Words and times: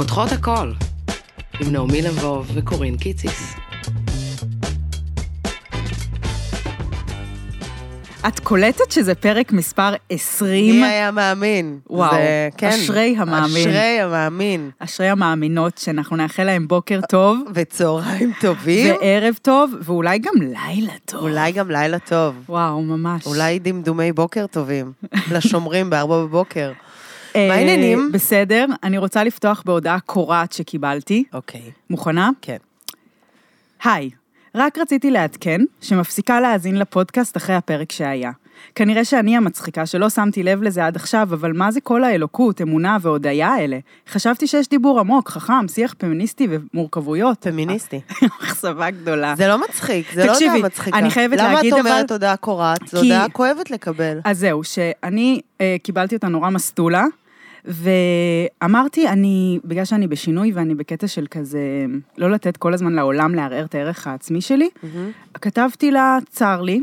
פותחות 0.00 0.32
הכל, 0.32 0.72
עם 1.60 1.72
נעמי 1.72 2.02
לבוב 2.02 2.50
וקורין 2.54 2.96
קיציס. 2.96 3.54
את 8.28 8.40
קולטת 8.40 8.90
שזה 8.90 9.14
פרק 9.14 9.52
מספר 9.52 9.92
20? 10.10 10.80
מי 10.80 10.86
היה 10.86 11.10
מאמין? 11.10 11.78
וואו, 11.90 12.10
זה, 12.12 12.48
כן, 12.56 12.68
אשרי 12.68 13.14
המאמין. 13.18 13.68
אשרי 13.68 14.00
המאמין. 14.00 14.70
אשרי 14.78 15.08
המאמינות 15.08 15.78
שאנחנו 15.78 16.16
נאחל 16.16 16.44
להם 16.44 16.68
בוקר 16.68 17.00
טוב, 17.08 17.38
וצהריים 17.54 18.32
טובים, 18.40 18.94
וערב 19.02 19.34
טוב, 19.42 19.74
ואולי 19.82 20.18
גם 20.18 20.34
לילה 20.40 20.92
טוב. 21.04 21.20
אולי 21.20 21.52
גם 21.52 21.70
לילה 21.70 21.98
טוב. 21.98 22.34
וואו, 22.48 22.82
ממש. 22.82 23.26
אולי 23.26 23.58
דמדומי 23.58 24.12
בוקר 24.12 24.46
טובים. 24.46 24.92
לשומרים 25.34 25.90
בארבע 25.90 26.22
בבוקר. 26.22 26.72
אה, 27.36 27.48
מה 27.48 27.54
העניינים? 27.54 28.10
בסדר, 28.12 28.66
אני 28.82 28.98
רוצה 28.98 29.24
לפתוח 29.24 29.62
בהודעה 29.66 30.00
קורעת 30.00 30.52
שקיבלתי. 30.52 31.24
אוקיי. 31.32 31.62
מוכנה? 31.90 32.30
כן. 32.42 32.56
היי, 33.84 34.10
רק 34.54 34.78
רציתי 34.78 35.10
לעדכן 35.10 35.60
שמפסיקה 35.80 36.40
להאזין 36.40 36.76
לפודקאסט 36.78 37.36
אחרי 37.36 37.54
הפרק 37.54 37.92
שהיה. 37.92 38.30
כנראה 38.74 39.04
שאני 39.04 39.36
המצחיקה 39.36 39.86
שלא 39.86 40.10
שמתי 40.10 40.42
לב 40.42 40.62
לזה 40.62 40.86
עד 40.86 40.96
עכשיו, 40.96 41.28
אבל 41.32 41.52
מה 41.52 41.70
זה 41.70 41.80
כל 41.80 42.04
האלוקות, 42.04 42.60
אמונה 42.62 42.96
והודיה 43.00 43.48
האלה? 43.48 43.78
חשבתי 44.08 44.46
שיש 44.46 44.68
דיבור 44.68 45.00
עמוק, 45.00 45.28
חכם, 45.30 45.68
שיח 45.68 45.94
פמיניסטי 45.98 46.48
ומורכבויות. 46.50 47.38
פמיניסטי. 47.46 48.00
אכזבה 48.42 48.90
גדולה. 48.90 49.34
זה 49.36 49.48
לא 49.48 49.58
מצחיק, 49.68 50.06
זה 50.14 50.26
לא 50.26 50.32
הודעה 50.34 50.58
מצחיקה. 50.58 50.98
אני 50.98 51.10
חייבת 51.10 51.36
להגיד, 51.38 51.72
למה 51.72 51.80
אבל- 51.80 51.90
את 51.90 51.94
אומרת 51.94 52.10
הודעה 52.12 52.36
קורעת? 52.36 52.80
זו 52.88 53.00
כי- 53.00 53.12
הודעה 53.12 53.28
כואבת 53.28 53.70
לקבל. 53.70 54.18
אז 54.24 54.38
זהו, 54.38 54.64
שאני 54.64 55.40
אה, 55.60 55.76
קיבלתי 55.82 56.14
אותה 56.14 56.28
נורא 56.28 56.50
מסטולה, 56.50 57.04
ואמרתי, 57.64 59.08
אני, 59.08 59.58
בגלל 59.64 59.84
שאני 59.84 60.06
בשינוי 60.06 60.52
ואני 60.52 60.74
בקטע 60.74 61.08
של 61.08 61.26
כזה, 61.30 61.60
לא 62.18 62.30
לתת 62.30 62.56
כל 62.56 62.74
הזמן 62.74 62.92
לעולם 62.92 63.34
לערער 63.34 63.64
את 63.64 63.74
הערך 63.74 64.06
העצמי 64.06 64.40
שלי, 64.40 64.68
כתבתי 65.34 65.90
לה, 65.90 66.18
צר 66.30 66.62
לי, 66.62 66.82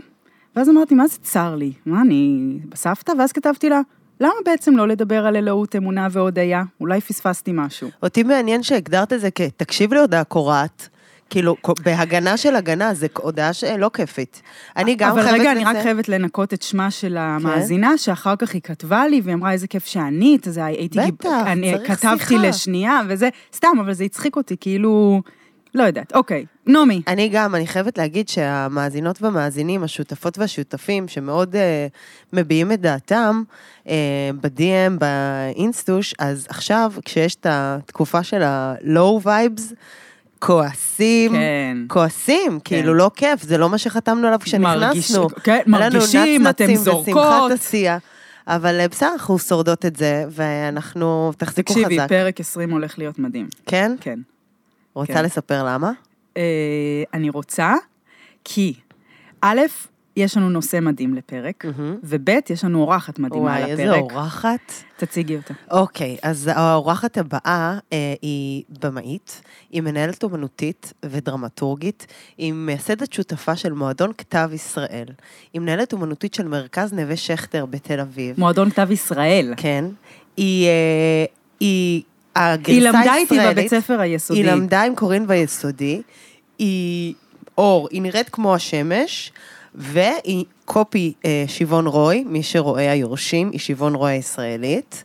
ואז 0.56 0.70
אמרתי, 0.70 0.96
מה 0.96 1.08
זה 1.08 1.18
צר 1.22 1.56
לי? 1.56 1.72
מה, 1.86 2.02
אני 2.02 2.54
בסבתא? 2.70 3.12
ואז 3.20 3.32
כתבתי 3.32 3.70
לה, 3.70 3.82
למה 4.20 4.34
בעצם 4.46 4.78
לא 4.78 4.88
לדבר 4.88 5.26
על 5.26 5.36
אלוהות, 5.36 5.76
אמונה 5.76 6.08
והודיה? 6.12 6.64
אולי 6.82 7.02
פספסתי 7.02 7.52
משהו. 7.54 7.90
אותי 8.04 8.24
מעניין 8.24 8.64
שהגדרת 8.64 9.14
את 9.14 9.22
זה 9.22 9.30
כ... 9.36 9.42
תקשיב 9.42 9.94
להודעה 9.94 10.24
קורעת. 10.24 10.90
כאילו, 11.30 11.56
בהגנה 11.84 12.38
של 12.38 12.56
הגנה, 12.56 12.94
זו 12.94 13.08
הודעה 13.18 13.54
שלא 13.54 13.90
כיפית. 13.94 14.42
אני 14.78 14.96
גם 14.96 15.12
אבל 15.12 15.22
חייבת 15.24 15.40
רגע, 15.40 15.52
אני 15.52 15.66
רק 15.66 15.78
חייבת 15.84 16.10
לנקות 16.10 16.54
את 16.54 16.62
שמה 16.62 16.92
של 16.92 17.18
המאזינה, 17.18 17.98
שאחר 17.98 18.36
כך 18.36 18.54
היא 18.54 18.62
כתבה 18.62 19.08
לי, 19.08 19.22
והיא 19.24 19.36
אמרה, 19.36 19.52
איזה 19.52 19.68
כיף 19.68 19.86
שענית, 19.86 20.48
אז 20.48 20.58
הייתי... 20.64 21.00
בטח, 21.00 21.30
אני 21.46 21.74
צריך 21.74 21.92
כתבתי 21.92 22.28
שיחה. 22.28 22.48
לשנייה, 22.48 23.02
וזה, 23.08 23.30
סתם, 23.56 23.78
אבל 23.82 23.94
זה 23.94 24.04
הצחיק 24.04 24.36
אותי, 24.36 24.56
כאילו... 24.60 25.22
לא 25.74 25.84
יודעת, 25.84 26.16
אוקיי. 26.16 26.46
נעמי, 26.68 27.02
אני 27.08 27.30
גם, 27.30 27.56
אני 27.56 27.68
חייבת 27.68 27.98
להגיד 27.98 28.30
שהמאזינות 28.30 29.22
והמאזינים, 29.22 29.84
השותפות 29.84 30.38
והשותפים, 30.38 31.08
שמאוד 31.08 31.56
uh, 31.56 31.58
מביעים 32.34 32.72
את 32.72 32.82
דעתם 32.82 33.44
uh, 33.84 33.90
ב-DM, 34.42 35.00
באינסטוש, 35.00 36.16
אז 36.20 36.48
עכשיו, 36.50 36.94
כשיש 37.06 37.36
את 37.36 37.46
התקופה 37.50 38.24
של 38.24 38.44
ה-low 38.44 39.26
vibes, 39.26 39.74
כועסים, 40.40 41.32
כן. 41.32 41.78
כועסים, 41.88 42.60
כאילו 42.64 42.94
לא 42.94 43.12
כיף, 43.16 43.42
זה 43.44 43.58
לא 43.58 43.70
מה 43.70 43.78
שחתמנו 43.78 44.28
עליו 44.28 44.40
כשנכנסנו. 44.44 45.22
מרגיש- 45.24 45.44
כן, 45.44 45.62
מרגישים, 45.68 46.48
אתם 46.48 46.76
זורקות. 46.76 47.08
ושמחת 47.08 47.52
עשייה. 47.52 47.98
אבל 48.48 48.80
אה, 48.80 48.88
בסדר, 48.88 49.10
אנחנו 49.14 49.40
שורדות 49.40 49.86
את 49.86 49.96
זה, 49.96 50.26
ואנחנו, 50.32 51.32
תחזיקו 51.38 51.74
תקשיבי, 51.74 52.00
חזק. 52.00 52.10
פרק 52.10 52.40
20 52.40 52.70
הולך 52.72 52.98
להיות 53.00 53.20
מדהים. 53.20 53.48
כן? 53.66 53.96
כן. 54.02 54.20
רוצה 54.94 55.14
כן. 55.14 55.24
לספר 55.26 55.64
למה? 55.64 55.92
אה, 56.38 56.42
אני 57.14 57.30
רוצה, 57.30 57.74
כי, 58.44 58.74
א', 59.42 59.60
יש 60.18 60.38
לנו 60.38 60.50
נושא 60.50 60.80
מדהים 60.80 61.16
לפרק, 61.16 61.66
וב', 62.04 62.30
יש 62.50 62.64
לנו 62.64 62.82
אורחת 62.82 63.20
מדהימה 63.20 63.46
וואי, 63.46 63.64
הפרק. 63.64 63.70
איזה 63.70 63.92
אורחת. 63.92 64.72
תציגי 64.98 65.36
אותה. 65.36 65.54
אוקיי, 65.72 66.18
אז 66.24 66.50
האורחת 66.54 67.18
הבאה 67.18 67.78
אה, 67.94 68.14
היא 68.22 68.64
במאית, 68.82 69.42
היא 69.72 69.82
מנהלת 69.82 70.24
אומנותית 70.24 70.94
ודרמטורגית, 71.06 72.08
היא 72.38 72.54
מייסדת 72.54 73.14
שותפה 73.14 73.56
של 73.56 73.74
מועדון 73.74 74.12
כתב 74.18 74.50
ישראל. 74.54 75.08
היא 75.54 75.62
מנהלת 75.62 75.94
אומנותית 75.94 76.34
של 76.34 76.48
מרכז 76.48 76.94
נווה 76.94 77.16
שכטר 77.16 77.66
בתל 77.66 78.00
אביב. 78.00 78.40
מועדון 78.40 78.70
כתב 78.70 78.92
ישראל. 78.92 79.54
כן. 79.58 79.86
היא... 80.38 80.68
אה, 80.68 81.26
היא... 81.60 82.02
הגרסה 82.36 82.72
היא 82.72 82.82
למדה 82.82 83.16
איתי 83.16 83.38
בבית 83.50 83.70
ספר 83.70 84.00
היסודי. 84.00 84.40
היא 84.40 84.52
למדה 84.52 84.84
עם 84.84 84.96
קורין 84.96 85.28
ביסודי, 85.28 86.02
היא 86.60 87.14
אור, 87.58 87.88
היא 87.92 88.02
נראית 88.02 88.30
כמו 88.30 88.56
השמש, 88.56 89.32
והיא 89.78 90.46
קופי 90.66 91.14
אה, 91.26 91.44
שיבון 91.48 91.88
רוי, 91.88 92.24
מי 92.24 92.44
שרואה 92.44 92.92
היורשים, 92.92 93.50
היא 93.52 93.60
שיבון 93.60 93.96
רוי 93.96 94.12
הישראלית. 94.12 95.04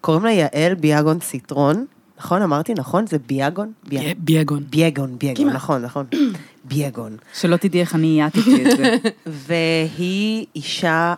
קוראים 0.00 0.24
לה 0.24 0.30
יעל 0.30 0.74
ביאגון 0.74 1.18
ציטרון, 1.18 1.84
נכון? 2.18 2.42
אמרתי 2.42 2.74
נכון? 2.74 3.06
זה 3.06 3.18
ביאגון? 3.26 3.72
ביאגון. 3.88 4.12
ביאגון. 4.18 4.64
ביאגון, 4.70 5.18
ביאגון, 5.18 5.44
כמעט. 5.44 5.54
נכון, 5.54 5.82
נכון. 5.82 6.06
ביאגון. 6.64 7.16
שלא 7.34 7.56
תדעי 7.56 7.80
איך 7.80 7.94
אני 7.94 8.22
אייתתי 8.22 8.64
את 8.64 8.76
זה. 8.76 8.96
והיא 9.46 10.46
אישה 10.56 11.14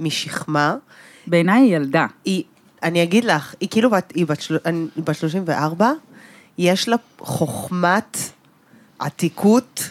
משכמה, 0.00 0.76
בעיניי 1.26 1.62
היא 1.62 1.76
ילדה. 1.76 2.06
היא, 2.24 2.42
אני 2.82 3.02
אגיד 3.02 3.24
לך, 3.24 3.54
היא 3.60 3.68
כאילו 3.68 3.90
בת, 3.90 4.12
היא 4.14 4.26
בת, 4.26 4.38
היא 4.64 5.04
בת 5.04 5.14
34, 5.14 5.92
יש 6.58 6.88
לה 6.88 6.96
חוכמת 7.18 8.18
עתיקות 8.98 9.90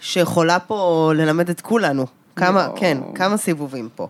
שיכולה 0.00 0.58
פה 0.58 1.12
ללמד 1.16 1.50
את 1.50 1.60
כולנו. 1.60 2.06
כמה, 2.36 2.60
יואו. 2.60 2.76
כן, 2.76 2.98
כמה 3.14 3.36
סיבובים 3.36 3.88
פה. 3.94 4.08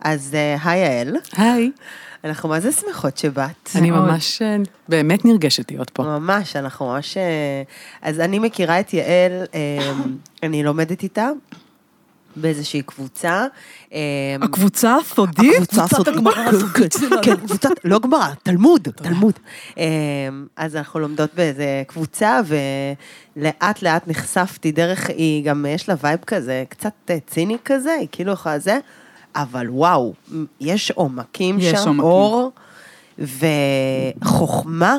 אז 0.00 0.34
אה, 0.34 0.56
היי 0.64 0.80
יעל, 0.80 1.16
היי, 1.36 1.70
אנחנו 2.24 2.48
מה 2.48 2.60
זה 2.60 2.72
שמחות 2.72 3.18
שבאת. 3.18 3.70
אני 3.74 3.90
מאוד. 3.90 4.04
ממש 4.04 4.42
אה, 4.42 4.56
באמת 4.88 5.24
נרגשת 5.24 5.70
להיות 5.70 5.90
פה. 5.90 6.02
ממש, 6.02 6.56
אנחנו 6.56 6.86
ממש... 6.86 7.16
אה, 7.16 7.62
אז 8.02 8.20
אני 8.20 8.38
מכירה 8.38 8.80
את 8.80 8.94
יעל, 8.94 9.32
אני 10.42 10.62
לומדת 10.62 11.02
איתה 11.02 11.30
באיזושהי 12.40 12.82
קבוצה. 12.82 13.46
אה, 13.92 13.98
הקבוצה 14.42 14.96
הסודית? 14.96 15.62
הקבוצה 15.62 15.84
הסודית. 15.84 16.94
כן, 17.22 17.36
קבוצת, 17.36 17.70
לא 17.84 17.98
גמרא, 17.98 18.28
תלמוד, 18.42 18.88
תלמוד. 18.94 19.32
אמ, 19.76 19.82
אז 20.56 20.76
אנחנו 20.76 21.00
לומדות 21.00 21.34
באיזה 21.34 21.82
קבוצה, 21.86 22.40
ולאט 23.36 23.82
לאט 23.82 24.08
נחשפתי 24.08 24.72
דרך, 24.72 25.08
היא 25.08 25.44
גם, 25.44 25.66
יש 25.68 25.88
לה 25.88 25.94
וייב 26.02 26.20
כזה, 26.26 26.64
קצת 26.68 26.92
אה, 27.10 27.18
ציני 27.26 27.56
כזה, 27.64 27.92
היא 27.92 28.08
כאילו 28.12 28.32
יכולה 28.32 28.58
זה, 28.58 28.78
אבל 29.36 29.70
וואו, 29.70 30.14
יש 30.60 30.90
עומקים 30.90 31.58
יש 31.58 31.64
שם, 31.64 31.88
עומקים. 31.88 32.00
אור 32.00 32.52
וחוכמה. 34.22 34.96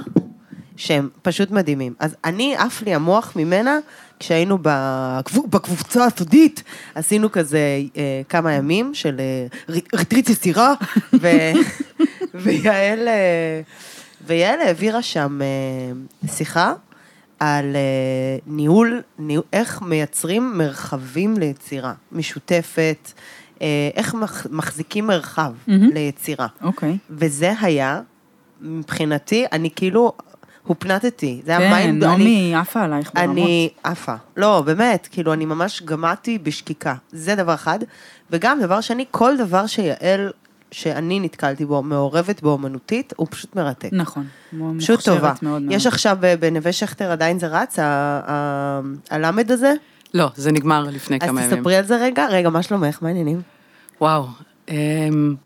שהם 0.80 1.10
פשוט 1.22 1.52
מדהימים. 1.52 1.94
אז 2.00 2.16
אני, 2.26 2.56
עף 2.56 2.82
לי 2.82 2.94
המוח 2.94 3.34
ממנה, 3.36 3.80
כשהיינו 4.20 4.58
בקבו- 4.62 5.48
בקבוצה 5.48 6.06
הסודית, 6.06 6.64
עשינו 6.96 7.32
כזה 7.32 7.60
אה, 7.98 8.22
כמה 8.30 8.54
ימים 8.54 8.94
של 8.94 9.16
אה, 9.20 9.48
ר- 9.76 9.98
ריטריט 9.98 10.30
יצירה, 10.30 10.74
ו... 11.22 11.28
ויעל, 12.34 13.08
אה, 13.08 13.62
ויעל 14.28 14.60
העבירה 14.62 15.02
שם 15.02 15.40
אה, 15.42 15.48
שיחה 16.34 16.74
על 17.40 17.76
אה, 17.76 17.80
ניהול, 18.48 19.02
ניהול, 19.20 19.44
איך 19.54 19.82
מייצרים 19.82 20.58
מרחבים 20.58 21.38
ליצירה 21.38 21.94
משותפת, 22.12 23.12
איך 23.96 24.14
מח, 24.14 24.48
מחזיקים 24.50 25.08
מרחב 25.08 25.54
מהמם. 25.68 25.90
ליצירה. 25.94 26.48
אוקיי. 26.62 26.98
וזה 27.10 27.54
היה, 27.62 28.02
מבחינתי, 28.62 29.46
אני 29.52 29.70
כאילו 29.76 30.14
הופנטתי. 30.70 31.42
זה 31.46 31.58
היה 31.58 31.70
כן, 31.70 31.74
mind... 31.76 32.04
אני- 32.04 32.12
נעמי 32.18 32.56
עפה 32.56 32.82
עלייך 32.82 33.12
ברמות. 33.16 33.32
אני 33.38 33.70
עפה. 33.84 34.14
לא, 34.38 34.62
באמת, 34.66 35.08
כאילו, 35.12 35.34
אני 35.34 35.46
ממש 35.46 35.82
גמעתי 35.86 36.38
בשקיקה. 36.38 36.96
זה 37.12 37.36
דבר 37.36 37.54
אחד. 37.54 37.80
וגם, 38.32 38.60
דבר 38.62 38.82
שני, 38.82 39.06
כל 39.12 39.38
דבר 39.38 39.68
שיעל, 39.68 40.32
שאני 40.72 41.20
נתקלתי 41.20 41.66
בו, 41.66 41.82
מעורבת 41.84 42.42
בו 42.42 42.50
אומנותית, 42.52 43.14
הוא 43.18 43.28
פשוט 43.30 43.56
מרתק. 43.56 43.90
נכון. 43.92 44.26
פשוט 44.80 45.06
טובה. 45.06 45.34
מאוד 45.42 45.62
מאוד. 45.62 45.76
יש 45.76 45.88
עכשיו 45.88 46.18
ב- 46.20 46.34
בנווה 46.40 46.72
שכטר, 46.72 47.12
עדיין 47.12 47.40
זה 47.40 47.48
רץ, 47.48 47.76
הלמד 49.10 49.52
הזה? 49.52 49.74
לא, 50.14 50.30
זה 50.36 50.52
נגמר 50.52 50.84
לפני 50.92 51.18
אז 51.22 51.30
כמה 51.30 51.44
ימים. 51.44 51.58
תספרי 51.58 51.76
על 51.76 51.86
זה 51.86 51.98
רגע. 51.98 52.26
רגע, 52.30 52.50
מה 52.50 52.64
שלומך? 52.64 52.98
מה 53.02 53.08
העניינים? 53.08 53.42
וואו, 54.02 54.26
אמ, 54.70 54.76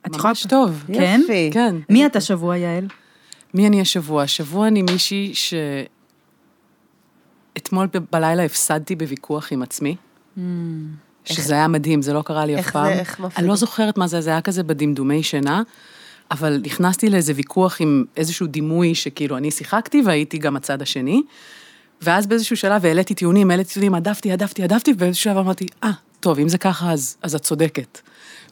את 0.08 0.16
יכולה- 0.16 0.30
ממש 0.30 0.46
טוב. 0.50 0.84
כן? 0.94 1.22
כן. 1.54 1.76
מי 1.90 2.06
את 2.06 2.16
השבוע, 2.16 2.58
יעל? 2.58 2.88
מי 3.54 3.68
אני 3.68 3.82
השבוע? 3.82 4.24
השבוע 4.24 4.68
אני 4.68 4.82
מישהי 4.82 5.32
ש... 5.34 5.54
אתמול 7.58 7.88
בלילה 8.12 8.44
הפסדתי 8.44 8.96
בוויכוח 8.96 9.52
עם 9.52 9.62
עצמי, 9.64 9.96
שזה 11.26 11.54
היה 11.54 11.68
מדהים, 11.68 12.02
זה 12.02 12.14
לא 12.14 12.22
קרה 12.22 12.46
לי 12.46 12.56
איך 12.56 12.68
אף 12.68 12.74
פעם. 12.74 12.86
זה- 12.94 13.00
איך 13.00 13.20
מפסידים? 13.20 13.32
אני 13.40 13.48
לא 13.48 13.56
זוכרת 13.56 13.98
מה 13.98 14.08
זה, 14.08 14.22
זה 14.22 14.30
היה 14.30 14.42
כזה 14.42 14.64
בדמדומי 14.64 15.24
שינה, 15.24 15.62
אבל 16.32 16.62
נכנסתי 16.64 17.10
לאיזה 17.10 17.34
ויכוח 17.36 17.82
עם 17.82 18.06
איזשהו 18.18 18.48
דימוי 18.48 18.96
שכאילו 18.96 19.38
אני 19.38 19.52
שיחקתי 19.52 20.02
והייתי 20.06 20.38
גם 20.38 20.56
הצד 20.56 20.82
השני. 20.82 21.22
ואז 22.02 22.28
באיזשהו 22.28 22.58
שלב 22.58 22.86
העליתי 22.86 23.14
טיעונים, 23.16 23.52
העליתי 23.52 23.74
טיעונים, 23.74 23.94
הדפתי, 23.96 24.32
הדפתי, 24.32 24.64
הדפתי, 24.64 24.92
ובאיזשהו 24.92 25.24
שלב 25.24 25.38
אמרתי, 25.38 25.66
אה, 25.84 25.92
טוב, 26.20 26.40
אם 26.40 26.50
זה 26.50 26.58
ככה, 26.58 26.92
אז, 26.92 27.18
אז 27.22 27.36
את 27.36 27.42
צודקת. 27.42 28.00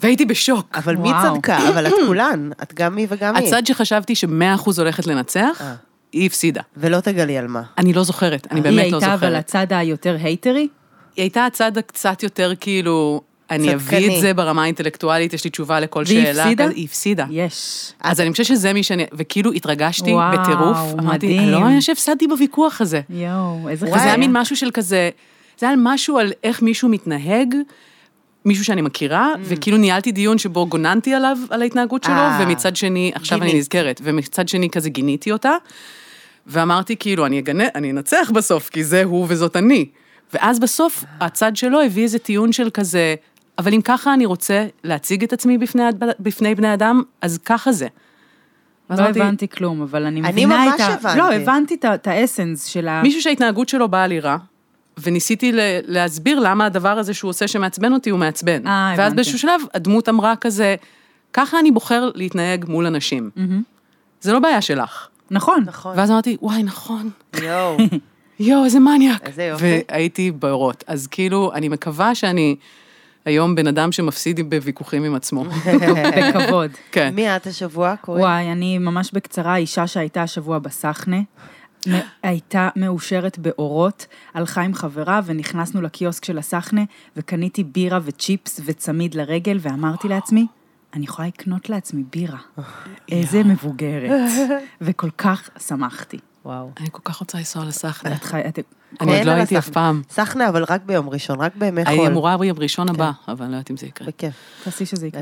והייתי 0.01 0.25
בשוק. 0.25 0.77
אבל 0.77 0.95
מי 0.95 1.09
וואו. 1.09 1.35
צדקה? 1.35 1.69
אבל 1.69 1.87
את 1.87 1.91
כולן, 2.07 2.49
את 2.63 2.73
גם 2.73 2.95
מי 2.95 3.07
וגם 3.09 3.33
מי. 3.35 3.47
הצד 3.47 3.65
שחשבתי 3.65 4.15
שמאה 4.15 4.55
אחוז 4.55 4.79
הולכת 4.79 5.07
לנצח, 5.07 5.57
אה. 5.61 5.73
היא 6.13 6.25
הפסידה. 6.25 6.61
ולא 6.77 6.99
תגלי 6.99 7.37
על 7.37 7.47
מה. 7.47 7.61
אני 7.77 7.93
לא 7.93 8.03
זוכרת, 8.03 8.47
אני 8.51 8.61
באמת 8.61 8.75
לא 8.75 8.81
היא 8.81 8.93
הייתה 8.93 9.13
אבל 9.13 9.15
זוכרת. 9.27 9.35
הצד 9.39 9.67
היותר 9.69 10.17
הייטרי? 10.21 10.67
היא 11.15 11.23
הייתה 11.23 11.45
הצד 11.45 11.77
הקצת 11.77 12.23
יותר 12.23 12.53
כאילו, 12.59 13.21
אני 13.51 13.73
אביא. 13.73 14.15
את 14.17 14.21
זה 14.21 14.33
ברמה 14.33 14.63
האינטלקטואלית, 14.63 15.33
יש 15.33 15.43
לי 15.43 15.49
תשובה 15.49 15.79
לכל 15.79 16.03
והיא 16.07 16.23
שאלה. 16.25 16.43
הפסידה? 16.43 16.63
כזה- 16.65 16.73
היא 16.75 16.85
הפסידה. 16.85 17.25
יש. 17.29 17.91
אז 18.01 18.21
אני 18.21 18.31
חושבת 18.31 18.45
שזה 18.45 18.73
מי 18.73 18.83
שאני, 18.83 19.05
וכאילו 19.13 19.51
התרגשתי 19.51 20.13
וואו, 20.13 20.37
בטירוף. 20.37 20.77
אמרתי, 20.99 21.03
מדהים. 21.27 21.39
אני 21.43 21.51
לא 21.51 21.59
מאמינה 21.61 21.81
שהפסדתי 21.81 22.27
בוויכוח 22.27 22.81
הזה. 22.81 23.01
יואו, 23.09 23.69
איזה 23.69 23.85
וזה 23.85 23.95
היה 23.95 24.03
חוויה. 24.03 24.17
מין 24.17 24.31
משהו 24.33 24.55
של 24.55 24.71
כזה, 24.73 25.09
זה 25.59 25.65
היה 25.67 25.75
משהו 25.79 26.17
על 26.17 26.31
איך 26.43 26.61
מישהו 26.61 26.89
מתנהג, 26.89 27.55
מישהו 28.45 28.65
שאני 28.65 28.81
מכירה, 28.81 29.33
וכאילו 29.43 29.77
ניהלתי 29.77 30.11
דיון 30.11 30.37
שבו 30.37 30.67
גוננתי 30.67 31.13
עליו, 31.13 31.37
על 31.49 31.61
ההתנהגות 31.61 32.03
שלו, 32.03 32.13
אה, 32.13 32.39
ומצד 32.41 32.75
שני, 32.75 33.11
עכשיו 33.15 33.37
אני 33.37 33.47
גיני. 33.47 33.59
נזכרת, 33.59 34.01
ומצד 34.03 34.47
שני 34.47 34.69
כזה 34.69 34.89
גיניתי 34.89 35.31
אותה, 35.31 35.51
ואמרתי 36.47 36.95
כאילו, 36.95 37.25
אני 37.25 37.39
אגנה, 37.39 37.63
אני 37.75 37.91
אנצח 37.91 38.31
בסוף, 38.33 38.69
כי 38.69 38.83
זה 38.83 39.03
הוא 39.03 39.25
וזאת 39.29 39.55
אני. 39.55 39.85
ואז 40.33 40.59
בסוף, 40.59 41.03
הצד 41.19 41.55
שלו 41.55 41.81
הביא 41.81 42.03
איזה 42.03 42.19
טיעון 42.19 42.51
של 42.51 42.69
כזה, 42.69 43.15
אבל 43.57 43.73
אם 43.73 43.81
ככה 43.81 44.13
אני 44.13 44.25
רוצה 44.25 44.65
להציג 44.83 45.23
את 45.23 45.33
עצמי 45.33 45.57
בפני, 45.57 45.83
בפני 46.19 46.55
בני 46.55 46.73
אדם, 46.73 47.01
אז 47.21 47.37
ככה 47.37 47.71
זה. 47.71 47.87
לא 48.89 48.95
אמרתי, 48.95 49.21
הבנתי 49.21 49.47
כלום, 49.47 49.81
אבל 49.81 50.05
אני 50.05 50.21
אני 50.21 50.31
מבינה 50.31 50.65
ממש 50.65 50.75
את 50.75 50.79
ה... 50.79 50.87
הבנתי. 50.93 51.17
לא, 51.17 51.33
הבנתי 51.33 51.75
את 51.75 51.85
ה- 51.85 51.93
את 51.95 52.07
האסנס 52.07 52.65
של 52.65 52.87
ה... 52.87 53.01
מישהו 53.01 53.21
שההתנהגות 53.21 53.69
שלו 53.69 53.89
באה 53.89 54.07
לי 54.07 54.19
רע, 54.19 54.37
וניסיתי 55.03 55.51
להסביר 55.87 56.39
למה 56.39 56.65
הדבר 56.65 56.89
הזה 56.89 57.13
שהוא 57.13 57.29
עושה 57.29 57.47
שמעצבן 57.47 57.93
אותי 57.93 58.09
הוא 58.09 58.19
מעצבן. 58.19 58.67
אה, 58.67 58.89
ואז 58.89 58.99
הבנתי. 58.99 59.15
באיזשהו 59.15 59.39
שלב 59.39 59.61
הדמות 59.73 60.09
אמרה 60.09 60.35
כזה, 60.35 60.75
ככה 61.33 61.59
אני 61.59 61.71
בוחר 61.71 62.09
להתנהג 62.15 62.65
מול 62.67 62.85
אנשים. 62.85 63.29
זה 64.21 64.33
לא 64.33 64.39
בעיה 64.39 64.61
שלך. 64.61 65.07
נכון. 65.31 65.63
נכון. 65.65 65.97
ואז 65.97 66.11
אמרתי, 66.11 66.37
וואי, 66.41 66.63
נכון. 66.63 67.09
יואו. 67.43 67.77
יואו, 68.39 68.65
איזה 68.65 68.79
מניאק. 68.79 69.27
איזה 69.27 69.43
יופי. 69.43 69.81
והייתי 69.89 70.31
באורות. 70.31 70.83
אז 70.87 71.07
כאילו, 71.07 71.51
אני 71.53 71.69
מקווה 71.69 72.15
שאני 72.15 72.55
היום 73.25 73.55
בן 73.55 73.67
אדם 73.67 73.91
שמפסיד 73.91 74.49
בוויכוחים 74.49 75.03
עם 75.03 75.15
עצמו. 75.15 75.45
בכבוד. 76.17 76.71
כן. 76.91 77.13
מי 77.15 77.35
את 77.35 77.47
השבוע, 77.47 77.95
קוראים? 77.95 78.23
וואי, 78.23 78.51
אני 78.51 78.77
ממש 78.77 79.11
בקצרה, 79.13 79.55
אישה 79.55 79.87
שהייתה 79.87 80.23
השבוע 80.23 80.59
בסחנה, 80.59 81.17
הייתה 82.23 82.69
מאושרת 82.75 83.37
באורות, 83.39 84.05
הלכה 84.33 84.61
עם 84.61 84.73
חברה 84.73 85.21
ונכנסנו 85.25 85.81
לקיוסק 85.81 86.25
של 86.25 86.37
הסחנה, 86.37 86.83
וקניתי 87.15 87.63
בירה 87.63 87.99
וצ'יפס 88.03 88.59
וצמיד 88.65 89.15
לרגל, 89.15 89.57
ואמרתי 89.61 90.07
לעצמי, 90.07 90.47
אני 90.93 91.03
יכולה 91.03 91.27
לקנות 91.27 91.69
לעצמי 91.69 92.03
בירה. 92.11 92.39
איזה 93.11 93.43
מבוגרת. 93.43 94.11
וכל 94.81 95.09
כך 95.17 95.49
שמחתי. 95.67 96.17
וואו. 96.45 96.71
אני 96.79 96.87
כל 96.91 97.01
כך 97.03 97.15
רוצה 97.15 97.37
לנסוע 97.37 97.65
לסחנה. 97.65 98.15
את 98.15 98.23
חי... 98.23 98.41
את... 98.47 98.59
אני 99.01 99.09
עוד 99.11 99.17
אין 99.17 99.27
לא 99.27 99.31
הייתי. 99.31 99.57
אף 99.57 99.69
פעם. 99.69 100.01
סחנה, 100.09 100.49
אבל 100.49 100.63
רק 100.63 100.81
ביום 100.85 101.09
ראשון, 101.09 101.41
רק 101.41 101.55
בימי 101.55 101.85
חול. 101.85 101.93
אני 101.93 102.07
אמורה 102.07 102.37
ביום 102.37 102.59
ראשון 102.59 102.89
הבא, 102.89 103.11
אבל 103.27 103.43
אני 103.43 103.51
לא 103.51 103.57
יודעת 103.57 103.71
אם 103.71 103.77
זה 103.77 103.85
יקרה. 103.85 104.07
בכיף, 104.07 104.33
תעשי 104.63 104.85
שזה 104.85 105.07
יקרה. 105.07 105.21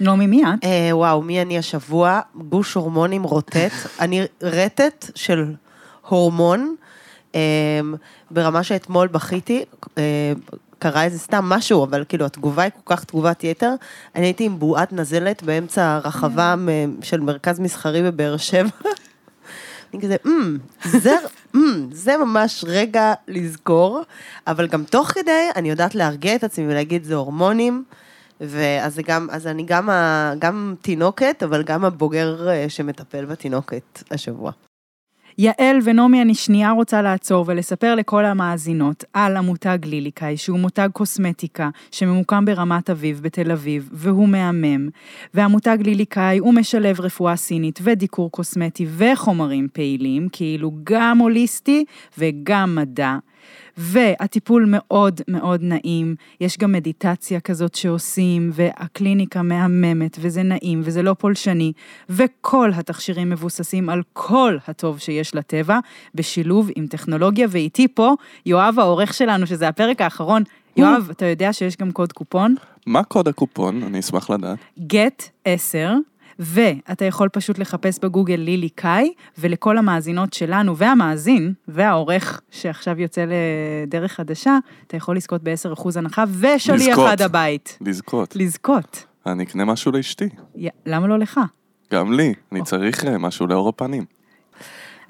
נעמי, 0.00 0.26
מי 0.26 0.42
את? 0.42 0.64
אה, 0.64 0.90
וואו, 0.92 1.22
מי 1.22 1.42
אני 1.42 1.58
השבוע? 1.58 2.20
גוש 2.34 2.74
הורמונים 2.74 3.22
רוטט. 3.22 3.72
אני 4.00 4.22
רטט 4.42 5.10
של 5.14 5.54
הורמון, 6.08 6.74
אה, 7.34 7.40
ברמה 8.30 8.62
שאתמול 8.62 9.08
בכיתי, 9.08 9.64
אה, 9.98 10.32
קרה 10.78 11.04
איזה 11.04 11.18
סתם 11.18 11.44
משהו, 11.44 11.84
אבל 11.84 12.04
כאילו 12.08 12.26
התגובה 12.26 12.62
היא 12.62 12.70
כל 12.84 12.96
כך 12.96 13.04
תגובת 13.04 13.44
יתר. 13.44 13.74
אני 14.14 14.26
הייתי 14.26 14.44
עם 14.44 14.58
בועת 14.58 14.92
נזלת 14.92 15.42
באמצע 15.42 15.94
הרחבה 15.94 16.54
מ- 16.56 17.02
של 17.02 17.20
מרכז 17.20 17.60
מסחרי 17.60 18.02
בבאר 18.02 18.36
שבע. 18.36 18.68
אני 19.94 20.02
כזה, 20.02 20.16
"אמ, 20.26 20.58
זה, 20.84 21.14
אמ, 21.54 21.88
זה 21.92 22.16
ממש 22.16 22.64
רגע 22.68 23.14
לזכור, 23.28 24.00
אבל 24.46 24.66
גם 24.66 24.84
תוך 24.84 25.08
כדי 25.08 25.48
אני 25.56 25.70
יודעת 25.70 25.94
להרגיע 25.94 26.34
את 26.34 26.44
עצמי 26.44 26.64
ולהגיד, 26.68 27.04
זה 27.04 27.14
הורמונים, 27.14 27.84
ואז 28.40 28.94
זה 28.94 29.02
גם, 29.02 29.28
אז 29.30 29.46
אני 29.46 29.62
גם, 29.62 29.90
ה, 29.90 30.32
גם 30.38 30.74
תינוקת, 30.82 31.42
אבל 31.44 31.62
גם 31.62 31.84
הבוגר 31.84 32.48
אה, 32.48 32.64
שמטפל 32.68 33.24
בתינוקת 33.24 34.02
השבוע. 34.10 34.52
יעל 35.40 35.78
ונעמי, 35.84 36.22
אני 36.22 36.34
שנייה 36.34 36.70
רוצה 36.70 37.02
לעצור 37.02 37.44
ולספר 37.48 37.94
לכל 37.94 38.24
המאזינות 38.24 39.04
על 39.12 39.36
המותג 39.36 39.78
ליליקאי, 39.84 40.36
שהוא 40.36 40.58
מותג 40.58 40.88
קוסמטיקה 40.92 41.70
שממוקם 41.90 42.44
ברמת 42.44 42.90
אביב 42.90 43.20
בתל 43.22 43.52
אביב, 43.52 43.90
והוא 43.92 44.28
מהמם. 44.28 44.88
והמותג 45.34 45.78
ליליקאי 45.84 46.38
הוא 46.38 46.54
משלב 46.54 47.00
רפואה 47.00 47.36
סינית 47.36 47.78
ודיקור 47.82 48.30
קוסמטי 48.30 48.86
וחומרים 48.96 49.68
פעילים, 49.72 50.28
כאילו 50.32 50.72
גם 50.84 51.18
הוליסטי 51.18 51.84
וגם 52.18 52.74
מדע. 52.74 53.16
והטיפול 53.76 54.64
מאוד 54.68 55.20
מאוד 55.28 55.62
נעים, 55.62 56.14
יש 56.40 56.58
גם 56.58 56.72
מדיטציה 56.72 57.40
כזאת 57.40 57.74
שעושים, 57.74 58.50
והקליניקה 58.52 59.42
מהממת, 59.42 60.16
וזה 60.20 60.42
נעים, 60.42 60.80
וזה 60.84 61.02
לא 61.02 61.14
פולשני, 61.18 61.72
וכל 62.10 62.70
התכשירים 62.74 63.30
מבוססים 63.30 63.88
על 63.88 64.02
כל 64.12 64.56
הטוב 64.68 64.98
שיש 64.98 65.34
לטבע, 65.34 65.78
בשילוב 66.14 66.70
עם 66.76 66.86
טכנולוגיה, 66.86 67.46
ואיתי 67.50 67.88
פה 67.88 68.14
יואב 68.46 68.74
העורך 68.78 69.14
שלנו, 69.14 69.46
שזה 69.46 69.68
הפרק 69.68 70.00
האחרון. 70.00 70.42
יואב, 70.76 71.08
אתה 71.10 71.26
יודע 71.26 71.52
שיש 71.52 71.76
גם 71.76 71.92
קוד 71.92 72.12
קופון? 72.12 72.54
מה 72.86 73.02
קוד 73.02 73.28
הקופון? 73.28 73.82
אני 73.82 74.00
אשמח 74.00 74.30
לדעת. 74.30 74.58
get 74.78 75.28
10, 75.44 75.94
ואתה 76.38 77.04
יכול 77.04 77.28
פשוט 77.28 77.58
לחפש 77.58 77.98
בגוגל 78.02 78.34
לילי 78.34 78.68
קאי, 78.68 79.12
ולכל 79.38 79.78
המאזינות 79.78 80.32
שלנו, 80.32 80.76
והמאזין, 80.76 81.52
והעורך 81.68 82.40
שעכשיו 82.50 83.00
יוצא 83.00 83.24
לדרך 83.86 84.12
חדשה, 84.12 84.58
אתה 84.86 84.96
יכול 84.96 85.16
לזכות 85.16 85.42
ב-10% 85.42 85.88
הנחה, 85.96 86.24
ושליח 86.40 86.76
לזכות. 86.88 87.08
עד 87.10 87.22
הבית. 87.22 87.78
לזכות. 87.80 88.36
לזכות. 88.36 89.04
אני 89.26 89.44
אקנה 89.44 89.64
משהו 89.64 89.92
לאשתי. 89.92 90.28
י- 90.56 90.68
למה 90.86 91.06
לא 91.06 91.18
לך? 91.18 91.40
גם 91.92 92.12
לי. 92.12 92.34
אני 92.52 92.62
צריך 92.64 93.04
אה, 93.04 93.18
משהו 93.18 93.46
לאור 93.46 93.68
הפנים. 93.68 94.04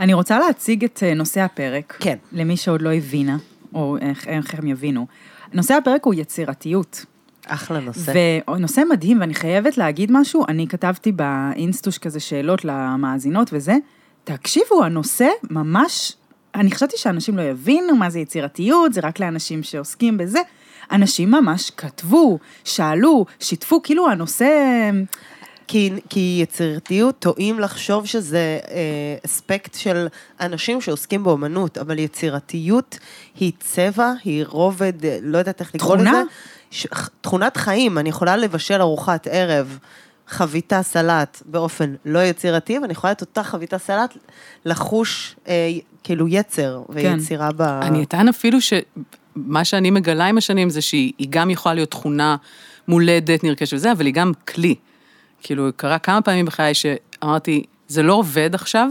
אני 0.01 0.15
רוצה 0.15 0.39
להציג 0.39 0.85
את 0.85 1.03
אה, 1.03 1.15
נושא 1.15 1.41
הפרק. 1.41 1.97
כן. 2.01 2.17
למי 2.33 2.57
שעוד 2.57 2.83
לא 2.83 2.93
הבינה, 2.95 3.37
או 3.75 3.97
איך, 4.01 4.29
איך 4.29 4.55
הם 4.55 4.67
יבינו. 4.67 5.07
נושא 5.53 5.75
הפרק 5.75 6.05
הוא 6.05 6.15
יצירתיות. 6.15 7.05
אחלה 7.49 7.81
נושא. 7.81 8.13
ונושא 8.49 8.83
מדהים, 8.91 9.21
ואני 9.21 9.35
חייבת 9.35 9.79
להגיד 9.79 10.13
משהו, 10.13 10.45
אני 10.49 10.69
כתבתי 10.69 11.13
באינסטוש 11.13 11.99
כזה 11.99 12.21
שאלות 12.21 12.65
למאזינות 12.65 13.51
וזה, 13.53 13.75
תקשיבו, 14.25 14.85
הנושא 14.85 15.29
ממש, 15.51 16.13
אני 16.55 16.71
חשבתי 16.71 16.97
שאנשים 16.97 17.37
לא 17.37 17.43
יבינו 17.43 17.97
מה 17.97 18.11
זה 18.11 18.19
יצירתיות, 18.19 18.93
זה 18.93 19.01
רק 19.01 19.21
לאנשים 19.21 19.63
שעוסקים 19.63 20.19
בזה. 20.19 20.41
אנשים 20.93 21.31
ממש 21.31 21.71
כתבו, 21.77 22.39
שאלו, 22.65 23.27
שיתפו, 23.41 23.83
כאילו 23.83 24.11
הנושא... 24.11 24.91
כי, 25.71 25.91
כי 26.09 26.39
יצירתיות 26.43 27.19
טועים 27.19 27.61
לחשוב 27.61 28.07
שזה 28.07 28.59
אה, 28.71 29.17
אספקט 29.27 29.75
של 29.75 30.07
אנשים 30.41 30.81
שעוסקים 30.81 31.25
באומנות, 31.25 31.79
אבל 31.79 31.99
יצירתיות 31.99 32.99
היא 33.41 33.53
צבע, 33.61 34.13
היא 34.25 34.45
רובד, 34.49 35.05
אה, 35.05 35.19
לא 35.23 35.39
יודעת 35.39 35.61
איך 35.61 35.75
לקרוא 35.75 35.97
תכונה? 35.97 36.23
ש, 36.71 36.87
תכונת 37.21 37.57
חיים, 37.57 37.99
אני 37.99 38.09
יכולה 38.09 38.37
לבשל 38.37 38.81
ארוחת 38.81 39.27
ערב, 39.31 39.79
חביתה 40.29 40.83
סלט 40.83 41.43
באופן 41.47 41.95
לא 42.05 42.19
יצירתי, 42.19 42.79
ואני 42.79 42.93
יכולה 42.93 43.13
את 43.13 43.21
אותה 43.21 43.43
חביתה 43.43 43.79
סלט 43.79 44.17
לחוש 44.65 45.37
אה, 45.49 45.71
כאילו 46.03 46.29
יצר 46.29 46.83
ויצירה 46.89 47.51
ב... 47.57 47.63
אני 47.63 48.03
אטען 48.03 48.29
אפילו 48.29 48.59
שמה 48.61 49.65
שאני 49.65 49.91
מגלה 49.91 50.27
עם 50.27 50.39
השנים 50.39 50.71
זה 50.71 50.81
שהיא 50.81 51.13
היא 51.19 51.27
גם 51.31 51.51
יכולה 51.51 51.75
להיות 51.75 51.91
תכונה 51.91 52.37
מולדת, 52.89 53.45
נרכשת 53.45 53.73
וזה, 53.73 53.93
אבל 53.93 54.07
היא 54.07 54.15
גם 54.15 54.33
כלי. 54.49 54.75
כאילו, 55.43 55.69
קרה 55.77 55.99
כמה 55.99 56.23
פעמים 56.23 56.47
בחיי 56.47 56.75
שאמרתי, 56.75 57.63
זה 57.89 58.03
לא 58.03 58.13
עובד 58.13 58.55
עכשיו, 58.55 58.91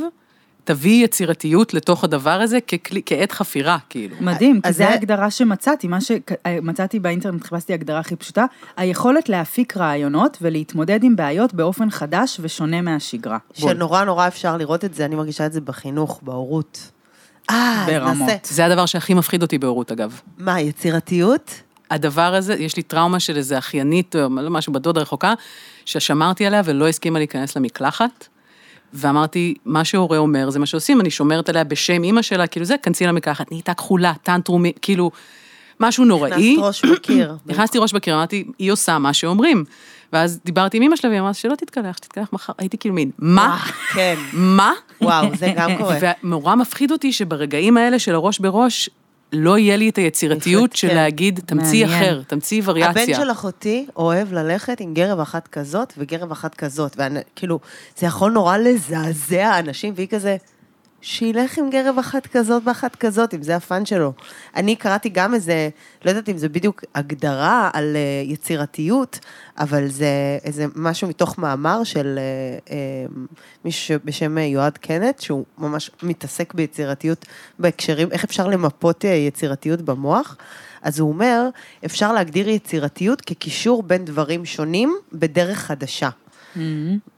תביא 0.67 1.03
יצירתיות 1.05 1.73
לתוך 1.73 2.03
הדבר 2.03 2.41
הזה 2.41 2.61
ככלי, 2.61 3.01
כעת 3.05 3.31
חפירה, 3.31 3.77
כאילו. 3.89 4.15
מדהים, 4.19 4.61
כי 4.61 4.69
אז 4.69 4.73
זו 4.73 4.77
זה- 4.77 4.89
ההגדרה 4.89 5.31
שמצאתי, 5.31 5.87
מה 5.87 5.97
שמצאתי 6.01 6.99
באינטרנט, 6.99 7.43
חיפשתי 7.43 7.73
הגדרה 7.73 7.99
הכי 7.99 8.15
פשוטה, 8.15 8.45
היכולת 8.77 9.29
להפיק 9.29 9.77
רעיונות 9.77 10.37
ולהתמודד 10.41 11.03
עם 11.03 11.15
בעיות 11.15 11.53
באופן 11.53 11.89
חדש 11.89 12.37
ושונה 12.41 12.81
מהשגרה. 12.81 13.37
שנורא 13.53 14.03
נורא 14.03 14.27
אפשר 14.27 14.57
לראות 14.57 14.85
את 14.85 14.93
זה, 14.93 15.05
אני 15.05 15.15
מרגישה 15.15 15.45
את 15.45 15.53
זה 15.53 15.61
בחינוך, 15.61 16.19
בהורות. 16.23 16.91
אה, 17.49 17.83
ברמות. 17.87 18.17
נעשה. 18.29 18.35
זה 18.55 18.65
הדבר 18.65 18.85
שהכי 18.85 19.13
מפחיד 19.13 19.41
אותי 19.41 19.57
בהורות, 19.57 19.91
אגב. 19.91 20.21
מה, 20.37 20.61
יצירתיות? 20.61 21.61
הדבר 21.91 22.33
הזה, 22.35 22.53
יש 22.53 22.77
לי 22.77 22.83
טראומה 22.83 23.19
של 23.19 23.37
איזה 23.37 23.57
אחיינית 23.57 24.15
או 24.15 24.29
משהו 24.29 24.73
בדודה 24.73 25.01
רחוקה, 25.01 25.33
ששמרתי 25.85 26.45
עליה 26.45 26.61
ולא 26.65 26.87
הסכימה 26.87 27.19
להיכנס 27.19 27.57
למקלחת. 27.57 28.27
ואמרתי, 28.93 29.53
מה 29.65 29.85
שהורה 29.85 30.17
אומר 30.17 30.49
זה 30.49 30.59
מה 30.59 30.65
שעושים, 30.65 31.01
אני 31.01 31.09
שומרת 31.09 31.49
עליה 31.49 31.63
בשם 31.63 32.03
אימא 32.03 32.21
שלה, 32.21 32.47
כאילו 32.47 32.65
זה, 32.65 32.75
כנסי 32.83 33.05
למקלחת, 33.05 33.51
נהייתה 33.51 33.73
כחולה, 33.73 34.13
טנטרומי, 34.23 34.71
כאילו, 34.81 35.11
משהו 35.79 36.05
נוראי. 36.05 36.53
הכנסת 36.57 36.67
ראש 36.67 36.85
בקיר. 36.85 37.37
נכנסתי 37.45 37.77
ראש 37.77 37.93
בקיר, 37.93 38.15
אמרתי, 38.15 38.43
היא 38.59 38.71
עושה 38.71 38.97
מה 38.97 39.13
שאומרים. 39.13 39.63
ואז 40.13 40.39
דיברתי 40.45 40.77
עם 40.77 40.83
אמא 40.83 40.95
שלה, 40.95 41.09
והיא 41.09 41.21
אמרה, 41.21 41.33
שלא 41.33 41.55
תתקלח, 41.55 41.97
שתתקלח 41.97 42.29
מחר. 42.33 42.53
הייתי 42.57 42.77
כאילו 42.77 42.95
מין, 42.95 43.11
מה? 43.19 43.57
כן. 43.93 44.15
מה? 44.33 44.73
וואו, 45.01 45.35
זה 45.35 45.53
גם 45.55 45.77
קורה. 45.77 45.97
ונורא 46.23 46.55
מפחיד 46.55 46.91
אותי 46.91 47.13
שברגעים 47.13 47.77
האלה 47.77 47.99
של 47.99 48.15
הראש 48.15 48.39
בראש, 48.39 48.89
לא 49.33 49.57
יהיה 49.57 49.75
לי 49.75 49.89
את 49.89 49.97
היצירתיות 49.97 50.75
של 50.75 50.87
כן. 50.87 50.95
להגיד, 50.95 51.39
תמציא 51.45 51.85
מעניין. 51.85 52.03
אחר, 52.03 52.21
תמציא 52.27 52.61
וריאציה. 52.65 53.03
הבן 53.03 53.13
של 53.13 53.31
אחותי 53.31 53.85
אוהב 53.95 54.33
ללכת 54.33 54.79
עם 54.79 54.93
גרב 54.93 55.19
אחת 55.19 55.47
כזאת 55.47 55.93
וגרב 55.97 56.31
אחת 56.31 56.55
כזאת, 56.55 56.97
וכאילו, 56.97 57.59
זה 57.97 58.07
יכול 58.07 58.31
נורא 58.31 58.57
לזעזע 58.57 59.59
אנשים, 59.59 59.93
והיא 59.95 60.07
כזה, 60.07 60.37
שילך 61.01 61.57
עם 61.57 61.69
גרב 61.69 61.99
אחת 61.99 62.27
כזאת 62.27 62.63
ואחת 62.65 62.95
כזאת, 62.95 63.33
אם 63.33 63.43
זה 63.43 63.55
הפאן 63.55 63.85
שלו. 63.85 64.13
אני 64.55 64.75
קראתי 64.75 65.09
גם 65.09 65.33
איזה, 65.33 65.69
לא 66.05 66.09
יודעת 66.09 66.29
אם 66.29 66.37
זה 66.37 66.49
בדיוק 66.49 66.83
הגדרה 66.95 67.69
על 67.73 67.95
uh, 67.95 68.31
יצירתיות, 68.31 69.19
אבל 69.57 69.87
זה 69.87 70.37
איזה 70.43 70.65
משהו 70.75 71.07
מתוך 71.07 71.37
מאמר 71.37 71.83
של 71.83 72.19
uh, 72.19 72.69
uh, 72.69 73.35
מישהו 73.65 73.99
בשם 74.05 74.37
יועד 74.37 74.77
קנט, 74.77 75.19
שהוא 75.19 75.45
ממש 75.57 75.91
מתעסק 76.03 76.53
ביצירתיות 76.53 77.25
בהקשרים, 77.59 78.11
איך 78.11 78.23
אפשר 78.23 78.47
למפות 78.47 79.05
uh, 79.05 79.07
יצירתיות 79.07 79.81
במוח. 79.81 80.37
אז 80.81 80.99
הוא 80.99 81.09
אומר, 81.09 81.49
אפשר 81.85 82.13
להגדיר 82.13 82.49
יצירתיות 82.49 83.21
כקישור 83.21 83.83
בין 83.83 84.05
דברים 84.05 84.45
שונים 84.45 84.97
בדרך 85.13 85.57
חדשה. 85.57 86.09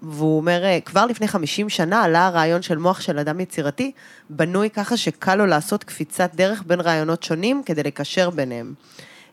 והוא 0.01 0.37
אומר, 0.37 0.63
אה, 0.63 0.79
כבר 0.85 1.05
לפני 1.05 1.27
50 1.27 1.69
שנה 1.69 2.03
עלה 2.03 2.27
הרעיון 2.27 2.61
של 2.61 2.77
מוח 2.77 3.01
של 3.01 3.19
אדם 3.19 3.39
יצירתי, 3.39 3.91
בנוי 4.29 4.69
ככה 4.69 4.97
שקל 4.97 5.35
לו 5.35 5.45
לעשות 5.45 5.83
קפיצת 5.83 6.31
דרך 6.35 6.63
בין 6.67 6.79
רעיונות 6.79 7.23
שונים 7.23 7.61
כדי 7.65 7.83
לקשר 7.83 8.29
ביניהם. 8.29 8.73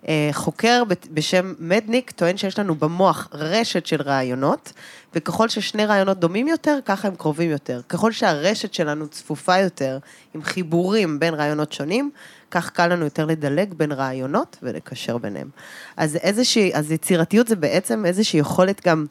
אה, 0.09 0.29
חוקר 0.33 0.83
בשם 1.11 1.55
מדניק 1.59 2.11
טוען 2.11 2.37
שיש 2.37 2.59
לנו 2.59 2.75
במוח 2.75 3.29
רשת 3.33 3.87
של 3.87 4.03
רעיונות, 4.03 4.73
וככל 5.15 5.49
ששני 5.49 5.87
רעיונות 5.87 6.21
דומים 6.21 6.49
יותר, 6.49 6.79
ככה 6.85 7.09
הם 7.09 7.17
קרובים 7.17 7.51
יותר. 7.51 7.81
ככל 7.89 8.13
שהרשת 8.13 8.75
שלנו 8.75 9.09
צפופה 9.09 9.59
יותר, 9.59 9.99
עם 10.35 10.43
חיבורים 10.43 11.19
בין 11.19 11.35
רעיונות 11.35 11.73
שונים, 11.73 12.11
כך 12.51 12.71
קל 12.71 12.87
לנו 12.87 13.05
יותר 13.05 13.25
לדלג 13.25 13.75
בין 13.75 13.93
רעיונות 13.93 14.57
ולקשר 14.63 15.19
ביניהם. 15.19 15.49
אז 15.97 16.17
איזושהי, 16.17 16.75
אז 16.75 16.93
יצירתיות 16.93 17.49
זה 17.49 17.57
בעצם 17.57 18.07
איזושהי 18.07 18.41
יכולת 18.41 18.87
גם 18.87 19.07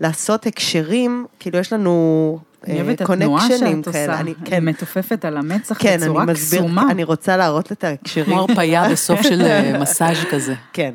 לעשות 0.00 0.46
הקשרים, 0.46 1.26
כאילו 1.40 1.58
יש 1.58 1.72
לנו 1.72 2.38
אני 2.64 2.82
אוהבת 2.82 3.02
את 3.02 3.10
התנועה 3.10 3.48
שאת. 3.48 3.86
עושה. 3.86 4.20
אני, 4.20 4.34
כן, 4.44 4.64
מתופפת 4.64 5.24
על 5.24 5.36
המצח 5.36 5.76
כן, 5.78 5.98
בצורה 6.00 6.22
אני 6.22 6.32
מסביר, 6.32 6.60
קסומה. 6.60 6.90
אני 6.90 7.04
רוצה 7.04 7.36
להראות 7.36 7.72
את 7.72 7.84
ההקשרים. 7.84 8.26
כמו 8.26 8.40
הרפייה 8.40 8.88
בסוף 8.92 9.22
של 9.22 9.42
אה, 9.42 9.78
מסאז' 9.78 10.16
כזה. 10.30 10.54
כן. 10.72 10.94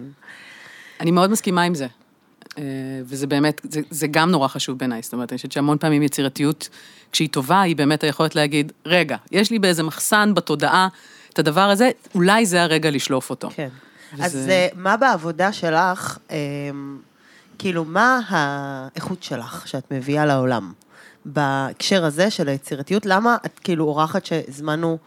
אני 1.00 1.12
מאוד 1.12 1.32
מסכימה 1.32 1.62
עם 1.62 1.76
זה. 1.76 1.88
אה, 2.58 2.64
וזה 3.06 3.28
באמת, 3.28 3.62
זה, 3.70 3.82
זה 3.90 4.08
גם 4.08 4.32
נורא 4.32 4.48
חשוב 4.48 4.78
בעיניי. 4.78 5.02
זאת 5.02 5.14
אומרת, 5.14 5.32
אני 5.32 5.38
חושבת 5.38 5.52
שהמון 5.52 5.78
פעמים 5.78 6.02
יצירתיות, 6.02 6.70
כשהיא 7.12 7.30
טובה, 7.30 7.62
היא 7.62 7.76
באמת 7.76 8.04
היכולת 8.04 8.36
להגיד, 8.36 8.72
רגע, 8.86 9.18
יש 9.32 9.52
לי 9.52 9.60
באיזה 9.60 9.84
מחסן 9.84 10.34
בתודעה 10.34 10.88
את 11.34 11.40
הדבר 11.40 11.62
הזה, 11.70 11.90
אולי 12.16 12.46
זה 12.46 12.64
הרגע 12.64 12.92
לשלוף 12.92 13.30
אותו. 13.30 13.50
כן. 13.56 13.70
וזה- 14.14 14.24
אז 14.26 14.50
אה, 14.50 14.68
מה 14.76 14.98
בעבודה 14.98 15.54
שלך, 15.54 16.18
אה, 16.32 16.38
כאילו, 17.60 17.86
מה 17.86 18.20
האיכות 18.28 19.24
שלך 19.24 19.68
שאת 19.68 19.92
מביאה 19.92 20.26
לעולם? 20.26 20.74
בהקשר 21.26 22.06
הזה 22.06 22.30
של 22.30 22.48
היצירתיות, 22.50 23.06
למה 23.06 23.38
את 23.46 23.60
כאילו 23.60 23.86
אורחת 23.86 24.26
שהזמנו 24.26 24.98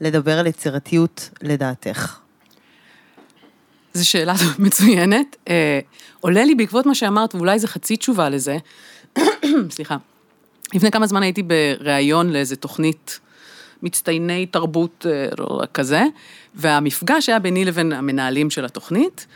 לדבר 0.00 0.38
על 0.38 0.46
יצירתיות 0.46 1.30
לדעתך? 1.42 2.16
זו 3.94 4.08
שאלה 4.08 4.34
מצוינת. 4.58 5.36
אה, 5.48 5.80
עולה 6.20 6.44
לי 6.44 6.54
בעקבות 6.54 6.86
מה 6.86 6.94
שאמרת, 6.94 7.34
ואולי 7.34 7.58
זו 7.58 7.66
חצי 7.68 7.96
תשובה 7.96 8.28
לזה, 8.28 8.56
סליחה. 9.70 9.96
לפני 10.74 10.90
כמה 10.90 11.06
זמן 11.06 11.22
הייתי 11.22 11.42
בריאיון 11.42 12.30
לאיזה 12.30 12.56
תוכנית 12.56 13.20
מצטייני 13.82 14.46
תרבות 14.46 15.06
אה, 15.08 15.66
כזה, 15.66 16.02
והמפגש 16.54 17.28
היה 17.28 17.38
ביני 17.38 17.64
לבין 17.64 17.92
המנהלים 17.92 18.50
של 18.50 18.64
התוכנית, 18.64 19.26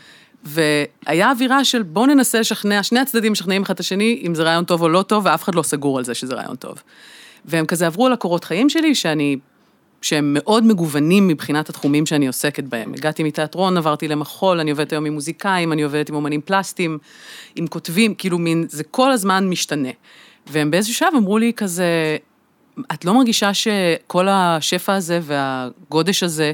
והיה 0.43 1.31
אווירה 1.31 1.65
של 1.65 1.83
בואו 1.83 2.05
ננסה 2.05 2.39
לשכנע, 2.39 2.83
שני 2.83 2.99
הצדדים 2.99 3.31
משכנעים 3.31 3.61
אחד 3.61 3.73
את 3.73 3.79
השני 3.79 4.23
אם 4.27 4.35
זה 4.35 4.43
רעיון 4.43 4.65
טוב 4.65 4.81
או 4.81 4.89
לא 4.89 5.01
טוב, 5.01 5.25
ואף 5.25 5.43
אחד 5.43 5.55
לא 5.55 5.63
סגור 5.63 5.97
על 5.97 6.03
זה 6.03 6.13
שזה 6.13 6.35
רעיון 6.35 6.55
טוב. 6.55 6.83
והם 7.45 7.65
כזה 7.65 7.87
עברו 7.87 8.05
על 8.05 8.13
הקורות 8.13 8.43
חיים 8.43 8.69
שלי, 8.69 8.95
שאני 8.95 9.37
שהם 10.01 10.33
מאוד 10.33 10.65
מגוונים 10.65 11.27
מבחינת 11.27 11.69
התחומים 11.69 12.05
שאני 12.05 12.27
עוסקת 12.27 12.63
בהם. 12.63 12.93
הגעתי 12.93 13.23
מתיאטרון, 13.23 13.77
עברתי 13.77 14.07
למחול, 14.07 14.59
אני 14.59 14.71
עובדת 14.71 14.91
היום 14.91 15.05
עם 15.05 15.13
מוזיקאים, 15.13 15.71
אני 15.73 15.83
עובדת 15.83 16.09
עם 16.09 16.15
אומנים 16.15 16.41
פלסטיים, 16.41 16.97
עם 17.55 17.67
כותבים, 17.67 18.15
כאילו 18.15 18.37
מין, 18.37 18.65
זה 18.69 18.83
כל 18.83 19.11
הזמן 19.11 19.49
משתנה. 19.49 19.89
והם 20.47 20.71
באיזשהו 20.71 20.95
שלב 20.95 21.13
אמרו 21.17 21.37
לי 21.37 21.53
כזה, 21.55 22.17
את 22.93 23.05
לא 23.05 23.13
מרגישה 23.13 23.53
שכל 23.53 24.27
השפע 24.29 24.93
הזה 24.93 25.19
והגודש 25.23 26.23
הזה 26.23 26.51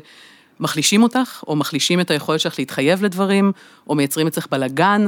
מחלישים 0.59 1.03
אותך, 1.03 1.43
או 1.47 1.55
מחלישים 1.55 1.99
את 1.99 2.11
היכולת 2.11 2.39
שלך 2.39 2.59
להתחייב 2.59 3.03
לדברים, 3.03 3.51
או 3.87 3.95
מייצרים 3.95 4.27
אצלך 4.27 4.47
בלאגן? 4.51 5.07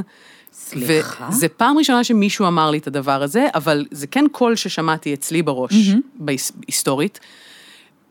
סליחה? 0.54 1.28
וזה 1.32 1.48
פעם 1.48 1.78
ראשונה 1.78 2.04
שמישהו 2.04 2.48
אמר 2.48 2.72
לי 2.72 2.78
את 2.78 2.88
הדבר 2.88 3.24
הזה, 3.24 3.48
אבל 3.56 3.86
זה 3.92 4.08
כן 4.08 4.26
קול 4.32 4.56
ששמעתי 4.56 5.14
אצלי 5.14 5.42
בראש, 5.42 5.74
בהיס- 6.16 6.52
היסטורית. 6.68 7.20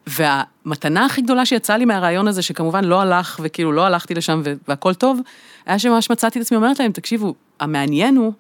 והמתנה 0.06 1.04
הכי 1.06 1.22
גדולה 1.22 1.46
שיצאה 1.46 1.76
לי 1.76 1.84
מהרעיון 1.84 2.28
הזה, 2.28 2.42
שכמובן 2.42 2.84
לא 2.84 3.00
הלך, 3.00 3.40
וכאילו 3.42 3.72
לא 3.72 3.86
הלכתי 3.86 4.14
לשם 4.14 4.42
והכל 4.68 4.94
טוב, 4.94 5.20
היה 5.66 5.78
שממש 5.78 6.10
מצאתי 6.10 6.38
את 6.38 6.44
עצמי 6.44 6.56
אומרת 6.56 6.78
להם, 6.80 6.92
תקשיבו, 6.92 7.34
המעניין 7.60 8.16
הוא 8.16 8.32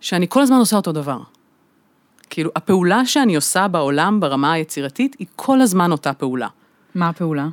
שאני 0.00 0.26
כל 0.28 0.42
הזמן 0.42 0.56
עושה 0.56 0.76
אותו 0.76 0.92
דבר. 0.92 1.18
כאילו, 2.30 2.50
הפעולה 2.56 3.06
שאני 3.06 3.36
עושה 3.36 3.68
בעולם 3.68 4.20
ברמה 4.20 4.52
היצירתית, 4.52 5.16
היא 5.18 5.26
כל 5.36 5.60
הזמן 5.60 5.92
אותה 5.92 6.12
פעולה. 6.12 6.48
מה 6.94 7.08
הפעולה? 7.08 7.48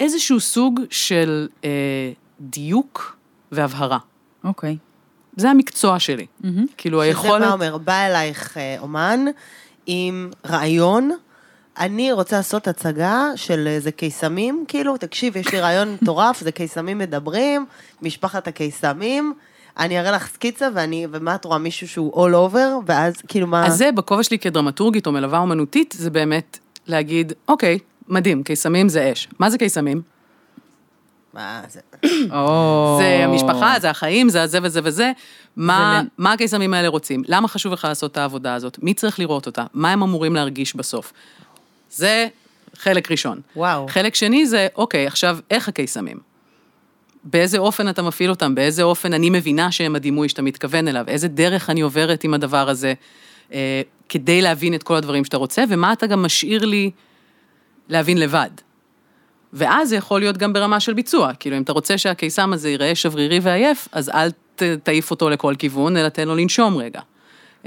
איזשהו 0.00 0.40
סוג 0.40 0.80
של 0.90 1.48
אה, 1.64 1.70
דיוק 2.40 3.16
והבהרה. 3.52 3.98
אוקיי. 4.44 4.76
זה 5.36 5.50
המקצוע 5.50 5.98
שלי. 5.98 6.26
כאילו, 6.76 6.98
שזה 6.98 7.06
היכולת... 7.06 7.40
מה 7.40 7.52
אומר, 7.52 7.78
בא 7.78 8.06
אלייך 8.06 8.56
אה, 8.56 8.76
אומן 8.80 9.24
עם 9.86 10.30
רעיון, 10.46 11.10
אני 11.78 12.12
רוצה 12.12 12.36
לעשות 12.36 12.68
הצגה 12.68 13.24
של 13.36 13.66
איזה 13.66 13.92
קיסמים, 13.92 14.64
כאילו, 14.68 14.96
תקשיב, 14.96 15.36
יש 15.36 15.52
לי 15.52 15.60
רעיון 15.60 15.96
מטורף, 16.02 16.40
זה 16.40 16.52
קיסמים 16.52 16.98
מדברים, 16.98 17.66
משפחת 18.02 18.48
הקיסמים, 18.48 19.34
אני 19.78 20.00
אראה 20.00 20.10
לך 20.10 20.26
סקיצה, 20.26 20.68
ואני, 20.74 21.06
ומה 21.10 21.34
את 21.34 21.44
רואה, 21.44 21.58
מישהו 21.58 21.88
שהוא 21.88 22.26
all 22.26 22.52
over, 22.52 22.58
ואז 22.86 23.14
כאילו 23.28 23.46
מה... 23.46 23.66
אז 23.66 23.74
זה, 23.78 23.92
בכובע 23.92 24.22
שלי 24.22 24.38
כדרמטורגית 24.38 25.06
או 25.06 25.12
מלווה 25.12 25.38
אומנותית, 25.38 25.94
זה 25.98 26.10
באמת 26.10 26.58
להגיד, 26.86 27.32
אוקיי, 27.48 27.78
מדהים, 28.08 28.42
קיסמים 28.42 28.88
זה 28.88 29.12
אש. 29.12 29.28
מה 29.38 29.50
זה 29.50 29.58
קיסמים? 29.58 30.02
מה 31.34 31.62
זה? 31.68 31.80
זה 33.00 33.24
המשפחה, 33.24 33.74
זה 33.80 33.90
החיים, 33.90 34.28
זה 34.28 34.42
הזה 34.42 34.58
וזה 34.62 34.80
וזה. 34.84 35.12
מה, 35.56 36.02
מה 36.18 36.32
הקיסמים 36.32 36.74
האלה 36.74 36.88
רוצים? 36.88 37.22
למה 37.28 37.48
חשוב 37.48 37.72
לך 37.72 37.84
לעשות 37.84 38.12
את 38.12 38.16
העבודה 38.16 38.54
הזאת? 38.54 38.78
מי 38.82 38.94
צריך 38.94 39.18
לראות 39.18 39.46
אותה? 39.46 39.64
מה 39.74 39.92
הם 39.92 40.02
אמורים 40.02 40.34
להרגיש 40.34 40.76
בסוף? 40.76 41.12
זה 41.90 42.28
חלק 42.76 43.10
ראשון. 43.10 43.40
וואו. 43.56 43.86
חלק 43.88 44.14
שני 44.14 44.46
זה, 44.46 44.66
אוקיי, 44.76 45.06
עכשיו, 45.06 45.38
איך 45.50 45.68
הקיסמים? 45.68 46.27
באיזה 47.24 47.58
אופן 47.58 47.88
אתה 47.88 48.02
מפעיל 48.02 48.30
אותם? 48.30 48.54
באיזה 48.54 48.82
אופן 48.82 49.12
אני 49.12 49.30
מבינה 49.30 49.72
שהם 49.72 49.96
הדימוי 49.96 50.28
שאתה 50.28 50.42
מתכוון 50.42 50.88
אליו? 50.88 51.04
איזה 51.08 51.28
דרך 51.28 51.70
אני 51.70 51.80
עוברת 51.80 52.24
עם 52.24 52.34
הדבר 52.34 52.68
הזה 52.68 52.94
אה, 53.52 53.82
כדי 54.08 54.42
להבין 54.42 54.74
את 54.74 54.82
כל 54.82 54.94
הדברים 54.96 55.24
שאתה 55.24 55.36
רוצה? 55.36 55.64
ומה 55.68 55.92
אתה 55.92 56.06
גם 56.06 56.22
משאיר 56.22 56.64
לי 56.64 56.90
להבין 57.88 58.18
לבד? 58.18 58.50
ואז 59.52 59.88
זה 59.88 59.96
יכול 59.96 60.20
להיות 60.20 60.36
גם 60.36 60.52
ברמה 60.52 60.80
של 60.80 60.94
ביצוע. 60.94 61.30
כאילו, 61.40 61.56
אם 61.56 61.62
אתה 61.62 61.72
רוצה 61.72 61.98
שהקיסם 61.98 62.52
הזה 62.52 62.68
ייראה 62.68 62.94
שברירי 62.94 63.38
ועייף, 63.42 63.88
אז 63.92 64.08
אל 64.08 64.30
ת- 64.30 64.62
תעיף 64.62 65.10
אותו 65.10 65.30
לכל 65.30 65.54
כיוון, 65.58 65.96
אלא 65.96 66.08
תן 66.08 66.28
לו 66.28 66.36
לנשום 66.36 66.76
רגע. 66.76 67.00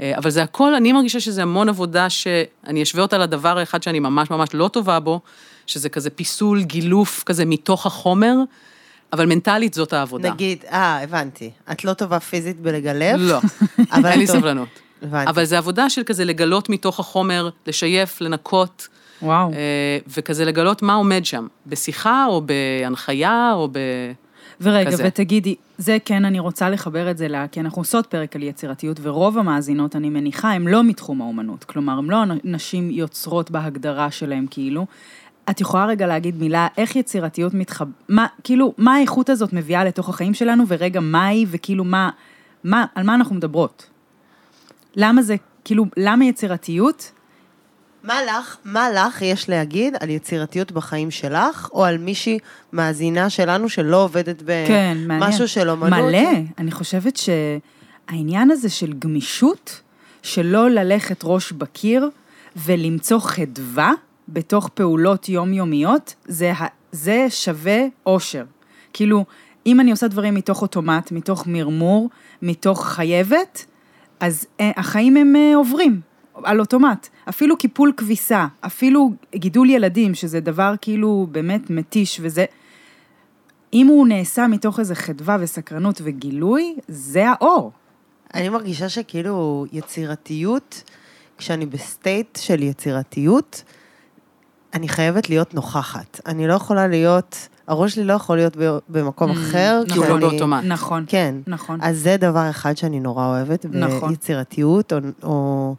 אה, 0.00 0.12
אבל 0.16 0.30
זה 0.30 0.42
הכל, 0.42 0.74
אני 0.74 0.92
מרגישה 0.92 1.20
שזה 1.20 1.42
המון 1.42 1.68
עבודה 1.68 2.10
שאני 2.10 2.82
אשווה 2.82 3.02
אותה 3.02 3.18
לדבר 3.18 3.58
האחד 3.58 3.82
שאני 3.82 4.00
ממש 4.00 4.30
ממש 4.30 4.48
לא 4.54 4.68
טובה 4.68 5.00
בו, 5.00 5.20
שזה 5.66 5.88
כזה 5.88 6.10
פיסול, 6.10 6.62
גילוף 6.62 7.22
כזה 7.26 7.44
מתוך 7.44 7.86
החומר, 7.86 8.34
אבל 9.12 9.26
מנטלית 9.26 9.74
זאת 9.74 9.92
העבודה. 9.92 10.30
נגיד, 10.30 10.64
אה, 10.70 11.02
הבנתי. 11.02 11.50
את 11.72 11.84
לא 11.84 11.92
טובה 11.92 12.20
פיזית 12.20 12.60
בלגלב? 12.60 13.16
לא, 13.20 13.38
אבל 13.92 14.06
אין 14.06 14.18
לי. 14.18 14.26
סבלנות. 14.26 14.68
הבנתי. 15.02 15.30
אבל 15.30 15.44
זה 15.44 15.58
עבודה 15.58 15.90
של 15.90 16.02
כזה 16.02 16.24
לגלות 16.24 16.68
מתוך 16.68 17.00
החומר, 17.00 17.48
לשייף, 17.66 18.20
לנקות, 18.20 18.88
וואו. 19.22 19.52
אה, 19.52 19.98
וכזה 20.08 20.44
לגלות 20.44 20.82
מה 20.82 20.94
עומד 20.94 21.24
שם, 21.24 21.46
בשיחה 21.66 22.26
או 22.28 22.42
בהנחיה 22.46 23.52
או 23.54 23.68
ב... 23.72 23.78
ורגע, 24.60 24.90
כזה. 24.90 25.04
ותגידי, 25.06 25.54
זה 25.78 25.96
כן, 26.04 26.24
אני 26.24 26.38
רוצה 26.38 26.70
לחבר 26.70 27.10
את 27.10 27.18
זה 27.18 27.28
ל... 27.28 27.46
כי 27.52 27.60
אנחנו 27.60 27.80
עושות 27.80 28.06
פרק 28.06 28.36
על 28.36 28.42
יצירתיות, 28.42 29.00
ורוב 29.02 29.38
המאזינות, 29.38 29.96
אני 29.96 30.10
מניחה, 30.10 30.52
הן 30.52 30.66
לא 30.66 30.84
מתחום 30.84 31.22
האומנות. 31.22 31.64
כלומר, 31.64 31.98
הן 31.98 32.10
לא 32.10 32.18
נשים 32.44 32.90
יוצרות 32.90 33.50
בהגדרה 33.50 34.10
שלהן, 34.10 34.46
כאילו. 34.50 34.86
את 35.50 35.60
יכולה 35.60 35.86
רגע 35.86 36.06
להגיד 36.06 36.36
מילה, 36.36 36.68
איך 36.76 36.96
יצירתיות 36.96 37.54
מתחב... 37.54 37.86
מה, 38.08 38.26
כאילו, 38.44 38.74
מה 38.78 38.94
האיכות 38.94 39.30
הזאת 39.30 39.52
מביאה 39.52 39.84
לתוך 39.84 40.08
החיים 40.08 40.34
שלנו, 40.34 40.64
ורגע, 40.68 41.00
מה 41.00 41.26
היא, 41.26 41.46
וכאילו, 41.50 41.84
מה... 41.84 42.10
מה, 42.64 42.86
על 42.94 43.06
מה 43.06 43.14
אנחנו 43.14 43.34
מדברות? 43.34 43.86
למה 44.96 45.22
זה, 45.22 45.36
כאילו, 45.64 45.84
למה 45.96 46.24
יצירתיות? 46.24 47.12
מה 48.04 48.14
לך, 48.22 48.56
מה 48.64 48.90
לך 48.90 49.22
יש 49.22 49.48
להגיד 49.48 49.94
על 50.00 50.10
יצירתיות 50.10 50.72
בחיים 50.72 51.10
שלך, 51.10 51.68
או 51.72 51.84
על 51.84 51.98
מישהי 51.98 52.38
מאזינה 52.72 53.30
שלנו 53.30 53.68
שלא 53.68 54.04
עובדת 54.04 54.42
כן, 54.46 54.96
מעניין. 55.06 55.20
במשהו 55.20 55.48
של 55.48 55.70
אומנות? 55.70 56.00
מלא. 56.08 56.28
אני 56.58 56.70
חושבת 56.70 57.16
שהעניין 57.16 58.50
הזה 58.50 58.68
של 58.68 58.92
גמישות, 58.92 59.80
שלא 60.22 60.70
ללכת 60.70 61.20
ראש 61.24 61.52
בקיר 61.52 62.10
ולמצוא 62.56 63.18
חדווה 63.20 63.92
בתוך 64.28 64.68
פעולות 64.68 65.28
יומיומיות, 65.28 66.14
זה, 66.26 66.52
זה 66.92 67.26
שווה 67.28 67.80
אושר. 68.06 68.44
כאילו, 68.92 69.24
אם 69.66 69.80
אני 69.80 69.90
עושה 69.90 70.08
דברים 70.08 70.34
מתוך 70.34 70.62
אוטומט, 70.62 71.12
מתוך 71.12 71.46
מרמור, 71.46 72.10
מתוך 72.42 72.86
חייבת, 72.86 73.66
אז 74.20 74.46
אה, 74.60 74.70
החיים 74.76 75.16
הם 75.16 75.36
אה, 75.36 75.56
עוברים 75.56 76.00
על 76.34 76.60
אוטומט. 76.60 77.08
אפילו 77.28 77.56
קיפול 77.56 77.92
כביסה, 77.96 78.46
אפילו 78.60 79.12
גידול 79.34 79.70
ילדים, 79.70 80.14
שזה 80.14 80.40
דבר 80.40 80.74
כאילו 80.80 81.26
באמת 81.30 81.70
מתיש 81.70 82.20
וזה... 82.22 82.44
אם 83.74 83.86
הוא 83.86 84.06
נעשה 84.06 84.46
מתוך 84.46 84.80
איזה 84.80 84.94
חדווה 84.94 85.36
וסקרנות 85.40 86.00
וגילוי, 86.04 86.76
זה 86.88 87.28
האור. 87.28 87.72
אני 88.34 88.48
מרגישה 88.48 88.88
שכאילו 88.88 89.66
יצירתיות, 89.72 90.82
כשאני 91.38 91.66
ב 91.66 91.78
state 91.78 92.38
של 92.42 92.62
יצירתיות, 92.62 93.62
אני 94.74 94.88
חייבת 94.88 95.28
להיות 95.28 95.54
נוכחת. 95.54 96.20
אני 96.26 96.48
לא 96.48 96.54
יכולה 96.54 96.86
להיות, 96.88 97.36
הראש 97.68 97.94
שלי 97.94 98.04
לא 98.04 98.12
יכול 98.12 98.36
להיות 98.36 98.56
ב- 98.58 98.78
במקום 98.88 99.30
Mm, 99.30 99.34
אחר. 99.34 99.82
כי 99.88 99.98
הוא 99.98 100.06
לא 100.06 100.16
באוטומט. 100.28 100.64
נכון. 100.64 101.04
כן. 101.08 101.34
נכון. 101.46 101.78
אז 101.82 101.98
זה 101.98 102.16
דבר 102.16 102.50
אחד 102.50 102.76
שאני 102.76 103.00
נורא 103.00 103.26
אוהבת, 103.26 103.66
נכון. 103.70 104.08
ביצירתיות, 104.10 104.92
או, 104.92 104.98
או, 105.22 105.74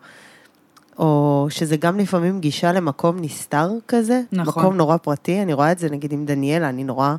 או 1.00 1.48
שזה 1.50 1.78
גם 1.78 2.00
לפעמים 2.00 2.40
גישה 2.40 2.72
למקום 2.72 3.16
נסתר 3.22 3.70
כזה, 3.88 4.22
נכון. 4.32 4.64
מקום 4.64 4.76
נורא 4.78 4.98
פרטי, 4.98 5.42
אני 5.42 5.54
רואה 5.54 5.72
את 5.72 5.80
זה 5.80 5.90
נגיד 5.90 6.12
עם 6.14 6.26
דניאלה, 6.26 6.70
אני 6.70 6.84
נורא 6.84 7.16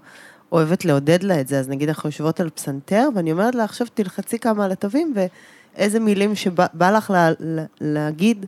אוהבת 0.52 0.84
לעודד 0.84 1.22
לה 1.22 1.40
את 1.40 1.48
זה, 1.48 1.58
אז 1.58 1.68
נגיד 1.68 1.88
אנחנו 1.88 2.08
יושבות 2.08 2.40
על 2.40 2.50
פסנתר, 2.50 3.08
ואני 3.14 3.32
אומרת 3.32 3.54
לה, 3.54 3.64
עכשיו 3.64 3.86
תלחצי 3.94 4.38
כמה 4.38 4.64
על 4.64 4.72
התווים, 4.72 5.14
ואיזה 5.76 6.00
מילים 6.00 6.34
שבא 6.34 6.66
בא 6.74 6.90
לך 6.90 7.10
לה, 7.10 7.30
לה, 7.40 7.62
להגיד, 7.80 8.46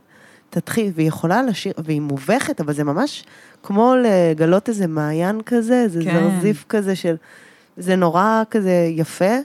תתחיל, 0.49 0.91
והיא 0.95 1.07
יכולה 1.07 1.43
לשיר, 1.43 1.73
והיא 1.77 2.01
מובכת, 2.01 2.61
אבל 2.61 2.73
זה 2.73 2.83
ממש 2.83 3.23
כמו 3.63 3.95
לגלות 4.03 4.69
איזה 4.69 4.87
מעיין 4.87 5.41
כזה, 5.41 5.81
איזה 5.81 6.03
כן. 6.03 6.29
זרזיף 6.29 6.65
כזה 6.69 6.95
של... 6.95 7.15
זה 7.77 7.95
נורא 7.95 8.43
כזה 8.51 8.89
יפה. 8.91 9.35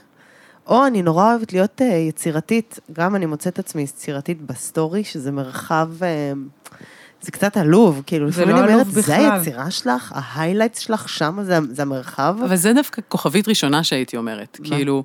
או 0.67 0.87
אני 0.87 1.01
נורא 1.01 1.31
אוהבת 1.31 1.53
להיות 1.53 1.81
uh, 1.81 1.83
יצירתית, 1.83 2.79
גם 2.91 3.15
אני 3.15 3.25
מוצאת 3.25 3.59
עצמי 3.59 3.81
יצירתית 3.81 4.41
בסטורי, 4.41 5.03
שזה 5.03 5.31
מרחב, 5.31 5.89
uh, 5.99 6.73
זה 7.21 7.31
קצת 7.31 7.57
עלוב, 7.57 8.03
כאילו, 8.05 8.27
לפעמים 8.27 8.55
לא 8.55 8.63
אני 8.63 8.73
אומרת, 8.73 8.91
זה 8.91 9.01
בכלל." 9.01 9.31
היצירה 9.31 9.71
שלך, 9.71 10.13
ה 10.15 10.21
highlights 10.21 10.79
שלך, 10.79 11.09
שם 11.09 11.37
זה, 11.43 11.57
זה 11.69 11.81
המרחב. 11.81 12.35
אבל 12.45 12.55
זה 12.55 12.73
דווקא 12.73 13.01
כוכבית 13.07 13.47
ראשונה 13.47 13.83
שהייתי 13.83 14.17
אומרת. 14.17 14.57
מה? 14.59 14.69
כאילו, 14.69 15.03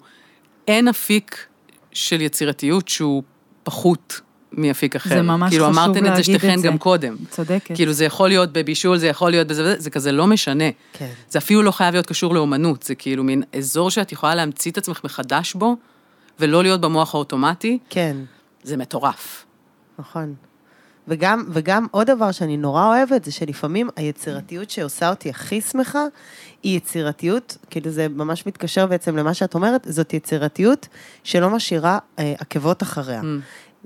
אין 0.69 0.89
אפיק 0.89 1.47
של 1.93 2.21
יצירתיות 2.21 2.89
שהוא 2.89 3.23
פחות 3.63 4.21
מאפיק 4.53 4.97
אחר. 4.97 5.09
זה 5.11 5.23
ממש 5.23 5.51
כאילו, 5.51 5.65
חשוב 5.65 5.79
אמרתן 5.79 5.99
את 5.99 6.05
זה 6.05 6.11
להגיד 6.11 6.25
שתיכן 6.25 6.55
את 6.55 6.59
זה. 6.59 6.69
גם 6.69 6.79
קודם. 6.79 7.17
צודקת. 7.31 7.75
כאילו, 7.75 7.93
זה 7.93 8.05
יכול 8.05 8.29
להיות 8.29 8.53
בבישול, 8.53 8.99
זה 8.99 9.07
יכול 9.07 9.31
להיות 9.31 9.47
בזה 9.47 9.63
וזה, 9.63 9.75
זה 9.79 9.91
כזה 9.91 10.13
לא 10.13 10.27
משנה. 10.27 10.71
כן. 10.93 11.11
זה 11.31 11.39
אפילו 11.39 11.63
לא 11.63 11.71
חייב 11.71 11.95
להיות 11.95 12.07
קשור 12.07 12.35
לאומנות, 12.35 12.83
זה 12.83 12.95
כאילו 12.95 13.25
מין 13.25 13.43
אזור 13.57 13.91
שאת 13.91 14.13
יכולה 14.13 14.35
להמציא 14.35 14.71
את 14.71 14.79
עצמך 14.79 15.01
מחדש 15.05 15.55
בו, 15.55 15.77
ולא 16.41 16.63
להיות 16.63 16.81
במוח 16.81 17.15
האוטומטי, 17.15 17.79
כן, 17.91 18.17
זה 18.63 18.77
מטורף. 18.77 19.45
נכון. 19.99 20.35
וגם, 21.09 21.45
וגם 21.49 21.87
עוד 21.91 22.07
דבר 22.07 22.33
שאני 22.33 22.57
נורא 22.57 22.87
אוהבת, 22.87 23.25
זה 23.25 23.33
שלפעמים 23.33 23.89
היצירתיות 23.97 24.71
שעושה 24.71 25.11
אותי 25.11 25.31
הכי 25.31 25.61
שמחה, 25.61 26.05
היא 26.63 26.77
יצירתיות, 26.77 27.57
כאילו 27.71 27.91
זה 27.91 28.09
ממש 28.09 28.47
מתקשר 28.47 28.87
בעצם 28.87 29.17
למה 29.17 29.35
שאת 29.35 29.55
אומרת, 29.55 29.87
זאת 29.91 30.15
יצירתיות 30.15 30.89
שלא 31.25 31.51
משאירה 31.51 31.99
אה, 32.19 32.35
עקבות 32.39 32.83
אחריה. 32.83 33.21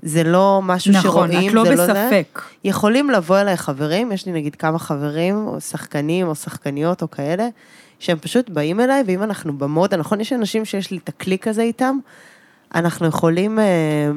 זה 0.01 0.23
לא 0.23 0.61
משהו 0.63 0.93
נכון, 0.93 1.11
שרואים, 1.11 1.49
את 1.49 1.53
לא 1.53 1.63
זה 1.63 1.75
לא 1.75 1.85
זה. 1.85 1.93
בספק. 1.93 2.41
יכולים 2.63 3.09
לבוא 3.09 3.39
אליי 3.39 3.57
חברים, 3.57 4.11
יש 4.11 4.25
לי 4.25 4.31
נגיד 4.31 4.55
כמה 4.55 4.79
חברים, 4.79 5.47
או 5.47 5.61
שחקנים 5.61 6.27
או 6.27 6.35
שחקניות 6.35 7.01
או 7.01 7.11
כאלה, 7.11 7.47
שהם 7.99 8.17
פשוט 8.17 8.49
באים 8.49 8.79
אליי, 8.79 9.03
ואם 9.07 9.23
אנחנו 9.23 9.57
במודה, 9.57 9.97
נכון, 9.97 10.21
יש 10.21 10.33
אנשים 10.33 10.65
שיש 10.65 10.91
לי 10.91 10.97
את 10.97 11.09
הקליק 11.09 11.47
הזה 11.47 11.61
איתם, 11.61 11.97
אנחנו 12.75 13.07
יכולים 13.07 13.59
אה, 13.59 14.11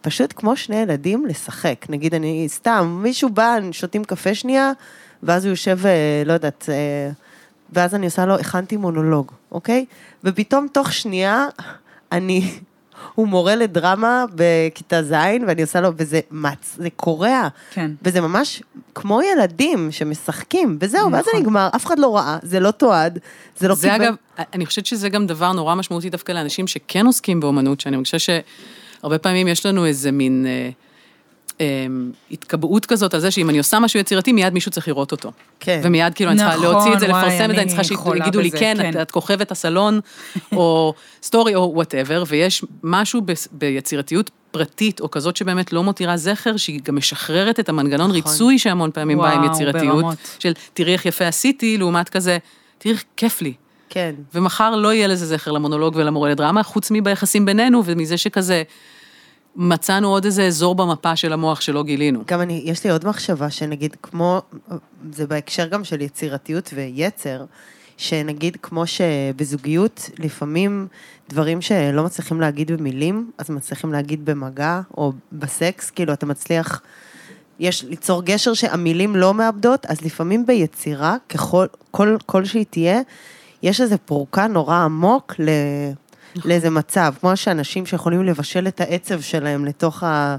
פשוט 0.00 0.32
כמו 0.36 0.56
שני 0.56 0.76
ילדים 0.76 1.26
לשחק. 1.26 1.86
נגיד, 1.88 2.14
אני 2.14 2.44
סתם, 2.48 3.00
מישהו 3.02 3.30
בא, 3.30 3.58
שותים 3.72 4.04
קפה 4.04 4.34
שנייה, 4.34 4.72
ואז 5.22 5.44
הוא 5.44 5.50
יושב, 5.50 5.78
אה, 5.86 6.22
לא 6.26 6.32
יודעת, 6.32 6.66
אה, 6.68 7.10
ואז 7.72 7.94
אני 7.94 8.06
עושה 8.06 8.26
לו, 8.26 8.34
הכנתי 8.34 8.76
מונולוג, 8.76 9.32
אוקיי? 9.52 9.84
ופתאום 10.24 10.66
תוך 10.72 10.92
שנייה, 10.92 11.46
אני, 12.12 12.50
הוא 13.14 13.28
מורה 13.28 13.56
לדרמה 13.56 14.24
בכיתה 14.34 15.02
ז', 15.02 15.12
ואני 15.46 15.62
עושה 15.62 15.80
לו, 15.80 15.90
וזה 15.96 16.20
מצ, 16.30 16.76
זה 16.76 16.88
קורע. 16.96 17.48
כן. 17.72 17.90
וזה 18.02 18.20
ממש 18.20 18.62
כמו 18.94 19.20
ילדים 19.22 19.92
שמשחקים, 19.92 20.78
וזהו, 20.80 21.12
ואז 21.12 21.24
זה 21.24 21.30
נכון. 21.30 21.42
נגמר, 21.42 21.68
אף 21.76 21.86
אחד 21.86 21.98
לא 21.98 22.16
ראה, 22.16 22.38
זה 22.42 22.60
לא 22.60 22.70
תועד, 22.70 23.18
זה 23.58 23.68
לא 23.68 23.74
זה 23.74 23.96
אגב, 23.96 24.14
אני 24.38 24.66
חושבת 24.66 24.86
שזה 24.86 25.08
גם 25.08 25.26
דבר 25.26 25.52
נורא 25.52 25.74
משמעותי 25.74 26.10
דווקא 26.10 26.32
לאנשים 26.32 26.66
שכן 26.66 27.06
עוסקים 27.06 27.40
באומנות, 27.40 27.80
שאני 27.80 27.96
מרגישה 27.96 28.18
שהרבה 28.18 29.18
פעמים 29.18 29.48
יש 29.48 29.66
לנו 29.66 29.86
איזה 29.86 30.12
מין 30.12 30.46
אה, 30.46 30.70
התקבעות 32.30 32.86
כזאת 32.86 33.14
על 33.14 33.20
זה 33.20 33.30
שאם 33.30 33.50
אני 33.50 33.58
עושה 33.58 33.78
משהו 33.78 34.00
יצירתי, 34.00 34.32
מיד 34.32 34.52
מישהו 34.52 34.70
צריך 34.72 34.88
לראות 34.88 35.12
אותו. 35.12 35.32
כן. 35.60 35.80
ומיד 35.84 36.14
כאילו 36.14 36.30
אני 36.30 36.38
צריכה 36.38 36.52
נכון, 36.56 36.64
להוציא 36.72 36.92
את 36.94 37.00
זה, 37.00 37.06
וואי, 37.10 37.26
לפרסם 37.26 37.50
את 37.50 37.56
זה, 37.56 37.62
אני 37.62 37.68
צריכה 37.68 37.84
שיגידו 37.84 38.40
לי, 38.40 38.50
כן, 38.50 38.76
כן. 38.78 38.90
את- 38.90 38.96
את 38.96 39.10
כוכבת 39.10 39.50
הסלון, 39.50 40.00
או 40.56 40.94
סטורי, 41.22 41.54
או 41.54 41.70
whatever, 41.74 42.24
ויש 42.26 42.64
משהו 42.82 43.20
ב- 43.24 43.32
ביצירתיות 43.52 44.30
פרטית, 44.50 45.00
או 45.00 45.10
כזאת 45.10 45.36
שבאמת 45.36 45.72
לא 45.72 45.82
מותירה 45.82 46.16
זכר, 46.16 46.56
שהיא 46.56 46.80
גם 46.84 46.96
משחררת 46.96 47.60
את 47.60 47.68
המנגנון 47.68 48.10
ריצוי 48.10 48.58
שהמון 48.58 48.90
פעמים 48.94 49.18
בא 49.18 49.30
עם 49.32 49.40
וואו, 49.42 49.52
יצירתיות, 49.52 49.96
ברמות. 49.96 50.16
של 50.38 50.52
תראי 50.74 50.92
איך 50.92 51.06
יפה 51.06 51.26
עשיתי, 51.26 51.78
לעומת 51.78 52.08
כזה, 52.08 52.38
תראי 52.78 52.94
איך 52.94 53.04
כיף 53.16 53.42
לי. 53.42 53.52
כן. 53.88 54.14
ומחר 54.34 54.76
לא 54.76 54.92
יהיה 54.92 55.06
לזה 55.06 55.26
זכר 55.26 55.50
למונולוג 55.52 55.96
ולמורה 55.96 56.30
לדרמה, 56.30 56.62
חוץ 56.62 56.90
מביחסים 56.90 57.44
בינינו 57.46 57.82
ומזה 57.84 58.16
שכזה 58.16 58.62
מצאנו 59.56 60.08
עוד 60.08 60.24
איזה 60.24 60.46
אזור 60.46 60.74
במפה 60.74 61.16
של 61.16 61.32
המוח 61.32 61.60
שלא 61.60 61.82
גילינו. 61.82 62.22
גם 62.26 62.40
אני, 62.40 62.62
יש 62.64 62.84
לי 62.84 62.90
עוד 62.90 63.06
מחשבה 63.06 63.50
שנגיד 63.50 63.96
כמו, 64.02 64.42
זה 65.12 65.26
בהקשר 65.26 65.66
גם 65.66 65.84
של 65.84 66.00
יצירתיות 66.00 66.70
ויצר, 66.74 67.44
שנגיד 67.96 68.56
כמו 68.62 68.84
שבזוגיות 68.86 70.10
לפעמים 70.18 70.86
דברים 71.28 71.60
שלא 71.60 72.04
מצליחים 72.04 72.40
להגיד 72.40 72.70
במילים, 72.70 73.30
אז 73.38 73.50
מצליחים 73.50 73.92
להגיד 73.92 74.24
במגע 74.24 74.80
או 74.96 75.12
בסקס, 75.32 75.90
כאילו 75.90 76.12
אתה 76.12 76.26
מצליח, 76.26 76.82
יש 77.58 77.84
ליצור 77.84 78.22
גשר 78.22 78.54
שהמילים 78.54 79.16
לא 79.16 79.34
מאבדות, 79.34 79.86
אז 79.86 80.00
לפעמים 80.00 80.46
ביצירה, 80.46 81.16
ככל, 81.28 81.66
כל, 81.90 82.16
כל 82.26 82.44
שהיא 82.44 82.66
תהיה, 82.70 83.00
יש 83.62 83.80
איזה 83.80 83.98
פורקן 83.98 84.52
נורא 84.52 84.76
עמוק. 84.76 85.34
לאיזה 86.44 86.70
מצב, 86.70 87.14
כמו 87.20 87.36
שאנשים 87.36 87.86
שיכולים 87.86 88.24
לבשל 88.24 88.68
את 88.68 88.80
העצב 88.80 89.20
שלהם 89.20 89.64
לתוך 89.64 90.02
ה... 90.02 90.36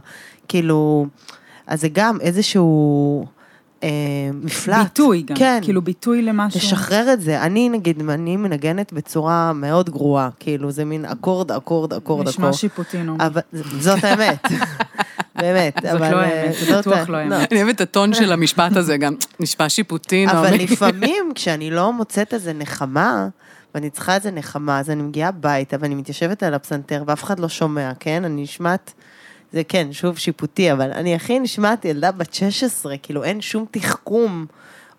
כאילו... 0.48 1.06
אז 1.68 1.82
זה 1.82 1.88
גם 1.94 2.18
איזשהו 2.22 3.26
אה, 3.84 3.90
מפלט. 4.34 4.84
ביטוי 4.84 5.22
גם. 5.22 5.36
כן. 5.36 5.60
כאילו 5.64 5.82
ביטוי 5.82 6.22
למשהו. 6.22 6.60
לשחרר 6.60 7.14
את 7.14 7.22
זה. 7.22 7.42
אני, 7.42 7.70
נגיד, 7.70 8.10
אני 8.10 8.38
מנגנת 8.38 8.94
בצורה 8.94 9.54
מאוד 9.54 9.90
גרועה. 9.90 10.30
כאילו, 10.40 10.72
זה 10.72 10.86
מין 10.86 11.06
אקורד, 11.06 11.52
אקורד, 11.52 11.94
אקורד, 11.94 12.28
נשמע 12.28 12.46
אקורד. 12.46 12.60
שיפוטי, 12.60 12.98
נעמי. 13.04 13.18
אבל 13.26 13.42
זאת 13.80 14.04
האמת. 14.04 14.40
באמת. 15.40 15.74
זאת 15.82 15.86
אבל, 15.86 16.12
לא 16.12 16.18
אה, 16.18 16.42
האמת, 16.44 16.56
זה 16.60 16.66
זאת 16.66 16.88
בטוח 16.88 17.10
ה- 17.10 17.12
לא 17.12 17.18
האמת. 17.18 17.52
אני 17.52 17.62
אוהבת 17.64 17.76
את 17.76 17.82
הטון 17.82 18.14
של 18.14 18.32
המשפט 18.32 18.76
הזה 18.78 18.98
גם, 18.98 19.16
נשמע 19.40 19.70
שיפוטי, 19.70 20.26
אבל. 20.32 20.54
לפעמים, 20.54 21.32
כשאני 21.36 21.72
לא 21.72 21.94
מוצאת 21.94 22.34
איזה 22.34 22.54
נחמה, 22.54 23.28
ואני 23.76 23.90
צריכה 23.90 24.16
איזה 24.16 24.32
נחמה, 24.32 24.80
אז 24.80 24.90
אני 24.90 25.04
מגיעה 25.04 25.30
הביתה 25.30 25.78
ואני 25.80 25.96
מתיישבת 25.96 26.44
על 26.44 26.54
הפסנתר 26.54 27.04
ואף 27.08 27.24
אחד 27.24 27.40
לא 27.40 27.50
שומע, 27.50 27.92
כן? 28.00 28.26
אני 28.26 28.44
נשמעת, 28.44 28.94
זה 29.54 29.64
כן, 29.64 29.88
שוב 29.92 30.18
שיפוטי, 30.18 30.72
אבל 30.72 30.92
אני 30.92 31.16
הכי 31.16 31.40
נשמעת 31.40 31.86
ילדה 31.86 32.12
בת 32.12 32.34
16, 32.34 32.98
כאילו 32.98 33.24
אין 33.24 33.42
שום 33.42 33.66
תחכום 33.72 34.46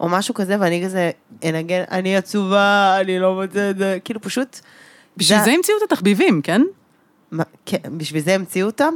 או 0.00 0.08
משהו 0.08 0.34
כזה, 0.34 0.56
ואני 0.60 0.84
כזה 0.84 1.10
אנגן, 1.44 1.82
אני 1.90 2.16
עצובה, 2.16 2.96
אני 3.00 3.18
לא 3.18 3.34
מוצא 3.34 3.70
את 3.70 3.78
זה, 3.78 3.98
כאילו 4.04 4.20
פשוט... 4.20 4.60
בשביל 5.16 5.38
זה 5.44 5.50
המציאו 5.50 5.76
את 5.78 5.92
התחביבים, 5.92 6.42
כן? 6.42 6.62
מה, 7.30 7.44
כן, 7.66 7.98
בשביל 7.98 8.22
זה 8.22 8.34
המציאו 8.34 8.66
אותם? 8.66 8.94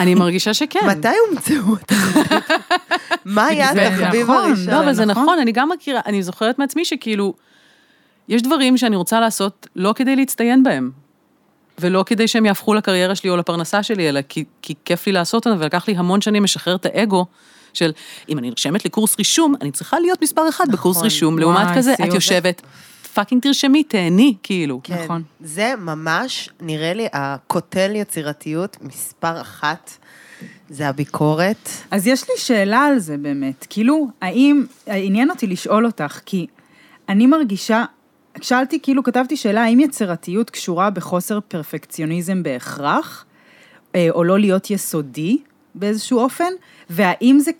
אני 0.00 0.14
מרגישה 0.14 0.54
שכן. 0.54 0.78
מתי 0.86 1.08
הומצאו 1.28 1.70
אותם? 1.70 2.20
מה 3.24 3.46
היה 3.46 3.70
התחביב 3.70 4.22
נכון, 4.22 4.36
הראשון? 4.36 4.74
לא, 4.74 4.80
אבל 4.80 4.92
זה 4.92 5.04
נכון. 5.04 5.22
נכון, 5.22 5.38
אני 5.38 5.52
גם 5.52 5.68
מכירה, 5.68 6.00
אני 6.06 6.22
זוכרת 6.22 6.58
מעצמי 6.58 6.84
שכאילו, 6.84 7.34
יש 8.28 8.42
דברים 8.42 8.76
שאני 8.76 8.96
רוצה 8.96 9.20
לעשות 9.20 9.66
לא 9.76 9.92
כדי 9.96 10.16
להצטיין 10.16 10.62
בהם, 10.62 10.90
ולא 11.78 12.04
כדי 12.06 12.28
שהם 12.28 12.46
יהפכו 12.46 12.74
לקריירה 12.74 13.14
שלי 13.14 13.30
או 13.30 13.36
לפרנסה 13.36 13.82
שלי, 13.82 14.08
אלא 14.08 14.20
כי, 14.28 14.44
כי 14.62 14.74
כיף 14.84 15.06
לי 15.06 15.12
לעשות 15.12 15.46
אותם, 15.46 15.60
ולקח 15.60 15.88
לי 15.88 15.96
המון 15.96 16.20
שנים 16.20 16.44
לשחרר 16.44 16.76
את 16.76 16.86
האגו 16.86 17.26
של, 17.72 17.92
אם 18.28 18.38
אני 18.38 18.48
נרשמת 18.48 18.84
לקורס 18.84 19.18
רישום, 19.18 19.54
אני 19.60 19.70
צריכה 19.70 20.00
להיות 20.00 20.22
מספר 20.22 20.48
אחד 20.48 20.64
בקורס 20.72 20.96
נכון. 20.96 21.04
רישום, 21.04 21.34
וואי, 21.34 21.44
לעומת 21.44 21.76
כזה. 21.76 21.94
את 21.94 22.14
יושבת, 22.14 22.62
fucking 23.14 23.42
תרשמי, 23.42 23.82
תהני, 23.82 24.34
כאילו. 24.42 24.80
כן, 24.84 25.04
נכון. 25.04 25.22
זה 25.40 25.74
ממש, 25.78 26.48
נראה 26.60 26.94
לי, 26.94 27.06
הקוטל 27.12 27.92
יצירתיות 27.94 28.76
מספר 28.82 29.40
אחת, 29.40 29.90
זה 30.70 30.88
הביקורת. 30.88 31.68
אז 31.90 32.06
יש 32.06 32.22
לי 32.22 32.34
שאלה 32.38 32.80
על 32.80 32.98
זה 32.98 33.16
באמת, 33.16 33.66
כאילו, 33.70 34.08
האם, 34.20 34.64
עניין 34.86 35.30
אותי 35.30 35.46
לשאול 35.46 35.86
אותך, 35.86 36.20
כי 36.26 36.46
אני 37.08 37.26
מרגישה, 37.26 37.84
שאלתי, 38.40 38.80
כאילו, 38.82 39.02
כתבתי 39.02 39.36
שאלה, 39.36 39.64
האם 39.64 39.80
יצירתיות 39.80 40.50
קשורה 40.50 40.90
בחוסר 40.90 41.40
פרפקציוניזם 41.48 42.42
בהכרח, 42.42 43.24
אה, 43.94 44.08
או 44.10 44.24
לא 44.24 44.38
להיות 44.38 44.70
יסודי 44.70 45.38
באיזשהו 45.74 46.18
אופן, 46.18 46.52
והאם 46.90 47.38
זה, 47.40 47.50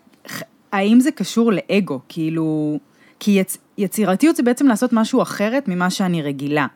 האם 0.71 0.99
זה 0.99 1.11
קשור 1.11 1.51
לאגו, 1.53 1.99
כאילו, 2.09 2.79
כי 3.19 3.31
יצ, 3.31 3.57
יצירתיות 3.77 4.35
זה 4.35 4.43
בעצם 4.43 4.67
לעשות 4.67 4.93
משהו 4.93 5.21
אחרת 5.21 5.67
ממה 5.67 5.89
שאני 5.89 6.21
רגילה. 6.21 6.67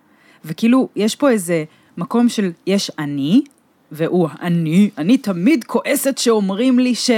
וכאילו, 0.46 0.90
יש 0.96 1.16
פה 1.16 1.30
איזה 1.30 1.64
מקום 1.98 2.30
של, 2.30 2.52
יש 2.68 2.92
אני, 3.00 3.42
והוא 3.92 4.30
אני, 4.42 4.90
אני 4.98 5.18
תמיד 5.18 5.64
כועסת 5.64 6.18
שאומרים 6.18 6.80
לי 6.80 6.96
ש... 6.96 7.12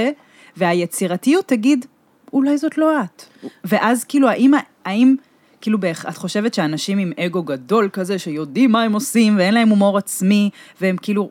והיצירתיות 0.56 1.48
תגיד, 1.48 1.86
אולי 2.32 2.58
זאת 2.58 2.78
לא 2.78 3.00
את. 3.00 3.24
ואז 3.64 4.04
כאילו, 4.04 4.28
האם, 4.28 4.52
האם 4.84 5.14
כאילו, 5.62 5.78
באח- 5.78 6.06
את 6.08 6.16
חושבת 6.16 6.54
שאנשים 6.54 6.98
עם 6.98 7.12
אגו 7.20 7.42
גדול 7.42 7.88
כזה, 7.92 8.18
שיודעים 8.18 8.72
מה 8.72 8.82
הם 8.82 8.92
עושים, 8.92 9.36
ואין 9.38 9.54
להם 9.54 9.68
הומור 9.68 9.98
עצמי, 9.98 10.50
והם 10.80 10.96
כאילו, 11.02 11.30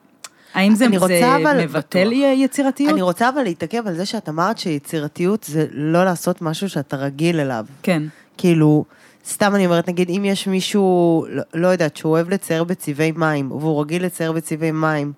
האם 0.54 0.76
זה, 0.76 0.86
זה 1.08 1.36
אבל- 1.36 1.64
מבטל 1.64 2.08
בטוח. 2.10 2.20
יצירתיות? 2.36 2.94
אני 2.94 3.02
רוצה 3.02 3.30
אבל 3.30 3.44
להתעכב 3.44 3.88
על 3.88 3.94
זה 3.96 4.06
שאת 4.06 4.30
אמרת 4.30 4.58
שיצירתיות 4.58 5.44
זה 5.44 5.66
לא 5.72 6.06
לעשות 6.06 6.42
משהו 6.42 6.70
שאתה 6.70 6.98
רגיל 6.98 7.40
אליו. 7.40 7.66
כן. 7.84 8.04
כאילו, 8.38 8.86
סתם 9.30 9.56
אני 9.56 9.66
אומרת, 9.66 9.90
נגיד, 9.90 10.10
אם 10.10 10.26
יש 10.26 10.48
מישהו, 10.48 11.26
לא, 11.30 11.44
לא 11.54 11.68
יודעת, 11.68 11.98
שהוא 11.98 12.12
אוהב 12.12 12.30
לצייר 12.30 12.64
בצבעי 12.64 13.12
מים, 13.12 13.52
והוא 13.52 13.82
רגיל 13.82 14.06
לצייר 14.06 14.32
בצבעי 14.32 14.72
מים, 14.72 15.12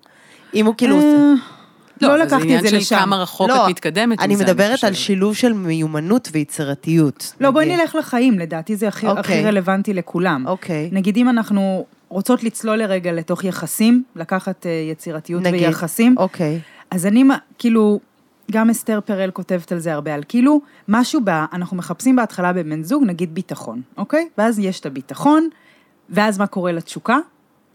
אם 0.54 0.66
הוא 0.66 0.74
כאילו... 0.78 0.98
לא, 2.00 2.08
לא 2.08 2.18
לקחתי 2.18 2.36
את 2.36 2.42
עניין 2.42 2.62
זה 2.62 2.68
של 2.68 2.76
לשם. 2.76 2.96
כמה 2.96 3.16
רחוק 3.16 3.48
לא, 3.48 3.64
את 3.64 3.70
מתקדמת 3.70 4.18
עם 4.18 4.24
אני 4.24 4.36
זה, 4.36 4.44
מדברת 4.44 4.84
על. 4.84 4.94
שילוב 4.94 5.34
של 5.36 5.52
מיומנות 5.52 6.28
ויצירתיות. 6.32 7.32
לא, 7.40 7.50
בואי 7.50 7.66
נגיד. 7.66 7.80
נלך 7.80 7.94
לחיים, 7.94 8.38
לדעתי 8.38 8.76
זה 8.76 8.88
הכי, 8.88 9.06
אוקיי. 9.06 9.20
הכי 9.20 9.42
רלוונטי 9.44 9.94
לכולם. 9.94 10.46
אוקיי. 10.46 10.88
נגיד 10.92 11.16
אם 11.16 11.28
אנחנו 11.28 11.86
רוצות 12.08 12.44
לצלול 12.44 12.76
לרגע 12.76 13.12
לתוך 13.12 13.44
יחסים, 13.44 14.02
לקחת 14.16 14.66
אה, 14.66 14.70
יצירתיות 14.90 15.42
נגיד. 15.42 15.60
ויחסים, 15.60 16.14
אוקיי. 16.18 16.60
אז 16.90 17.06
אני, 17.06 17.24
כאילו, 17.58 18.00
גם 18.50 18.70
אסתר 18.70 19.00
פרל 19.04 19.30
כותבת 19.30 19.72
על 19.72 19.78
זה 19.78 19.92
הרבה, 19.92 20.14
על 20.14 20.22
כאילו, 20.28 20.60
משהו, 20.88 21.20
ב, 21.24 21.28
אנחנו 21.52 21.76
מחפשים 21.76 22.16
בהתחלה 22.16 22.52
בבן 22.52 22.82
זוג, 22.82 23.04
נגיד 23.06 23.34
ביטחון, 23.34 23.82
אוקיי? 23.96 24.28
ואז 24.38 24.58
יש 24.58 24.80
את 24.80 24.86
הביטחון, 24.86 25.48
ואז 26.10 26.38
מה 26.38 26.46
קורה 26.46 26.72
לתשוקה? 26.72 27.18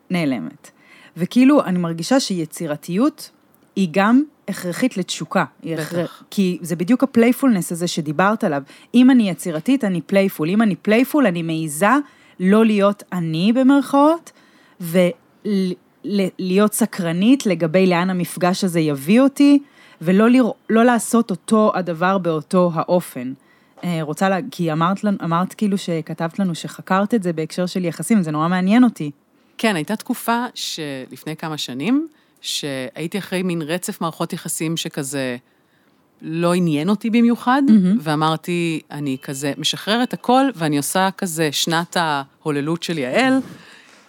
נעלמת. 0.09 0.71
וכאילו, 1.17 1.63
אני 1.63 1.79
מרגישה 1.79 2.19
שיצירתיות 2.19 3.31
היא 3.75 3.87
גם 3.91 4.23
הכרחית 4.47 4.97
לתשוקה. 4.97 5.45
בטח. 5.63 5.81
הכרח- 5.87 6.23
כי 6.29 6.57
זה 6.61 6.75
בדיוק 6.75 7.03
ה 7.03 7.09
playfulness 7.09 7.71
הזה 7.71 7.87
שדיברת 7.87 8.43
עליו. 8.43 8.63
אם 8.95 9.11
אני 9.11 9.29
יצירתית, 9.29 9.83
אני 9.83 10.01
playful. 10.01 10.49
אם 10.49 10.61
אני 10.61 10.75
playful, 10.75 11.25
אני 11.27 11.41
מעיזה 11.41 11.87
לא 12.39 12.65
להיות 12.65 13.03
אני 13.13 13.53
במרכאות, 13.53 14.31
ולהיות 16.05 16.73
סקרנית 16.73 17.45
לגבי 17.45 17.87
לאן 17.87 18.09
המפגש 18.09 18.63
הזה 18.63 18.79
יביא 18.79 19.21
אותי, 19.21 19.59
ולא 20.01 20.29
לרא- 20.29 20.51
לא 20.69 20.85
לעשות 20.85 21.31
אותו 21.31 21.71
הדבר 21.75 22.17
באותו 22.17 22.71
האופן. 22.73 23.33
אה, 23.83 23.99
רוצה 24.01 24.29
לה... 24.29 24.37
כי 24.51 24.71
אמרת, 24.71 24.97
אמרת 25.23 25.53
כאילו 25.53 25.77
שכתבת 25.77 26.39
לנו 26.39 26.55
שחקרת 26.55 27.13
את 27.13 27.23
זה 27.23 27.33
בהקשר 27.33 27.65
של 27.65 27.85
יחסים, 27.85 28.23
זה 28.23 28.31
נורא 28.31 28.47
מעניין 28.47 28.83
אותי. 28.83 29.11
כן, 29.57 29.75
הייתה 29.75 29.95
תקופה 29.95 30.45
שלפני 30.53 31.35
כמה 31.35 31.57
שנים, 31.57 32.07
שהייתי 32.41 33.17
אחרי 33.17 33.43
מין 33.43 33.61
רצף 33.61 34.01
מערכות 34.01 34.33
יחסים 34.33 34.77
שכזה 34.77 35.37
לא 36.21 36.53
עניין 36.53 36.89
אותי 36.89 37.09
במיוחד, 37.09 37.61
ואמרתי, 38.01 38.81
אני 38.91 39.17
כזה 39.21 39.53
משחררת 39.57 40.13
הכל, 40.13 40.45
ואני 40.55 40.77
עושה 40.77 41.09
כזה 41.17 41.51
שנת 41.51 41.97
ההוללות 41.99 42.83
של 42.83 42.97
יעל. 42.97 43.33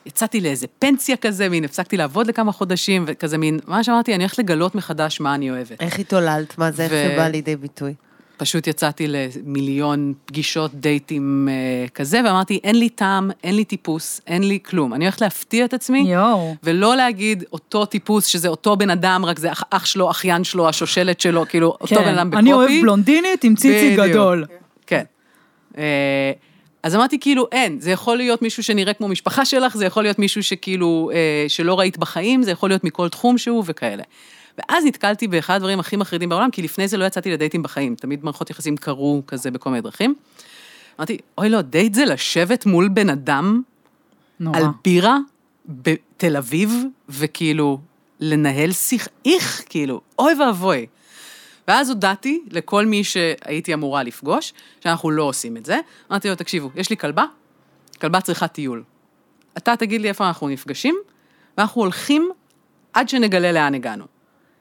יצאתי 0.07 0.41
לאיזה 0.41 0.67
פנסיה 0.79 1.17
כזה, 1.17 1.49
מין 1.49 1.65
הפסקתי 1.65 1.97
לעבוד 1.97 2.27
לכמה 2.27 2.53
חודשים, 2.53 3.05
וכזה 3.07 3.39
מין, 3.39 3.59
מה 3.67 3.85
שאמרתי, 3.85 4.15
אני 4.15 4.23
הולכת 4.23 4.39
לגלות 4.39 4.75
מחדש 4.75 5.21
מה 5.21 5.35
אני 5.35 5.51
אוהבת. 5.51 5.81
איך 5.81 5.99
התעוללת? 5.99 6.59
מה 6.59 6.71
זה, 6.71 6.83
איך 6.83 6.93
ו- 6.93 7.09
זה 7.09 7.15
בא 7.17 7.29
לידי 7.29 7.57
ביטוי? 7.57 7.95
פשוט 8.41 8.67
יצאתי 8.67 9.07
למיליון 9.09 10.13
פגישות, 10.25 10.75
דייטים 10.75 11.49
אה, 11.51 11.89
כזה, 11.89 12.21
ואמרתי, 12.25 12.61
אין 12.65 12.79
לי 12.79 12.89
טעם, 12.89 13.31
אין 13.45 13.57
לי 13.57 13.65
טיפוס, 13.65 14.21
אין 14.27 14.49
לי 14.49 14.59
כלום. 14.65 14.95
אני 14.95 15.05
הולכת 15.05 15.21
להפתיע 15.21 15.65
את 15.65 15.75
עצמי, 15.75 15.99
יואו. 15.99 16.55
ולא 16.63 16.97
להגיד 16.97 17.45
אותו 17.53 17.85
טיפוס, 17.85 18.27
שזה 18.27 18.49
אותו 18.49 18.77
בן 18.77 18.91
אדם, 18.91 19.25
רק 19.25 19.39
זה 19.39 19.53
אח, 19.53 19.63
אח 19.71 19.85
שלו, 19.85 20.11
אחיין 20.11 20.45
שלו, 20.45 20.69
השושלת 20.69 21.21
שלו, 21.21 21.45
כאילו, 21.49 21.77
אותו 21.81 21.95
בן 21.95 22.09
אדם 22.09 22.31
בקופי. 22.31 22.31
כן. 22.31 22.39
אני 22.39 22.53
אוהב 22.53 22.81
בלונדינית 22.83 23.45
עם 23.45 23.55
ציצי 23.55 23.91
בדיוק. 23.93 24.07
גדול. 24.07 24.45
כן. 24.87 25.05
אה, 25.79 26.33
אז 26.83 26.95
אמרתי, 26.95 27.21
כאילו, 27.21 27.47
אין, 27.53 27.81
זה 27.81 27.91
יכול 27.91 28.17
להיות 28.17 28.43
מישהו 28.43 28.63
שנראה 28.63 28.93
כמו 28.93 29.09
משפחה 29.09 29.45
שלך, 29.45 29.77
זה 29.77 29.87
יכול 29.87 30.03
להיות 30.03 30.19
מישהו 30.19 30.43
שכאילו, 30.43 31.11
אה, 31.15 31.45
שלא 31.49 31.79
ראית 31.79 31.99
בחיים, 31.99 32.43
זה 32.43 32.51
יכול 32.51 32.71
להיות 32.71 32.85
מכל 32.85 33.09
תחום 33.09 33.39
שהוא 33.39 33.65
וכאלה. 33.67 34.03
ואז 34.61 34.85
נתקלתי 34.85 35.29
באחד 35.29 35.55
הדברים 35.55 35.81
הכי 35.81 35.97
מחרידים 35.97 36.29
בעולם, 36.29 36.51
כי 36.51 36.63
לפני 36.63 36.89
זה 36.89 36.97
לא 36.97 37.05
יצאתי 37.05 37.31
לדייטים 37.31 37.63
בחיים, 37.63 37.95
תמיד 37.95 38.25
מערכות 38.25 38.51
יחסים 38.51 38.77
קרו 38.77 39.23
כזה 39.27 39.51
בכל 39.51 39.71
מיני 39.71 39.83
דרכים. 39.83 40.15
אמרתי, 40.99 41.19
אוי 41.39 41.49
לא, 41.49 41.61
דייט 41.61 41.95
זה 41.95 42.05
לשבת 42.05 42.67
מול 42.67 42.89
בן 42.89 43.11
אדם 43.11 43.63
נורא. 44.41 44.59
על 44.59 44.65
בירה 44.85 45.19
בתל 45.69 46.37
אביב, 46.37 46.75
וכאילו, 47.09 47.81
לנהל 48.21 48.73
שיח, 48.73 49.09
איך, 49.25 49.63
כאילו, 49.69 50.01
אוי 50.19 50.35
ואבוי. 50.35 50.87
ואז 51.69 51.89
הודעתי 51.89 52.41
לכל 52.51 52.87
מי 52.87 53.05
שהייתי 53.05 53.75
אמורה 53.75 54.03
לפגוש, 54.03 54.53
שאנחנו 54.81 55.11
לא 55.11 55.23
עושים 55.23 55.57
את 55.57 55.67
זה. 55.67 55.79
אמרתי 56.11 56.29
לו, 56.29 56.35
תקשיבו, 56.35 56.71
יש 56.75 56.91
לי 56.91 56.97
כלבה, 56.97 57.25
כלבה 58.01 58.21
צריכה 58.21 58.49
טיול. 58.49 58.83
אתה 59.57 59.77
תגיד 59.77 60.01
לי 60.01 60.09
איפה 60.09 60.29
אנחנו 60.29 60.49
נפגשים, 60.49 60.97
ואנחנו 61.59 61.81
הולכים 61.81 62.31
עד 62.93 63.09
שנגלה 63.09 63.53
לאן 63.53 63.75
הגענו. 63.75 64.05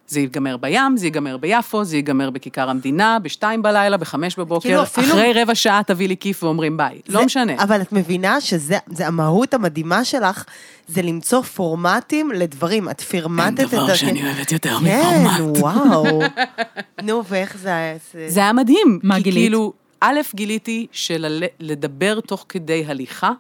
זה 0.09 0.19
ייגמר 0.19 0.57
בים, 0.57 0.97
זה 0.97 1.05
ייגמר 1.05 1.37
ביפו, 1.37 1.83
זה 1.83 1.95
ייגמר 1.95 2.29
בכיכר 2.29 2.69
המדינה, 2.69 3.17
בשתיים 3.19 3.61
בלילה, 3.61 3.97
בחמש 3.97 4.35
בבוקר, 4.39 4.69
כאילו 4.69 4.83
אפילו- 4.83 5.07
אחרי 5.07 5.33
רבע 5.35 5.55
שעה 5.55 5.81
תביא 5.87 6.07
לי 6.07 6.17
כיף 6.17 6.43
ואומרים 6.43 6.77
ביי. 6.77 7.01
לא 7.09 7.19
זה- 7.19 7.25
משנה. 7.25 7.63
אבל 7.63 7.81
את 7.81 7.91
מבינה 7.93 8.41
שזה 8.41 8.77
זה 8.87 9.07
המהות 9.07 9.53
המדהימה 9.53 10.05
שלך, 10.05 10.43
זה 10.87 11.01
למצוא 11.01 11.41
פורמטים 11.41 12.31
לדברים. 12.31 12.89
את 12.89 13.01
פרמטת 13.01 13.59
את 13.59 13.67
דבר 13.71 13.91
ה- 13.91 13.95
שאני 13.95 14.23
אוהבת 14.25 14.51
יותר 14.51 14.77
כן, 14.79 15.23
מפורמט. 15.25 15.57
וואו. 15.59 16.19
נו, 17.03 17.23
ואיך 17.29 17.57
זה 17.57 17.69
היה? 17.75 17.95
זה- 18.13 18.25
זה 18.29 18.39
היה 18.39 18.53
מדהים. 18.53 18.99
מה 19.03 19.15
כי 19.15 19.21
גילית? 19.21 19.43
כאילו, 19.43 19.73
א', 20.01 20.19
גיליתי 20.35 20.87
שלדבר 20.91 22.19
תוך 22.19 22.45
כדי 22.49 22.83
הליכה, 22.87 23.31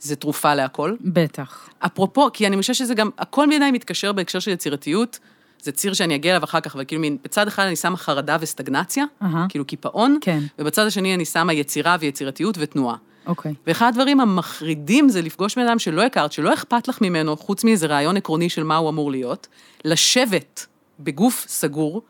זה 0.00 0.16
תרופה 0.16 0.54
להכל. 0.54 0.94
בטח. 1.00 1.68
אפרופו, 1.78 2.28
כי 2.32 2.46
אני 2.46 2.56
חושבת 2.56 2.76
שזה 2.76 2.94
גם, 2.94 3.10
הכל 3.18 3.46
בעיניי 3.48 3.70
מתקשר 3.70 4.12
בהקשר 4.12 4.38
של 4.38 4.50
יצירתיות, 4.50 5.18
זה 5.62 5.72
ציר 5.72 5.92
שאני 5.92 6.14
אגיע 6.14 6.32
אליו 6.32 6.44
אחר 6.44 6.60
כך, 6.60 6.74
אבל 6.74 6.84
כאילו 6.84 7.00
מין, 7.00 7.16
בצד 7.24 7.46
אחד 7.48 7.62
אני 7.62 7.76
שמה 7.76 7.96
חרדה 7.96 8.36
וסטגנציה, 8.40 9.04
אהה. 9.22 9.46
כאילו 9.48 9.64
קיפאון, 9.64 10.18
כן. 10.20 10.40
ובצד 10.58 10.86
השני 10.86 11.14
אני 11.14 11.24
שמה 11.24 11.52
יצירה 11.52 11.96
ויצירתיות 12.00 12.56
ותנועה. 12.58 12.96
אוקיי. 13.26 13.54
ואחד 13.66 13.88
הדברים 13.88 14.20
המחרידים 14.20 15.08
זה 15.08 15.22
לפגוש 15.22 15.58
בן 15.58 15.66
אדם 15.66 15.78
שלא 15.78 16.02
הכרת, 16.02 16.32
שלא 16.32 16.54
אכפת 16.54 16.88
לך 16.88 17.00
ממנו, 17.00 17.36
חוץ 17.36 17.64
מאיזה 17.64 17.86
רעיון 17.86 18.16
עקרוני 18.16 18.48
של 18.48 18.62
מה 18.62 18.76
הוא 18.76 18.88
אמור 18.88 19.10
להיות, 19.10 19.46
לשבת 19.84 20.66
בגוף 21.00 21.44
סגור, 21.48 22.02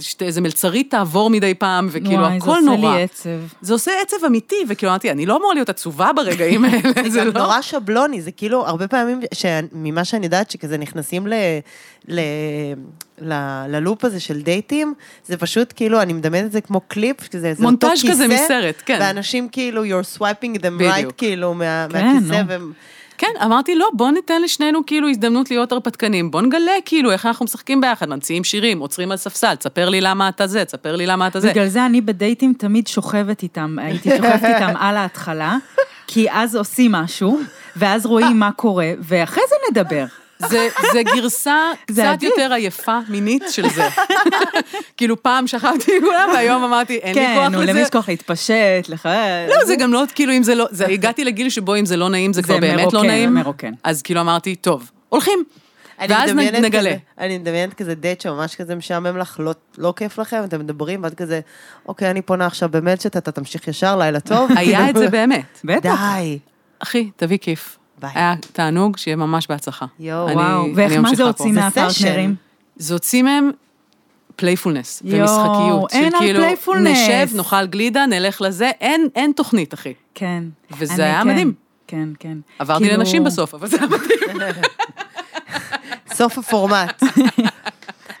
שאיזה 0.00 0.40
מלצרית 0.40 0.90
תעבור 0.90 1.30
מדי 1.30 1.54
פעם, 1.54 1.88
וכאילו 1.90 2.22
וואי, 2.22 2.36
הכל 2.36 2.46
זה 2.46 2.70
עושה 2.70 2.80
נורא. 2.80 2.96
לי 2.96 3.02
עצב. 3.02 3.28
זה 3.60 3.72
עושה 3.72 3.90
עצב 4.02 4.16
אמיתי, 4.26 4.56
וכאילו 4.68 4.90
אמרתי, 4.92 5.10
אני 5.10 5.26
לא 5.26 5.36
אמורה 5.36 5.54
להיות 5.54 5.68
עצובה 5.68 6.10
ברגעים 6.16 6.64
האלה, 6.64 6.80
זה 7.04 7.10
זה 7.10 7.18
גם 7.20 7.26
לא... 7.26 7.32
נורא 7.32 7.60
שבלוני, 7.62 8.22
זה 8.22 8.30
כאילו, 8.30 8.66
הרבה 8.66 8.88
פעמים, 8.88 9.20
ש- 9.34 9.44
ממה 9.72 10.04
שאני 10.04 10.26
יודעת, 10.26 10.50
שכזה 10.50 10.78
נכנסים 10.78 11.26
ל... 11.26 11.32
ל... 12.08 12.20
ל... 13.20 13.32
ללופ 13.68 14.04
הזה 14.04 14.20
של 14.20 14.40
דייטים, 14.42 14.94
זה 15.26 15.36
פשוט 15.36 15.72
כאילו, 15.76 16.02
אני 16.02 16.12
מדמיינת 16.12 16.46
את 16.46 16.52
זה 16.52 16.60
כמו 16.60 16.80
קליפ, 16.88 17.16
שזה 17.24 17.40
זה 17.40 17.48
אותו 17.50 17.62
מונטאז' 17.62 18.10
כזה 18.10 18.28
מסרט, 18.28 18.82
כן. 18.86 18.98
ואנשים 19.00 19.48
כאילו, 19.48 19.84
you're 19.84 20.18
swiping 20.18 20.56
them 20.58 20.70
בדיוק. 20.78 21.12
right, 21.12 21.16
כאילו, 21.16 21.54
מה, 21.54 21.86
כן, 21.92 22.06
מהכיסא, 22.06 22.32
נו. 22.42 22.48
והם... 22.48 22.72
כן, 23.18 23.32
אמרתי, 23.44 23.74
לא, 23.74 23.88
בוא 23.92 24.10
ניתן 24.10 24.42
לשנינו 24.42 24.86
כאילו 24.86 25.08
הזדמנות 25.08 25.50
להיות 25.50 25.72
הרפתקנים, 25.72 26.30
בוא 26.30 26.42
נגלה 26.42 26.72
כאילו 26.84 27.12
איך 27.12 27.26
אנחנו 27.26 27.44
משחקים 27.44 27.80
ביחד, 27.80 28.08
ממציאים 28.08 28.44
שירים, 28.44 28.78
עוצרים 28.78 29.10
על 29.10 29.16
ספסל, 29.16 29.54
תספר 29.54 29.88
לי 29.88 30.00
למה 30.00 30.28
אתה 30.28 30.46
זה, 30.46 30.64
תספר 30.64 30.96
לי 30.96 31.06
למה 31.06 31.26
אתה 31.26 31.40
זה. 31.40 31.50
בגלל 31.50 31.68
זה 31.68 31.86
אני 31.86 32.00
בדייטים 32.00 32.52
תמיד 32.58 32.86
שוכבת 32.86 33.42
איתם, 33.42 33.76
הייתי 33.82 34.10
שוכבת 34.16 34.44
איתם 34.44 34.72
על 34.78 34.96
ההתחלה, 34.96 35.56
כי 36.06 36.26
אז 36.30 36.56
עושים 36.56 36.92
משהו, 36.92 37.40
ואז 37.76 38.06
רואים 38.06 38.38
מה 38.38 38.52
קורה, 38.52 38.92
ואחרי 39.00 39.42
זה 39.48 39.54
נדבר. 39.70 40.04
זה, 40.38 40.68
זה 40.92 41.02
גרסה 41.02 41.56
זה 41.90 42.02
קצת 42.02 42.12
עדיף. 42.12 42.30
יותר 42.38 42.52
עייפה 42.52 42.98
מינית 43.08 43.42
של 43.50 43.68
זה. 43.68 43.88
כאילו 44.96 45.22
פעם 45.22 45.46
שכבתי 45.46 45.96
עם 45.96 46.02
כולם, 46.04 46.28
והיום 46.34 46.64
אמרתי, 46.64 46.96
אין 46.96 47.14
לי 47.14 47.20
כן, 47.20 47.34
כוח 47.36 47.48
נו, 47.48 47.62
לזה. 47.62 47.72
למי 47.72 47.80
יש 47.80 47.90
כוח 47.90 48.08
להתפשט, 48.08 48.88
לך... 48.88 49.08
לא, 49.48 49.64
זה 49.64 49.76
גם 49.76 49.92
לא, 49.92 50.02
כאילו, 50.14 50.32
אם 50.32 50.42
זה 50.42 50.54
לא, 50.54 50.66
זה, 50.70 50.86
הגעתי 50.86 51.24
לגיל 51.24 51.50
שבו 51.50 51.74
אם 51.76 51.84
זה 51.86 51.96
לא 51.96 52.08
נעים, 52.08 52.32
זה 52.32 52.42
כבר 52.42 52.58
באמת 52.60 52.78
לא 52.78 52.90
מרוקן, 52.92 53.06
נעים. 53.06 53.34
מרוקן. 53.34 53.72
אז 53.84 54.02
כאילו 54.02 54.20
אמרתי, 54.20 54.54
טוב, 54.54 54.90
הולכים. 55.08 55.44
אני 56.00 56.14
ואז 56.14 56.30
נגלה. 56.30 56.90
כזה- 56.90 56.96
אני 57.18 57.38
מדמיינת 57.38 57.74
כזה 57.74 57.94
דייט 57.94 58.20
שממש 58.20 58.54
כזה 58.56 58.74
משעמם 58.74 59.16
לך, 59.18 59.36
לא- 59.40 59.52
לא 59.78 59.92
כיף 59.96 60.18
לכם, 60.18 60.44
אתם 60.44 60.60
מדברים, 60.60 61.02
ואת 61.02 61.14
כזה, 61.14 61.40
אוקיי, 61.86 62.10
אני 62.10 62.22
פונה 62.22 62.46
עכשיו 62.46 62.70
שאתה 63.00 63.18
אתה 63.18 63.32
תמשיך 63.32 63.68
ישר, 63.68 63.96
לילה 63.96 64.20
טוב. 64.20 64.50
היה 64.58 64.90
את 64.90 64.96
זה 64.96 65.08
באמת. 65.08 65.60
בטח. 65.64 65.94
די. 66.14 66.38
אחי, 66.78 67.10
תביא 67.16 67.38
כיף. 67.38 67.78
ביי. 68.00 68.10
היה 68.14 68.34
תענוג, 68.52 68.96
שיהיה 68.96 69.16
ממש 69.16 69.46
בהצלחה. 69.46 69.86
יואו, 70.00 70.26
אני- 70.28 70.34
וואו, 70.36 70.66
ואיך, 70.74 70.92
מה 70.92 71.14
זה. 71.14 71.22
הוציא 71.24 71.52
מהפרטנרים? 71.52 72.34
זה 72.76 72.94
הוציא 72.94 73.22
מהם 73.22 73.50
playfulness 74.36 75.02
יואו, 75.04 75.20
ומשחקיות. 75.20 75.92
אין 75.92 76.14
על 76.14 76.20
כאילו, 76.20 76.40
playfulness. 76.40 76.98
נשב, 76.98 77.36
נאכל 77.36 77.66
גלידה, 77.66 78.06
נלך 78.06 78.40
לזה, 78.42 78.70
אין, 78.80 79.08
אין 79.14 79.32
תוכנית, 79.36 79.74
אחי. 79.74 79.92
כן. 80.14 80.44
וזה 80.78 81.04
היה 81.04 81.20
כן, 81.22 81.28
מדהים. 81.28 81.52
כן, 81.86 82.08
כן. 82.18 82.38
עברתי 82.58 82.84
כאילו- 82.84 82.98
לנשים 82.98 83.24
בסוף, 83.24 83.54
אבל 83.54 83.68
זה 83.68 83.76
היה 83.76 83.86
מדהים. 83.86 84.52
סוף 86.14 86.38
הפורמט. 86.38 87.02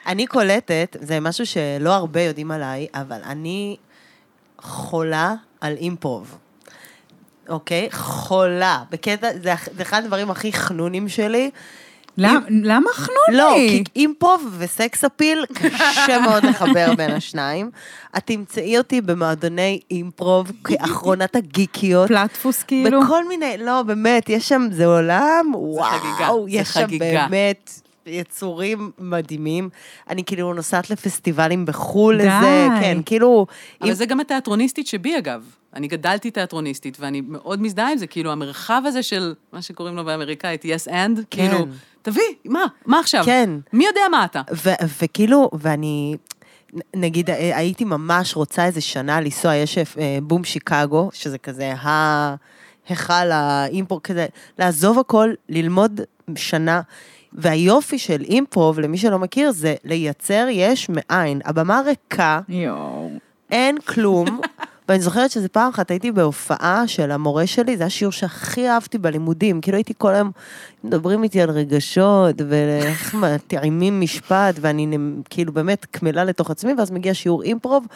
אני 0.06 0.26
קולטת, 0.26 0.96
זה 1.00 1.20
משהו 1.20 1.46
שלא 1.46 1.94
הרבה 1.94 2.22
יודעים 2.22 2.50
עליי, 2.50 2.86
אבל 2.94 3.18
אני 3.24 3.76
חולה 4.60 5.34
על 5.60 5.72
אימפרוב. 5.76 6.38
אוקיי? 7.48 7.88
חולה. 7.92 8.82
בקטע, 8.90 9.28
זה 9.42 9.54
זה 9.76 9.82
אחד 9.82 10.02
הדברים 10.04 10.30
הכי 10.30 10.52
חנונים 10.52 11.08
שלי. 11.08 11.50
למ- 12.18 12.42
למה 12.62 12.90
חנוני? 12.94 13.38
לא, 13.38 13.54
כי 13.68 13.84
אימפרוב 13.96 14.54
וסקס 14.58 15.04
אפיל, 15.04 15.44
קשה 15.52 16.18
מאוד 16.26 16.44
לחבר 16.44 16.94
בין 16.96 17.10
השניים. 17.10 17.70
את 18.16 18.22
תמצאי 18.26 18.78
אותי 18.78 19.00
במועדוני 19.00 19.80
אימפרוב 19.90 20.52
כאחרונת 20.64 21.36
הגיקיות. 21.36 22.08
פלטפוס 22.08 22.62
כאילו? 22.62 23.00
בכל 23.02 23.28
מיני, 23.28 23.56
לא, 23.58 23.82
באמת, 23.82 24.28
יש 24.28 24.48
שם, 24.48 24.66
זה 24.72 24.86
עולם, 24.86 25.46
וואו, 25.54 26.46
יש 26.48 26.68
שם 26.68 26.80
חגיגה. 26.86 27.26
באמת 27.30 27.80
יצורים 28.06 28.90
מדהימים. 28.98 29.68
אני 30.10 30.24
כאילו 30.24 30.54
נוסעת 30.54 30.90
לפסטיבלים 30.90 31.66
בחו"ל 31.66 32.16
די. 32.18 32.22
לזה, 32.26 32.66
כן, 32.80 32.98
כאילו... 33.06 33.46
אבל 33.80 33.88
אם- 33.90 33.94
זה 33.94 34.06
גם 34.06 34.20
התיאטרוניסטית 34.20 34.86
שבי, 34.86 35.18
אגב. 35.18 35.44
אני 35.74 35.88
גדלתי 35.88 36.30
תיאטרוניסטית, 36.30 36.96
ואני 37.00 37.20
מאוד 37.20 37.62
מזדהה 37.62 37.92
עם 37.92 37.98
זה, 37.98 38.06
כאילו, 38.06 38.32
המרחב 38.32 38.82
הזה 38.86 39.02
של 39.02 39.34
מה 39.52 39.62
שקוראים 39.62 39.96
לו 39.96 40.04
באמריקאית, 40.04 40.64
yes 40.64 40.88
and, 40.90 41.20
כאילו, 41.30 41.66
תביא, 42.02 42.22
מה? 42.44 42.64
מה 42.86 43.00
עכשיו? 43.00 43.22
כן. 43.24 43.50
מי 43.72 43.86
יודע 43.86 44.00
מה 44.10 44.24
אתה? 44.24 44.42
ו- 44.64 44.70
וכאילו, 45.02 45.50
ואני, 45.52 46.16
נגיד, 46.96 47.30
אה, 47.30 47.56
הייתי 47.56 47.84
ממש 47.84 48.36
רוצה 48.36 48.64
איזה 48.64 48.80
שנה 48.80 49.20
לנסוע, 49.20 49.54
יש 49.54 49.78
אה, 49.78 49.84
בום 50.22 50.44
שיקגו, 50.44 51.10
שזה 51.12 51.38
כזה 51.38 51.72
ההיכל 51.76 53.12
האימפרו, 53.32 54.00
כזה, 54.02 54.26
לעזוב 54.58 54.98
הכל, 54.98 55.30
ללמוד 55.48 56.00
שנה. 56.36 56.80
והיופי 57.36 57.98
של 57.98 58.22
אימפרוב, 58.22 58.80
למי 58.80 58.98
שלא 58.98 59.18
מכיר, 59.18 59.50
זה 59.50 59.74
לייצר 59.84 60.46
יש 60.50 60.88
מאין. 60.88 61.40
הבמה 61.44 61.80
ריקה, 61.86 62.40
יואו. 62.48 63.10
אין 63.50 63.78
כלום. 63.80 64.40
ואני 64.88 65.00
זוכרת 65.00 65.30
שזה 65.30 65.48
פעם 65.48 65.68
אחת 65.68 65.90
הייתי 65.90 66.12
בהופעה 66.12 66.88
של 66.88 67.10
המורה 67.10 67.46
שלי, 67.46 67.76
זה 67.76 67.84
השיעור 67.84 68.12
שהכי 68.12 68.68
אהבתי 68.68 68.98
בלימודים. 68.98 69.60
כאילו 69.60 69.76
הייתי 69.76 69.92
כל 69.98 70.14
היום, 70.14 70.30
מדברים 70.84 71.22
איתי 71.22 71.40
על 71.40 71.50
רגשות, 71.50 72.40
ואיך 72.48 73.14
מתאימים 73.22 74.00
משפט, 74.00 74.54
ואני 74.60 74.96
כאילו 75.30 75.52
באמת 75.52 75.84
קמלה 75.84 76.24
לתוך 76.24 76.50
עצמי, 76.50 76.72
ואז 76.78 76.90
מגיע 76.90 77.14
שיעור 77.14 77.42
אימפרוב, 77.42 77.86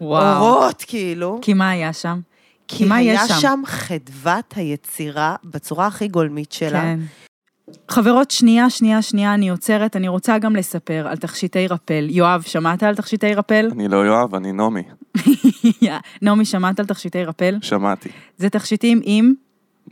וואו. 0.00 0.46
אורות 0.46 0.84
כאילו. 0.86 1.38
כי 1.42 1.54
מה 1.54 1.70
היה 1.70 1.92
שם? 1.92 2.20
כי 2.68 2.84
מה 2.84 2.96
היה 2.96 3.28
שם? 3.28 3.34
שם 3.40 3.62
חדוות 3.66 4.54
היצירה 4.56 5.36
בצורה 5.44 5.86
הכי 5.86 6.08
גולמית 6.08 6.52
שלה. 6.52 6.80
כן. 6.80 6.98
חברות, 7.88 8.30
שנייה, 8.30 8.70
שנייה, 8.70 9.02
שנייה, 9.02 9.34
אני 9.34 9.48
עוצרת, 9.48 9.96
אני 9.96 10.08
רוצה 10.08 10.38
גם 10.38 10.56
לספר 10.56 11.08
על 11.08 11.16
תכשיטי 11.16 11.66
רפל. 11.66 12.06
יואב, 12.10 12.42
שמעת 12.42 12.82
על 12.82 12.94
תכשיטי 12.94 13.34
רפל? 13.34 13.68
אני 13.72 13.88
לא 13.88 13.96
יואב, 13.96 14.34
אני 14.34 14.52
נעמי. 14.52 14.82
נעמי, 16.22 16.44
שמעת 16.44 16.80
על 16.80 16.86
תכשיטי 16.86 17.24
רפל? 17.24 17.58
שמעתי. 17.62 18.08
זה 18.36 18.50
תכשיטים 18.50 19.00
עם... 19.04 19.34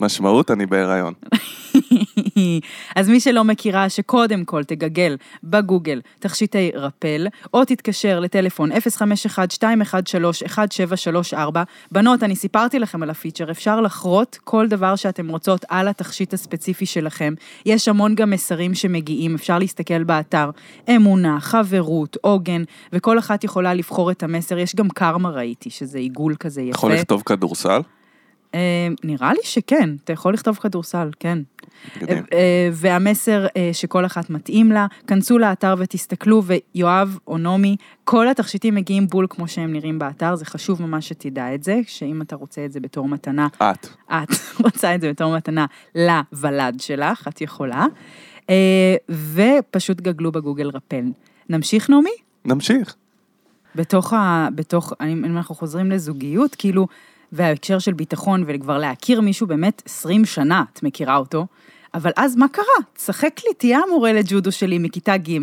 משמעות, 0.01 0.51
אני 0.51 0.67
בהיריון. 0.67 1.15
אז 2.97 3.09
מי 3.09 3.21
שלא 3.21 3.45
מכירה, 3.45 3.89
שקודם 3.89 4.45
כל 4.45 4.65
תגגל 4.65 5.17
בגוגל 5.45 6.01
תכשיטי 6.19 6.71
רפל, 6.75 7.27
או 7.55 7.65
תתקשר 7.65 8.21
לטלפון 8.21 8.73
051-213-1734. 8.73 11.37
בנות, 11.93 12.23
אני 12.23 12.37
סיפרתי 12.37 12.79
לכם 12.79 13.03
על 13.03 13.11
הפיצ'ר, 13.11 13.51
אפשר 13.51 13.81
לחרות 13.81 14.39
כל 14.45 14.69
דבר 14.69 14.97
שאתם 14.97 15.29
רוצות 15.29 15.65
על 15.69 15.89
התכשיט 15.89 16.35
הספציפי 16.35 16.87
שלכם. 16.87 17.35
יש 17.67 17.89
המון 17.89 18.15
גם 18.15 18.31
מסרים 18.31 18.75
שמגיעים, 18.75 19.35
אפשר 19.35 19.59
להסתכל 19.59 20.05
באתר. 20.05 20.51
אמונה, 20.97 21.41
חברות, 21.41 22.17
עוגן, 22.21 22.63
וכל 22.93 23.19
אחת 23.19 23.45
יכולה 23.45 23.75
לבחור 23.75 24.11
את 24.11 24.23
המסר. 24.23 24.59
יש 24.59 24.77
גם 24.77 24.89
קרמה 24.89 25.31
ראיתי, 25.31 25.71
שזה 25.71 25.99
עיגול 25.99 26.35
כזה 26.41 26.63
יפה. 26.63 26.79
יכול 26.79 26.93
לכתוב 26.93 27.23
כדורסל? 27.27 27.81
אה, 28.55 28.89
נראה 29.05 29.33
לי 29.33 29.41
שכן, 29.43 29.91
אתה 30.05 30.13
יכול 30.13 30.35
לכתוב 30.35 30.57
כדורסל, 30.57 31.11
כן. 31.21 31.39
אה, 32.09 32.69
והמסר 32.73 33.47
אה, 33.57 33.71
שכל 33.73 34.07
אחת 34.07 34.31
מתאים 34.31 34.73
לה, 34.73 34.87
כנסו 35.07 35.39
לאתר 35.39 35.75
ותסתכלו, 35.79 36.43
ויואב 36.45 37.19
או 37.27 37.39
נעמי, 37.39 37.77
כל 38.05 38.29
התכשיטים 38.29 38.75
מגיעים 38.75 39.07
בול 39.07 39.27
כמו 39.31 39.49
שהם 39.49 39.73
נראים 39.73 39.99
באתר, 39.99 40.35
זה 40.35 40.45
חשוב 40.45 40.83
ממש 40.83 41.09
שתדע 41.09 41.55
את 41.55 41.63
זה, 41.63 41.81
שאם 41.87 42.23
אתה 42.23 42.37
רוצה 42.37 42.65
את 42.65 42.73
זה 42.73 42.81
בתור 42.81 43.09
מתנה, 43.09 43.47
את. 43.47 43.87
את 44.07 44.35
רוצה 44.65 44.95
את 44.95 45.01
זה 45.01 45.11
בתור 45.11 45.37
מתנה 45.37 45.67
לוולד 45.95 46.81
שלך, 46.81 47.29
את 47.29 47.41
יכולה. 47.41 47.87
ופשוט 49.09 50.01
גגלו 50.01 50.33
בגוגל 50.33 50.69
רפל. 50.69 51.05
נמשיך, 51.49 51.91
נעמי? 51.91 52.11
נמשיך. 52.45 52.95
בתוך 53.75 54.13
ה... 54.13 54.49
בתוך... 54.55 54.93
אם 55.03 55.25
אנחנו 55.25 55.55
חוזרים 55.55 55.91
לזוגיות, 55.91 56.55
כאילו, 56.55 56.87
וההקשר 57.35 57.79
של 57.79 57.93
ביטחון, 57.93 58.45
וכבר 58.47 58.79
להכיר 58.79 59.21
מישהו 59.21 59.47
באמת 59.47 59.83
20 59.87 60.25
שנה, 60.25 60.65
את 60.73 60.83
מכירה 60.83 61.17
אותו, 61.17 61.47
אבל 61.95 62.11
אז 62.17 62.37
מה 62.37 62.49
קרה? 62.49 62.65
תשחק 62.95 63.41
לי, 63.47 63.55
תהיה 63.55 63.79
המורה 63.87 64.13
לג'ודו 64.13 64.53
שלי 64.53 64.79
מכיתה 64.79 65.17
ג', 65.17 65.39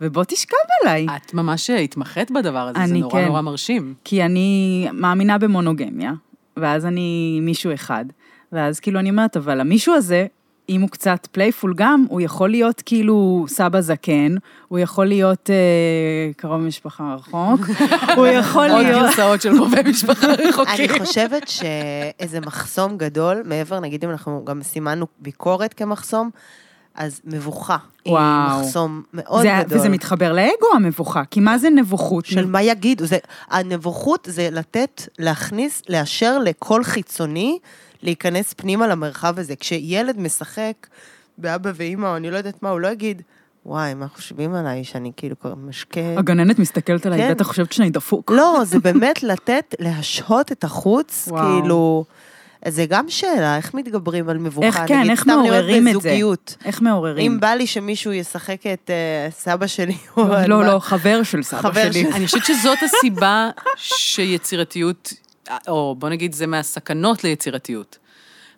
ובוא 0.00 0.24
תשכב 0.24 0.56
עליי. 0.82 1.06
את 1.16 1.34
ממש 1.34 1.70
התמחית 1.70 2.30
בדבר 2.30 2.58
הזה, 2.58 2.78
זה 2.86 2.94
נורא 2.94 3.12
כן. 3.12 3.26
נורא 3.26 3.40
מרשים. 3.40 3.94
כי 4.04 4.22
אני 4.22 4.88
מאמינה 4.92 5.38
במונוגמיה, 5.38 6.12
ואז 6.56 6.86
אני 6.86 7.38
מישהו 7.42 7.74
אחד, 7.74 8.04
ואז 8.52 8.80
כאילו 8.80 9.00
אני 9.00 9.10
אומרת, 9.10 9.36
אבל 9.36 9.60
המישהו 9.60 9.94
הזה, 9.94 10.26
אם 10.68 10.80
הוא 10.80 10.90
קצת 10.90 11.28
playful 11.32 11.74
גם, 11.76 12.06
הוא 12.08 12.20
יכול 12.20 12.50
להיות 12.50 12.82
כאילו 12.86 13.44
סבא 13.48 13.80
זקן, 13.80 14.34
הוא 14.68 14.78
יכול 14.78 15.06
להיות 15.06 15.50
אה, 15.50 16.32
קרוב 16.36 16.60
משפחה 16.60 17.14
רחוק, 17.14 17.60
הוא 18.16 18.26
יכול 18.26 18.70
עוד 18.70 18.82
להיות... 18.82 19.02
גרסאות 19.02 19.42
של 19.42 19.56
קרובי 19.56 19.82
משפחה 19.86 20.26
רחוקים. 20.48 20.90
אני 20.90 20.98
חושבת 20.98 21.48
שאיזה 21.48 22.40
מחסום 22.40 22.98
גדול, 22.98 23.42
מעבר, 23.44 23.80
נגיד 23.80 24.04
אם 24.04 24.10
אנחנו 24.10 24.44
גם 24.44 24.62
סימנו 24.62 25.06
ביקורת 25.18 25.74
כמחסום, 25.74 26.30
אז 26.96 27.20
מבוכה 27.24 27.76
היא 28.04 28.12
וואו. 28.12 28.60
מחסום 28.60 29.02
מאוד 29.14 29.42
זה, 29.42 29.62
גדול. 29.64 29.78
וזה 29.78 29.88
מתחבר 29.88 30.32
לאגו 30.32 30.66
המבוכה, 30.74 31.22
כי 31.30 31.40
מה 31.40 31.58
זה 31.58 31.70
נבוכות? 31.70 32.26
של 32.26 32.46
מה 32.46 32.62
יגידו, 32.62 33.06
זה, 33.06 33.18
הנבוכות 33.50 34.28
זה 34.30 34.48
לתת, 34.52 35.02
להכניס, 35.18 35.82
לאשר 35.88 36.38
לכל 36.38 36.84
חיצוני 36.84 37.58
להיכנס 38.02 38.52
פנימה 38.52 38.86
למרחב 38.86 39.38
הזה. 39.38 39.56
כשילד 39.56 40.20
משחק 40.20 40.86
באבא 41.38 41.70
ואימא, 41.74 42.06
או 42.06 42.16
אני 42.16 42.30
לא 42.30 42.36
יודעת 42.36 42.62
מה, 42.62 42.70
הוא 42.70 42.80
לא 42.80 42.88
יגיד, 42.88 43.22
וואי, 43.66 43.94
מה 43.94 44.08
חושבים 44.08 44.54
עליי, 44.54 44.84
שאני 44.84 45.12
כאילו 45.16 45.38
כבר 45.38 45.54
משקה... 45.54 46.00
הגננת 46.16 46.58
מסתכלת 46.58 47.06
עליי, 47.06 47.18
כן. 47.18 47.34
בטח 47.34 47.46
חושבת 47.46 47.72
שאני 47.72 47.90
דפוק. 47.90 48.30
לא, 48.30 48.60
זה 48.64 48.78
באמת 48.78 49.22
לתת, 49.22 49.74
להשהות 49.78 50.52
את 50.52 50.64
החוץ, 50.64 51.28
וואו. 51.30 51.60
כאילו... 51.60 52.04
זה 52.68 52.86
גם 52.86 53.04
שאלה, 53.08 53.56
איך 53.56 53.74
מתגברים 53.74 54.28
על 54.28 54.38
מבוכה? 54.38 54.66
איך 54.66 54.80
כן, 54.86 54.98
נגיד, 54.98 55.10
איך 55.10 55.26
מעוררים 55.26 55.88
את 55.88 56.00
זה? 56.00 56.18
איך 56.64 56.82
מעוררים? 56.82 57.32
אם 57.32 57.40
בא 57.40 57.48
לי 57.48 57.66
שמישהו 57.66 58.12
ישחק 58.12 58.66
את 58.66 58.90
אה, 58.90 59.28
סבא 59.30 59.66
שלי, 59.66 59.96
או... 60.16 60.28
לא, 60.48 60.64
לא, 60.64 60.78
חבר 60.78 61.22
של 61.22 61.42
סבא 61.42 61.60
חבר 61.60 61.82
שלי. 61.82 61.92
שלי. 61.92 62.12
אני 62.12 62.26
חושבת 62.26 62.44
שזאת 62.44 62.78
הסיבה 62.82 63.50
שיצירתיות, 63.76 65.12
או 65.68 65.94
בוא 65.98 66.08
נגיד, 66.08 66.32
זה 66.32 66.46
מהסכנות 66.46 67.24
ליצירתיות. 67.24 67.98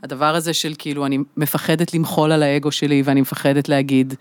הדבר 0.03 0.35
הזה 0.35 0.53
של 0.53 0.74
כאילו, 0.79 1.07
אני 1.07 1.18
מפחדת 1.37 1.94
למחול 1.94 2.33
על 2.33 2.42
האגו 2.42 2.72
שלי, 2.72 3.03
ואני 3.05 3.20
מפחדת 3.20 3.68
להגיד, 3.68 4.14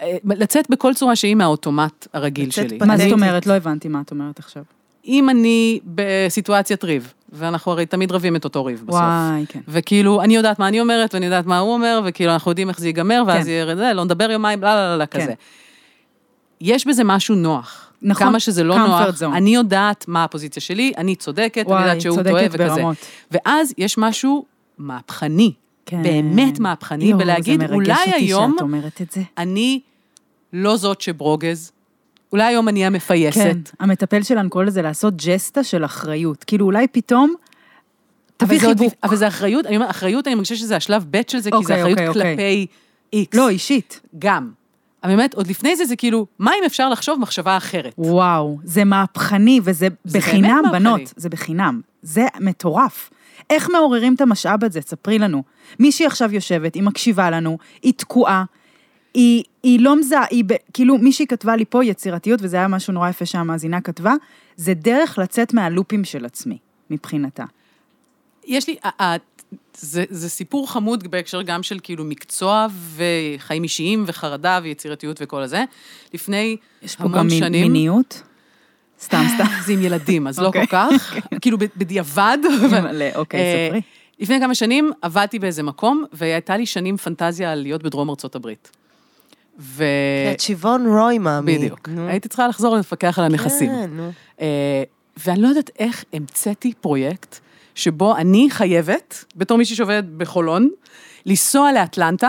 אה, 0.00 0.16
לצאת 0.24 0.70
בכל 0.70 0.94
צורה 0.94 1.16
שהיא 1.16 1.34
מהאוטומט 1.34 2.06
הרגיל 2.12 2.48
לצאת 2.48 2.68
שלי. 2.68 2.78
מה 2.86 2.96
זאת. 2.96 3.12
אומרת? 3.12 3.46
לא 3.46 3.52
הבנתי 3.52 3.88
מה 3.88 4.00
את 4.00 4.10
אומרת 4.10 4.38
עכשיו. 4.38 4.62
אם 5.06 5.30
אני 5.30 5.80
בסיטואציית 5.84 6.84
ריב, 6.84 7.12
ואנחנו 7.32 7.72
הרי 7.72 7.86
תמיד 7.86 8.12
רבים 8.12 8.36
את 8.36 8.44
אותו 8.44 8.64
ריב 8.64 8.82
בסוף. 8.86 9.00
וואי, 9.00 9.44
כן. 9.48 9.60
וכאילו, 9.68 10.22
אני 10.22 10.36
יודעת 10.36 10.58
מה 10.58 10.68
אני 10.68 10.80
אומרת, 10.80 11.14
ואני 11.14 11.26
יודעת 11.26 11.46
מה 11.46 11.58
הוא 11.58 11.72
אומר, 11.72 12.00
וכאילו, 12.04 12.32
אנחנו 12.32 12.50
יודעים 12.50 12.68
איך 12.68 12.80
זה 12.80 12.86
ייגמר, 12.86 13.22
ואז 13.26 13.44
כן. 13.44 13.50
יהיה 13.50 13.76
זה, 13.76 13.92
לא 13.92 14.04
נדבר 14.04 14.30
יומיים, 14.30 14.62
לא, 14.62 14.74
לא, 14.74 14.96
לא, 14.98 15.06
כן. 15.06 15.20
כזה. 15.20 15.34
יש 16.60 16.86
בזה 16.86 17.04
משהו 17.04 17.34
נוח. 17.34 17.89
נכון, 18.02 18.26
כמה 18.26 18.40
שזה 18.40 18.64
לא 18.64 18.78
נוח, 18.78 19.22
zone. 19.22 19.24
אני 19.24 19.54
יודעת 19.54 20.04
מה 20.08 20.24
הפוזיציה 20.24 20.62
שלי, 20.62 20.92
אני 20.96 21.16
צודקת, 21.16 21.64
וואי, 21.66 21.78
אני 21.78 21.86
יודעת 21.86 22.00
שהוא 22.00 22.22
טועה 22.22 22.44
וכזה. 22.50 22.58
ברמות. 22.58 22.96
ואז 23.30 23.74
יש 23.78 23.98
משהו 23.98 24.44
מהפכני, 24.78 25.52
כן. 25.86 26.02
באמת 26.02 26.58
מהפכני, 26.58 27.04
יואו, 27.04 27.18
בלהגיד, 27.18 27.70
אולי 27.70 27.94
היום. 28.14 28.56
אני 29.38 29.80
לא 30.52 30.76
זאת 30.76 31.00
שברוגז, 31.00 31.72
אולי 32.32 32.44
היום 32.44 32.68
אני 32.68 32.86
המפייסת. 32.86 33.38
כן, 33.40 33.58
המטפל 33.80 34.22
שלנו 34.22 34.50
קורא 34.50 34.64
לזה 34.64 34.82
לעשות 34.82 35.14
ג'סטה 35.16 35.64
של 35.64 35.84
אחריות. 35.84 36.44
כאילו, 36.44 36.66
אולי 36.66 36.86
פתאום 36.88 37.34
תביא 38.36 38.58
אבל 38.58 38.66
זה 38.66 38.74
חיבוק. 38.74 38.94
אבל 39.02 39.16
זה 39.16 39.28
אחריות, 39.28 39.66
אני 39.66 39.76
אומרת, 39.76 39.90
אחריות, 39.90 40.26
אני 40.26 40.34
מרגישה 40.34 40.56
שזה 40.56 40.76
השלב 40.76 41.06
ב' 41.10 41.20
של 41.28 41.38
זה, 41.38 41.50
כי 41.50 41.56
זה 41.56 41.62
אוקיי, 41.62 41.80
אחריות 41.80 41.98
אוקיי, 41.98 42.08
אוקיי. 42.08 42.36
כלפי 42.36 42.66
איקס. 43.12 43.38
לא, 43.38 43.48
אישית. 43.48 44.00
גם. 44.18 44.59
אבל 45.04 45.16
באמת, 45.16 45.34
עוד 45.34 45.46
לפני 45.46 45.76
זה, 45.76 45.84
זה 45.84 45.96
כאילו, 45.96 46.26
מה 46.38 46.50
אם 46.58 46.64
אפשר 46.66 46.88
לחשוב 46.88 47.20
מחשבה 47.20 47.56
אחרת? 47.56 47.94
וואו, 47.98 48.58
זה 48.64 48.84
מהפכני, 48.84 49.60
וזה 49.64 49.88
זה 50.04 50.18
בחינם. 50.18 50.62
בנות, 50.72 51.12
זה 51.16 51.28
בחינם. 51.28 51.80
זה 52.02 52.26
מטורף. 52.40 53.10
איך 53.50 53.70
מעוררים 53.70 54.14
את 54.14 54.20
המשאב 54.20 54.64
הזה? 54.64 54.80
ספרי 54.80 55.18
לנו. 55.18 55.42
מישהי 55.78 56.06
עכשיו 56.06 56.34
יושבת, 56.34 56.74
היא 56.74 56.82
מקשיבה 56.82 57.30
לנו, 57.30 57.58
היא 57.82 57.92
תקועה, 57.96 58.44
היא, 59.14 59.44
היא 59.62 59.80
לא 59.80 59.96
מזהה, 59.96 60.24
היא 60.30 60.44
ב, 60.46 60.52
כאילו, 60.72 60.98
מישהי 60.98 61.26
כתבה 61.26 61.56
לי 61.56 61.64
פה 61.64 61.84
יצירתיות, 61.84 62.40
וזה 62.42 62.56
היה 62.56 62.68
משהו 62.68 62.92
נורא 62.92 63.08
יפה 63.08 63.26
שהמאזינה 63.26 63.80
כתבה, 63.80 64.14
זה 64.56 64.74
דרך 64.74 65.18
לצאת 65.18 65.54
מהלופים 65.54 66.04
של 66.04 66.24
עצמי, 66.24 66.58
מבחינתה. 66.90 67.44
יש 68.50 68.68
לי, 68.68 68.76
ה- 68.84 69.02
ה- 69.04 69.16
זה, 69.78 70.04
זה 70.10 70.28
סיפור 70.28 70.70
חמוד 70.72 71.08
בהקשר 71.10 71.42
גם 71.42 71.62
של 71.62 71.78
כאילו 71.82 72.04
מקצוע 72.04 72.66
וחיים 72.96 73.62
אישיים 73.62 74.04
וחרדה 74.06 74.60
ויצירתיות 74.62 75.16
וכל 75.20 75.42
הזה. 75.42 75.64
לפני 76.14 76.56
יש 76.82 76.96
פה 76.96 77.04
המון 77.04 77.18
גם 77.18 77.30
שנים... 77.30 77.72
מיניות? 77.72 78.22
סתם, 79.02 79.24
סתם. 79.34 79.44
זה 79.66 79.72
עם 79.72 79.82
ילדים, 79.82 80.26
אז 80.26 80.38
לא 80.38 80.46
אוקיי. 80.46 80.66
כל 80.66 80.70
כך, 80.70 81.16
כאילו 81.42 81.58
ב- 81.58 81.64
בדיעבד. 81.76 82.38
מלא, 82.82 83.04
אוקיי, 83.14 83.40
אה, 83.40 83.66
ספרי. 83.68 83.80
לפני 84.20 84.40
כמה 84.40 84.54
שנים 84.54 84.90
עבדתי 85.02 85.38
באיזה 85.38 85.62
מקום, 85.62 86.04
והייתה 86.12 86.56
לי 86.56 86.66
שנים 86.66 86.96
פנטזיה 86.96 87.52
על 87.52 87.62
להיות 87.62 87.82
בדרום 87.82 88.10
ארצות 88.10 88.34
הברית. 88.34 88.70
ו... 89.58 89.84
את 90.34 90.40
שיבון 90.40 90.86
רוי, 90.86 91.18
מאמי. 91.18 91.58
בדיוק. 91.58 91.88
הייתי 92.08 92.28
צריכה 92.28 92.48
לחזור 92.48 92.76
לפקח 92.76 93.18
על 93.18 93.24
הנכסים. 93.24 93.70
כן, 93.70 93.90
נו. 93.92 94.10
אה, 94.40 94.82
ואני 95.26 95.42
לא 95.42 95.48
יודעת 95.48 95.70
איך 95.78 96.04
המצאתי 96.12 96.72
פרויקט 96.80 97.38
שבו 97.74 98.16
אני 98.16 98.50
חייבת, 98.50 99.24
בתור 99.36 99.58
מישהי 99.58 99.76
שעובדת 99.76 100.04
בחולון, 100.04 100.70
לנסוע 101.26 101.72
לאטלנטה 101.72 102.28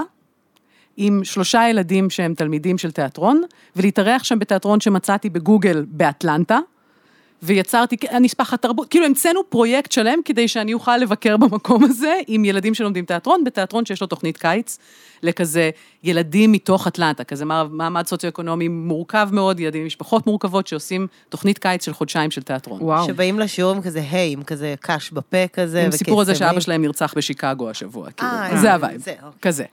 עם 0.97 1.23
שלושה 1.23 1.69
ילדים 1.69 2.09
שהם 2.09 2.33
תלמידים 2.33 2.77
של 2.77 2.91
תיאטרון, 2.91 3.41
ולהתארח 3.75 4.23
שם 4.23 4.39
בתיאטרון 4.39 4.79
שמצאתי 4.79 5.29
בגוגל 5.29 5.85
באטלנטה, 5.87 6.59
ויצרתי, 7.43 7.95
הנספח 8.09 8.53
התרבות, 8.53 8.89
כאילו 8.89 9.05
המצאנו 9.05 9.41
פרויקט 9.49 9.91
שלם 9.91 10.19
כדי 10.25 10.47
שאני 10.47 10.73
אוכל 10.73 10.97
לבקר 10.97 11.37
במקום 11.37 11.83
הזה 11.83 12.15
עם 12.27 12.45
ילדים 12.45 12.73
שלומדים 12.73 13.05
תיאטרון, 13.05 13.43
בתיאטרון 13.43 13.85
שיש 13.85 14.01
לו 14.01 14.07
תוכנית 14.07 14.37
קיץ, 14.37 14.77
לכזה 15.23 15.69
ילדים 16.03 16.51
מתוך 16.51 16.87
אטלנטה, 16.87 17.23
כזה 17.23 17.45
מעמד 17.45 18.07
סוציו-אקונומי 18.07 18.67
מורכב 18.67 19.29
מאוד, 19.31 19.59
ילדים 19.59 19.83
ממשפחות 19.83 20.27
מורכבות 20.27 20.67
שעושים 20.67 21.07
תוכנית 21.29 21.57
קיץ 21.57 21.85
של 21.85 21.93
חודשיים 21.93 22.31
של 22.31 22.41
תיאטרון. 22.41 22.81
וואו. 22.81 23.07
שבאים 23.07 23.39
לשיעור 23.39 23.71
עם 23.71 23.81
כזה 23.81 24.03
היי, 24.11 24.33
עם 24.33 24.43
כזה 24.43 24.75
קש 24.79 25.11
בפה 25.11 25.47
כזה, 25.53 25.85
עם 25.85 25.91
סיפור 25.91 26.21
הזה. 26.21 26.35
שאבא 26.35 26.59
שלהם 26.59 26.81
נרצח 26.81 27.13
בשיקגו 27.17 27.69
השבוע, 27.69 28.11
כאילו, 28.11 28.31
אה, 28.31 28.57
זה 28.57 28.67
אה, 28.67 28.73
ה 28.73 28.78
vibe, 28.78 29.01
זה, 29.01 29.13
אוקיי. 29.23 29.39
כזה. 29.41 29.65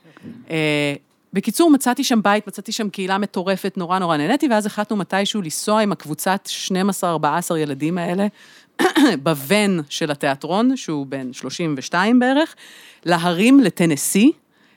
בקיצור, 1.33 1.71
מצאתי 1.71 2.03
שם 2.03 2.21
בית, 2.21 2.47
מצאתי 2.47 2.71
שם 2.71 2.89
קהילה 2.89 3.17
מטורפת, 3.17 3.73
נורא 3.77 3.99
נורא 3.99 4.17
נהניתי, 4.17 4.47
ואז 4.47 4.65
החלטנו 4.65 4.97
מתישהו 4.97 5.41
לנסוע 5.41 5.81
עם 5.81 5.91
הקבוצת 5.91 6.49
12-14 7.03 7.03
ילדים 7.57 7.97
האלה, 7.97 8.27
בוון 9.23 9.79
של 9.89 10.11
התיאטרון, 10.11 10.77
שהוא 10.77 11.05
בן 11.05 11.33
32 11.33 12.19
בערך, 12.19 12.55
להרים 13.05 13.59
לטנסי, 13.59 14.31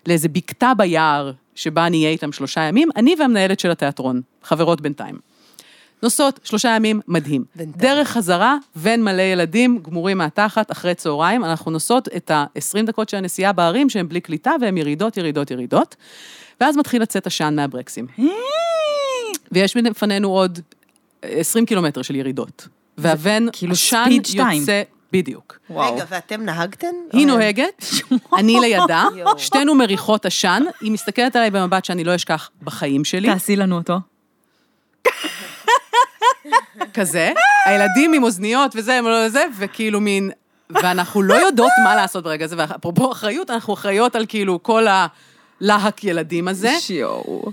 לאיזה 0.06 0.28
בקתה 0.28 0.72
ביער, 0.76 1.32
שבה 1.54 1.88
נהיה 1.88 2.10
איתם 2.10 2.32
שלושה 2.32 2.60
ימים, 2.60 2.88
אני 2.96 3.14
והמנהלת 3.18 3.60
של 3.60 3.70
התיאטרון, 3.70 4.20
חברות 4.42 4.80
בינתיים. 4.80 5.18
נוסעות, 6.02 6.40
שלושה 6.44 6.68
ימים, 6.68 7.00
מדהים. 7.08 7.44
בינתיים. 7.56 7.80
דרך 7.80 8.08
חזרה, 8.08 8.56
ון 8.76 9.02
מלא 9.02 9.22
ילדים, 9.22 9.78
גמורים 9.82 10.18
מהתחת, 10.18 10.72
אחרי 10.72 10.94
צהריים, 10.94 11.44
אנחנו 11.44 11.70
נוסעות 11.70 12.08
את 12.16 12.30
ה-20 12.30 12.86
דקות 12.86 13.08
של 13.08 13.16
הנסיעה 13.16 13.52
בערים, 13.52 13.90
שהן 13.90 14.08
בלי 14.08 14.20
קליטה, 14.20 14.52
והן 14.60 14.76
ירידות, 14.76 15.16
ירידות, 15.16 15.50
ירידות. 15.50 15.96
ואז 16.62 16.76
מתחיל 16.76 17.02
לצאת 17.02 17.26
עשן 17.26 17.54
מהברקסים. 17.56 18.06
ויש 19.52 19.76
בפנינו 19.76 20.28
עוד 20.30 20.58
20 21.22 21.66
קילומטר 21.66 22.02
של 22.02 22.16
ירידות. 22.16 22.68
והוון, 22.98 23.48
כאילו 23.52 23.72
עשן. 23.72 24.08
יוצא, 24.10 24.82
בדיוק. 25.12 25.58
רגע, 25.70 26.04
ואתם 26.08 26.42
נהגתם? 26.42 26.86
היא 27.12 27.22
או- 27.22 27.28
נוהגת, 27.28 27.84
אני 28.38 28.60
לידה. 28.60 29.04
שתינו 29.38 29.74
מריחות 29.74 30.26
עשן, 30.26 30.62
היא 30.80 30.92
מסתכלת 30.92 31.36
עליי 31.36 31.50
במבט 31.50 31.84
שאני 31.84 32.04
לא 32.04 32.14
אשכח 32.14 32.50
בחיים 32.62 33.04
שלי. 33.04 33.28
תעשי 33.32 33.56
לנו 33.56 33.76
אותו. 33.76 33.96
כזה, 36.94 37.32
הילדים 37.66 38.12
עם 38.12 38.22
אוזניות 38.22 38.72
וזה, 38.76 38.94
הם 38.94 39.04
לא 39.04 39.28
זה, 39.28 39.44
וכאילו 39.58 40.00
מין, 40.00 40.30
ואנחנו 40.70 41.22
לא 41.22 41.34
יודעות 41.34 41.72
מה 41.84 41.94
לעשות 41.94 42.24
ברגע 42.24 42.44
הזה, 42.44 42.56
ואפרופו 42.58 43.12
אחריות, 43.12 43.50
אנחנו 43.50 43.74
אחראיות 43.74 44.16
על 44.16 44.26
כאילו 44.28 44.62
כל 44.62 44.86
הלהק 45.62 46.04
ילדים 46.04 46.48
הזה, 46.48 46.72
שיואו. 46.80 47.52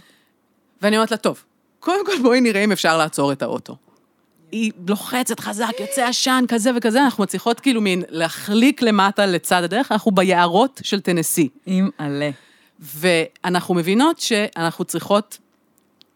ואני 0.82 0.98
אומרת 0.98 1.12
לה, 1.12 1.18
טוב, 1.18 1.44
קודם 1.80 2.06
כל 2.06 2.22
בואי 2.22 2.42
נראה 2.42 2.64
אם 2.64 2.72
אפשר 2.72 2.98
לעצור 2.98 3.32
את 3.32 3.42
האוטו. 3.42 3.76
היא 4.52 4.72
לוחצת 4.88 5.40
חזק, 5.40 5.72
יוצא 5.80 6.08
עשן, 6.08 6.44
כזה 6.48 6.72
וכזה, 6.76 7.04
אנחנו 7.04 7.24
מצליחות 7.24 7.60
כאילו 7.60 7.82
מין 7.82 8.04
להחליק 8.10 8.82
למטה 8.82 9.26
לצד 9.26 9.64
הדרך, 9.64 9.92
אנחנו 9.92 10.12
ביערות 10.12 10.82
של 10.84 11.00
טנסי. 11.00 11.50
עם 11.66 11.90
עלה. 11.98 12.30
ואנחנו 12.80 13.76
מבינות 13.76 14.20
שאנחנו 14.20 14.86
צריכות 14.86 15.38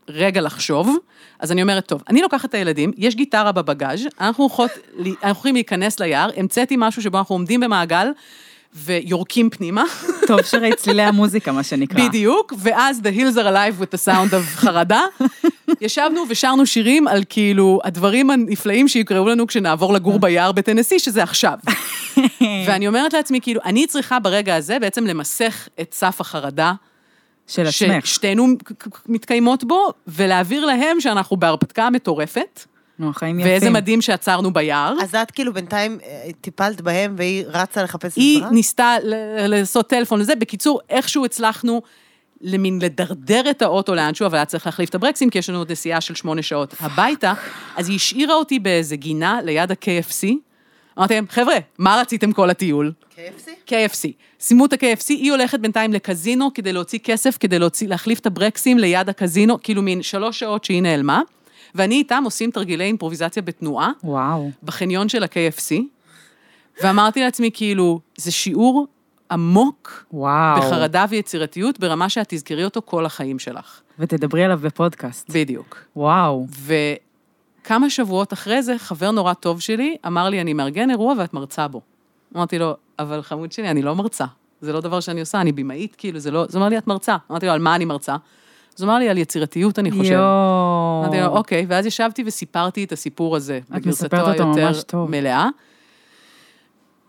רגע 0.08 0.42
לחשוב, 0.42 0.98
אז 1.40 1.52
אני 1.52 1.62
אומרת, 1.62 1.86
טוב, 1.86 2.04
אני 2.10 2.22
לוקחת 2.22 2.50
את 2.50 2.54
הילדים, 2.54 2.92
יש 2.98 3.16
גיטרה 3.16 3.52
בבגאז', 3.52 4.08
אנחנו 4.20 4.44
הולכות, 4.44 4.72
אנחנו 5.00 5.30
יכולים 5.30 5.56
להיכנס 5.56 6.00
ליער, 6.00 6.30
המצאתי 6.38 6.76
משהו 6.78 7.02
שבו 7.02 7.18
אנחנו 7.18 7.36
עומדים 7.36 7.60
במעגל 7.60 8.08
ויורקים 8.76 9.50
פנימה, 9.50 9.84
טוב 10.28 10.42
שראית 10.42 10.76
צלילי 10.76 11.02
המוזיקה, 11.02 11.52
מה 11.52 11.64
שנקרא. 11.64 12.08
בדיוק, 12.08 12.54
ואז 12.58 13.00
The 13.00 13.18
Hills 13.20 13.36
are 13.36 13.46
alive 13.46 13.82
with 13.82 13.96
the 13.96 14.06
sound 14.06 14.34
of 14.34 14.56
חרדה. 14.56 15.02
ישבנו 15.82 16.24
ושרנו 16.30 16.66
שירים 16.66 17.08
על 17.08 17.24
כאילו 17.30 17.80
הדברים 17.84 18.30
הנפלאים 18.30 18.88
שיקראו 18.88 19.28
לנו 19.28 19.48
כשנעבור 19.48 19.94
לגור 19.94 20.20
ביער 20.20 20.52
בטנסי, 20.52 21.00
שזה 21.00 21.24
עכשיו. 21.24 21.58
ואני 22.68 22.88
אומרת 22.88 23.14
לעצמי, 23.14 23.42
כאילו, 23.42 23.62
אני 23.66 23.88
צריכה 23.88 24.20
ברגע 24.20 24.56
הזה 24.56 24.80
בעצם 24.80 25.08
למסך 25.08 25.68
את 25.82 25.94
סף 25.94 26.22
החרדה 26.22 26.74
של 27.48 27.62
עצמך. 27.62 28.06
ששתינו 28.06 28.48
מתקיימות 29.08 29.64
בו, 29.64 29.90
ולהעביר 30.08 30.66
להם 30.66 31.02
שאנחנו 31.02 31.38
בהרפתקה 31.38 31.90
מטורפת, 31.90 32.66
נו, 33.00 33.10
החיים 33.10 33.40
יפים. 33.40 33.52
ואיזה 33.52 33.70
מדהים 33.70 34.02
שעצרנו 34.02 34.54
ביער. 34.54 34.94
אז 35.02 35.16
את 35.16 35.32
כאילו 35.32 35.54
בינתיים 35.54 35.98
אה, 36.06 36.30
טיפלת 36.42 36.82
בהם 36.82 37.16
והיא 37.18 37.44
רצה 37.48 37.84
לחפש 37.84 38.16
היא 38.16 38.38
עזרה? 38.38 38.52
ניסתה 38.52 38.96
ל- 39.04 39.48
לעשות 39.48 39.90
טלפון 39.90 40.20
לזה, 40.20 40.36
בקיצור, 40.36 40.80
איכשהו 40.90 41.26
הצלחנו 41.26 41.82
למין 42.42 42.80
לדרדר 42.82 43.50
את 43.50 43.62
האוטו 43.62 43.96
לאנשהו, 43.96 44.26
אבל 44.26 44.36
היה 44.38 44.46
צריך 44.46 44.66
להחליף 44.66 44.90
את 44.90 44.96
הברקסים, 44.96 45.30
כי 45.30 45.38
יש 45.40 45.50
לנו 45.50 45.58
עוד 45.58 45.72
נסיעה 45.72 46.02
של 46.02 46.16
שמונה 46.16 46.42
שעות 46.42 46.74
הביתה, 46.80 47.34
אז 47.78 47.90
היא 47.90 47.96
השאירה 47.96 48.34
אותי 48.36 48.60
באיזה 48.60 48.96
גינה 48.96 49.40
ליד 49.44 49.72
ה-KFC, 49.72 50.28
אמרתי 50.98 51.14
להם, 51.14 51.26
חבר'ה, 51.30 51.56
מה 51.78 51.98
רציתם 52.02 52.32
כל 52.32 52.50
הטיול? 52.50 52.92
KFC? 53.16 53.50
KFC. 53.68 54.08
סיימו 54.40 54.66
את 54.66 54.74
ה-KFC, 54.74 55.08
היא 55.10 55.32
הולכת 55.32 55.60
בינתיים 55.60 55.94
לקזינו 55.94 56.54
כדי 56.54 56.74
להוציא 56.74 57.00
כסף, 57.04 57.38
כדי 57.40 57.60
להוציא, 57.60 57.88
להחליף 57.88 58.20
את 58.20 58.26
הברקסים 58.26 58.80
ליד 58.80 59.10
הקזינו, 59.10 59.58
כאילו 59.64 59.82
מין 59.82 60.02
שלוש 60.02 60.40
שעות 60.40 60.64
שהיא 60.64 60.82
נעלמה, 60.82 61.22
ואני 61.76 61.96
איתם 61.96 62.22
עושים 62.26 62.52
תרגילי 62.52 62.84
אימפרוביזציה 62.84 63.42
בתנועה, 63.42 63.92
וואו. 64.04 64.52
בחניון 64.64 65.10
של 65.10 65.24
ה-KFC, 65.24 65.76
ואמרתי 66.84 67.22
לעצמי, 67.24 67.50
כאילו, 67.54 68.00
זה 68.18 68.32
שיעור 68.32 68.88
עמוק 69.32 70.06
וואו. 70.12 70.62
בחרדה 70.62 71.06
ויצירתיות, 71.10 71.80
ברמה 71.80 72.10
שאת 72.10 72.26
תזכרי 72.30 72.66
אותו 72.66 72.82
כל 72.86 73.06
החיים 73.06 73.40
שלך. 73.40 73.82
ותדברי 74.00 74.44
עליו 74.44 74.60
בפודקאסט. 74.62 75.30
בדיוק. 75.30 75.78
וואו. 75.96 76.48
וכמה 77.62 77.90
שבועות 77.90 78.34
אחרי 78.34 78.64
זה, 78.64 78.78
חבר 78.78 79.12
נורא 79.12 79.34
טוב 79.34 79.62
שלי 79.62 79.96
אמר 80.08 80.30
לי, 80.30 80.42
אני 80.42 80.54
מארגן 80.54 80.90
אירוע 80.90 81.14
ואת 81.18 81.34
מרצה 81.34 81.68
בו. 81.68 81.82
אמרתי 82.36 82.60
לו, 82.60 82.76
אבל 83.00 83.22
חמוד 83.22 83.52
שלי, 83.52 83.70
אני 83.70 83.82
לא 83.82 83.96
מרצה. 83.96 84.26
זה 84.62 84.74
לא 84.74 84.82
דבר 84.82 85.00
שאני 85.00 85.20
עושה, 85.20 85.42
אני 85.42 85.52
במאית, 85.52 85.96
כאילו, 85.96 86.20
זה 86.20 86.32
לא... 86.32 86.44
אז 86.44 86.56
הוא 86.56 86.62
אמר 86.62 86.70
לי, 86.70 86.78
את 86.78 86.88
מרצה. 86.88 87.16
אמרתי 87.32 87.46
לו, 87.46 87.52
על 87.52 87.60
מה 87.60 87.76
אני 87.76 87.86
מרצה? 87.86 88.16
אז 88.78 88.84
הוא 88.84 88.90
אמר 88.90 89.00
לי, 89.00 89.10
על 89.10 89.18
יצירתיות, 89.18 89.80
אני 89.80 89.92
חושב. 89.92 90.12
יואו. 90.12 91.02
אמרתי 91.04 91.20
לו, 91.20 91.28
אוקיי, 91.28 91.66
ואז 91.70 91.86
ישבתי 91.86 92.24
וסיפרתי 92.26 92.84
את 92.84 92.92
הסיפור 92.92 93.36
הזה, 93.36 93.60
בגרסתו 93.70 93.90
מספרת 93.90 94.28
אותו 94.28 94.44
היותר 94.44 94.68
ממש 94.68 94.84
טוב. 94.84 95.10
מלאה. 95.12 95.48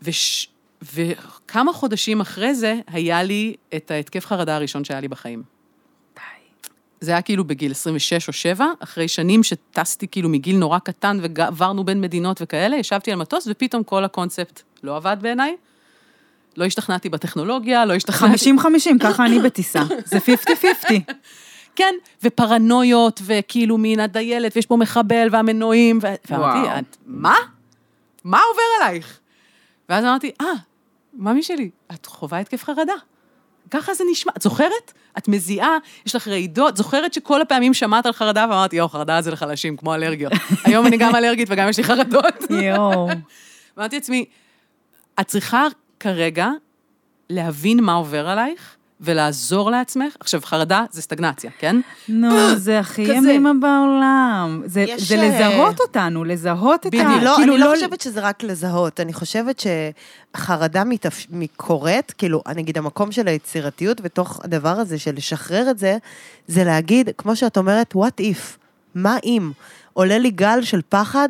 וש... 0.03 0.49
וכמה 0.95 1.73
חודשים 1.73 2.21
אחרי 2.21 2.55
זה, 2.55 2.81
היה 2.87 3.23
לי 3.23 3.55
את 3.77 3.91
ההתקף 3.91 4.27
חרדה 4.27 4.57
הראשון 4.57 4.85
שהיה 4.85 5.01
לי 5.01 5.09
בחיים. 5.09 5.43
זה 7.01 7.11
היה 7.11 7.23
כאילו 7.23 7.45
בגיל 7.45 7.71
26 7.71 8.29
או 8.29 8.33
7, 8.33 8.67
אחרי 8.81 9.09
שנים 9.09 9.43
שטסתי 9.43 10.09
כאילו 10.09 10.29
מגיל 10.29 10.57
נורא 10.57 10.79
קטן 10.79 11.19
ועברנו 11.23 11.85
בין 11.85 12.01
מדינות 12.01 12.43
וכאלה, 12.43 12.77
ישבתי 12.77 13.13
על 13.13 13.19
מטוס 13.19 13.49
ופתאום 13.51 13.83
כל 13.83 14.05
הקונספט 14.05 14.63
לא 14.83 14.97
עבד 14.97 15.17
בעיניי. 15.21 15.57
לא 16.57 16.65
השתכנעתי 16.65 17.09
בטכנולוגיה, 17.09 17.85
לא 17.85 17.95
השתכנעתי... 17.95 18.53
50-50, 18.53 18.65
ככה 19.01 19.27
אני 19.27 19.39
בטיסה. 19.39 19.83
זה 20.05 20.19
50-50. 20.89 20.93
כן, 21.77 21.95
ופרנויות, 22.23 23.21
וכאילו 23.25 23.79
מין 23.79 24.01
הדיילת, 24.01 24.53
ויש 24.57 24.67
פה 24.67 24.77
מחבל, 24.77 25.29
והמנועים, 25.31 25.99
ו... 26.03 26.07
ואמרתי. 26.31 26.79
את, 26.79 26.97
מה? 27.07 27.35
מה 28.25 28.41
עובר 28.51 28.63
עלייך? 28.81 29.19
ואז 29.89 30.05
אמרתי, 30.05 30.33
אה, 30.41 30.47
ממי 31.15 31.43
שלי, 31.43 31.71
את 31.95 32.07
חווה 32.07 32.39
התקף 32.39 32.65
חרדה. 32.65 32.95
ככה 33.71 33.95
זה 33.95 34.05
נשמע. 34.11 34.33
את 34.37 34.43
זוכרת? 34.43 34.93
את 35.19 35.29
מזיעה, 35.29 35.79
יש 36.07 36.17
לך 36.17 36.29
רעידות, 36.29 36.77
זוכרת 36.77 37.15
שכל 37.15 37.43
הפעמים 37.43 37.75
שמעת 37.75 38.07
על 38.07 38.13
חרדה, 38.13 38.47
ואמרתי, 38.51 38.77
יואו, 38.77 38.89
חרדה 38.89 39.21
זה 39.23 39.31
לחלשים, 39.31 39.77
כמו 39.77 39.95
אלרגיות. 39.95 40.33
היום 40.65 40.87
אני 40.87 40.97
גם 40.97 41.17
אלרגית 41.17 41.49
וגם 41.51 41.69
יש 41.69 41.77
לי 41.77 41.85
חרדות. 41.85 42.51
יואו. 42.51 43.09
אמרתי 43.79 43.97
לעצמי, 43.97 44.25
את 45.21 45.27
צריכה 45.27 45.67
כרגע 46.01 46.49
להבין 47.31 47.81
מה 47.81 47.93
עובר 47.93 48.29
עלייך, 48.29 48.77
ולעזור 49.05 49.71
לעצמך. 49.71 50.17
עכשיו, 50.21 50.41
חרדה 50.45 50.85
זה 50.91 51.03
סטגנציה, 51.03 51.51
כן? 51.59 51.81
נו, 52.09 52.57
זה 52.57 52.79
הכי. 52.79 53.03
ימימה 53.03 53.53
בעולם. 53.61 54.63
זה 54.67 54.81
יש, 54.81 55.09
זה 55.09 55.15
אה, 55.15 55.29
לזהות 55.29 55.81
אותנו, 55.81 56.25
לזהות 56.25 56.87
את. 56.87 56.95
ה... 56.95 57.01
אני 57.01 57.25
לא, 57.25 57.35
כאילו, 57.37 57.55
אני 57.55 57.63
לא 57.63 57.73
חושבת 57.75 58.01
שזה 58.01 58.21
רק 58.21 58.43
לזהות, 58.43 59.01
אני 59.01 59.13
חושבת 59.13 59.63
שחרדה 60.35 60.85
מתאפ... 60.85 61.27
קורית, 61.57 62.11
כאילו, 62.19 62.43
נגיד 62.57 62.79
המקום 62.79 63.13
של 63.13 63.29
היצירתיות 63.29 64.01
בתוך 64.01 64.41
הדבר 64.45 64.69
הזה 64.81 64.99
של 64.99 65.15
לשחרר 65.15 65.71
את 65.71 65.79
זה, 65.79 65.97
זה 66.49 66.65
להגיד, 66.65 67.11
כמו 67.19 67.37
שאת 67.37 67.57
אומרת, 67.57 67.95
what 67.97 68.21
if? 68.21 68.57
מה 68.95 69.17
אם? 69.25 69.51
עולה 69.93 70.19
לי 70.19 70.31
גל 70.31 70.63
של 70.63 70.81
פחד, 70.89 71.29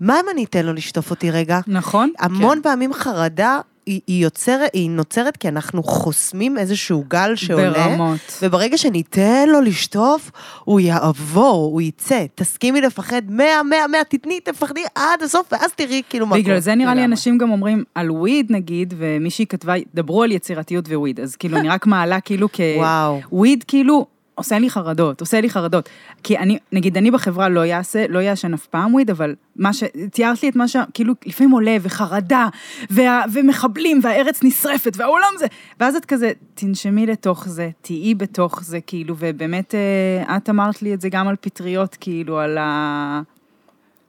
מה 0.00 0.20
אם 0.20 0.24
אני 0.32 0.44
אתן 0.44 0.66
לו 0.66 0.72
לשטוף 0.72 1.10
אותי 1.10 1.30
רגע? 1.30 1.60
נכון? 1.66 2.12
המון 2.18 2.62
פעמים 2.62 2.92
חרדה 2.92 3.58
היא, 3.86 4.00
היא, 4.06 4.22
יוצרת, 4.24 4.70
היא 4.72 4.90
נוצרת 4.90 5.36
כי 5.36 5.48
אנחנו 5.48 5.82
חוסמים 5.82 6.58
איזשהו 6.58 7.04
גל 7.08 7.36
שעולה. 7.36 7.70
ברמות. 7.70 8.38
וברגע 8.42 8.78
שניתן 8.78 9.48
לו 9.48 9.60
לשטוף, 9.60 10.30
הוא 10.64 10.80
יעבור, 10.80 11.70
הוא 11.72 11.80
יצא. 11.80 12.24
תסכימי 12.34 12.80
לפחד 12.80 13.22
100, 13.28 13.62
100, 13.62 13.86
100, 13.86 14.04
תתני, 14.04 14.40
תפחדי 14.40 14.84
עד 14.94 15.22
הסוף, 15.22 15.52
ואז 15.52 15.72
תראי 15.72 16.02
כאילו 16.08 16.26
מה 16.26 16.30
קורה. 16.30 16.42
בגלל 16.42 16.58
זה 16.58 16.74
נראה 16.74 16.94
לי. 16.94 17.04
אנשים 17.04 17.38
גם 17.38 17.50
אומרים 17.50 17.84
על 17.94 18.10
וויד 18.10 18.52
נגיד, 18.52 18.94
ומישהי 18.96 19.46
כתבה, 19.46 19.74
דברו 19.94 20.22
על 20.22 20.32
יצירתיות 20.32 20.88
ווויד, 20.88 21.20
אז 21.20 21.36
כאילו 21.36 21.58
אני 21.58 21.68
רק 21.68 21.86
מעלה 21.86 22.20
כאילו 22.20 22.48
כ... 22.52 22.60
וואו. 22.76 23.20
וויד 23.32 23.64
כאילו 23.68 24.06
עושה 24.36 24.58
לי 24.58 24.70
חרדות, 24.70 25.20
עושה 25.20 25.40
לי 25.40 25.50
חרדות. 25.50 25.88
כי 26.22 26.38
אני, 26.38 26.58
נגיד 26.72 26.96
אני 26.96 27.10
בחברה 27.10 27.48
לא 27.48 27.60
יעשה, 27.64 28.06
לא 28.08 28.18
יעשן 28.18 28.54
אף 28.54 28.66
פעם 28.66 28.94
וויד, 28.94 29.10
אבל 29.10 29.34
מה 29.56 29.72
ש... 29.72 29.84
תיארת 30.12 30.42
לי 30.42 30.48
את 30.48 30.56
מה 30.56 30.68
ש... 30.68 30.76
כאילו 30.94 31.14
לפעמים 31.26 31.50
עולה 31.52 31.76
וחרדה, 31.82 32.48
וה, 32.90 33.22
ומחבלים, 33.32 34.00
והארץ 34.02 34.42
נשרפת, 34.44 34.92
והעולם 34.96 35.28
זה... 35.38 35.46
ואז 35.80 35.96
את 35.96 36.04
כזה, 36.04 36.32
תנשמי 36.54 37.06
לתוך 37.06 37.48
זה, 37.48 37.70
תהיי 37.80 38.14
בתוך 38.14 38.62
זה, 38.62 38.78
כאילו, 38.86 39.14
ובאמת, 39.18 39.74
אה, 39.74 40.36
את 40.36 40.50
אמרת 40.50 40.82
לי 40.82 40.94
את 40.94 41.00
זה 41.00 41.08
גם 41.08 41.28
על 41.28 41.36
פטריות, 41.40 41.96
כאילו, 42.00 42.38
על 42.38 42.58
ה... 42.58 43.20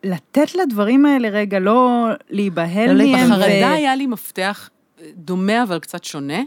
לתת 0.03 0.55
לדברים 0.55 1.05
האלה 1.05 1.29
רגע, 1.29 1.59
לא 1.59 2.07
להיבהל 2.29 2.91
לא 2.91 3.03
מהם. 3.11 3.29
בחרדה 3.29 3.67
ו- 3.71 3.73
היה 3.75 3.95
לי 3.95 4.07
מפתח 4.07 4.69
דומה 5.15 5.63
אבל 5.63 5.79
קצת 5.79 6.03
שונה. 6.03 6.39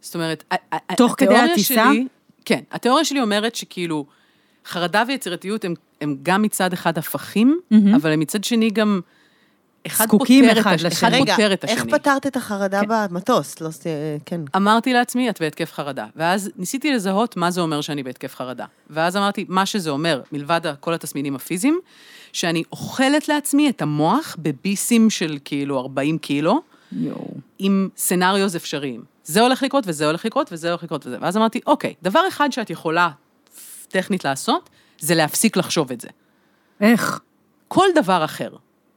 זאת 0.00 0.14
אומרת, 0.14 0.54
תוך 0.96 1.14
כדי 1.18 1.36
הטיסה? 1.36 1.74
שלי- 1.74 2.06
כן, 2.44 2.60
התיאוריה 2.72 3.04
שלי 3.04 3.20
אומרת 3.20 3.54
שכאילו, 3.54 4.06
חרדה 4.66 5.02
ויצירתיות 5.08 5.64
הם, 5.64 5.74
הם 6.00 6.16
גם 6.22 6.42
מצד 6.42 6.72
אחד 6.72 6.98
הפכים, 6.98 7.60
מהמם. 7.70 7.94
אבל 7.94 8.12
הם 8.12 8.20
מצד 8.20 8.44
שני 8.44 8.70
גם... 8.70 9.00
אחד 9.86 10.04
זקוקים 10.04 10.44
פותר 10.44 10.60
את 10.60 10.62
אחד 10.66 10.74
הש- 10.74 10.84
לשני. 10.84 11.08
אחד 11.08 11.12
רגע, 11.22 11.34
פותר 11.36 11.52
את 11.52 11.64
איך 11.64 11.80
השני. 11.80 11.92
פתרת 11.92 12.26
את 12.26 12.36
החרדה 12.36 12.80
במטוס? 12.88 13.60
לא, 13.60 13.68
כן. 14.26 14.40
אמרתי 14.56 14.92
לעצמי, 14.92 15.30
את 15.30 15.40
בהתקף 15.40 15.72
חרדה. 15.72 16.06
ואז 16.16 16.50
ניסיתי 16.56 16.92
לזהות 16.92 17.36
מה 17.36 17.50
זה 17.50 17.60
אומר 17.60 17.80
שאני 17.80 18.02
בהתקף 18.02 18.34
חרדה. 18.34 18.64
ואז 18.90 19.16
אמרתי, 19.16 19.44
מה 19.48 19.66
שזה 19.66 19.90
אומר, 19.90 20.20
מלבד 20.32 20.60
כל 20.80 20.94
התסמינים 20.94 21.36
הפיזיים, 21.36 21.78
שאני 22.32 22.62
אוכלת 22.72 23.28
לעצמי 23.28 23.70
את 23.70 23.82
המוח 23.82 24.36
בביסים 24.38 25.10
של 25.10 25.38
כאילו 25.44 25.78
40 25.78 26.18
קילו, 26.18 26.62
יואו. 26.92 27.34
עם 27.58 27.88
סצנריוז 27.96 28.56
אפשריים. 28.56 29.13
זה 29.24 29.40
הולך 29.40 29.62
לקרות 29.62 29.84
וזה 29.86 30.06
הולך 30.06 30.24
לקרות 30.24 30.52
וזה 30.52 30.68
הולך 30.68 30.82
לקרות 30.82 31.06
וזה. 31.06 31.16
ואז 31.20 31.36
אמרתי, 31.36 31.60
אוקיי, 31.66 31.94
דבר 32.02 32.28
אחד 32.28 32.52
שאת 32.52 32.70
יכולה 32.70 33.10
טכנית 33.88 34.24
לעשות, 34.24 34.70
זה 34.98 35.14
להפסיק 35.14 35.56
לחשוב 35.56 35.92
את 35.92 36.00
זה. 36.00 36.08
איך? 36.80 37.20
כל 37.68 37.86
דבר 37.94 38.24
אחר. 38.24 38.50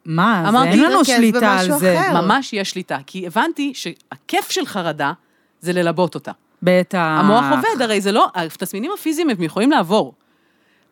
מה, 0.06 0.50
אמרתי, 0.50 0.70
אין 0.70 0.84
לנו 0.84 1.06
שליטה 1.06 1.60
על 1.60 1.72
זה. 1.80 2.00
אחר. 2.00 2.22
ממש 2.22 2.54
יש 2.54 2.70
שליטה, 2.70 2.98
כי 3.06 3.28
הבנתי 3.28 3.74
שהכיף 3.74 4.50
של 4.50 4.66
חרדה 4.66 5.14
זה 5.62 5.74
ללבות 5.74 6.16
אותה. 6.16 6.32
בטח. 6.64 6.98
המוח 6.98 7.46
עובד, 7.52 7.82
הרי 7.82 8.02
זה 8.02 8.12
לא, 8.12 8.28
התסמינים 8.36 8.92
הפיזיים 8.94 9.30
הם 9.30 9.44
יכולים 9.44 9.72
לעבור. 9.72 10.14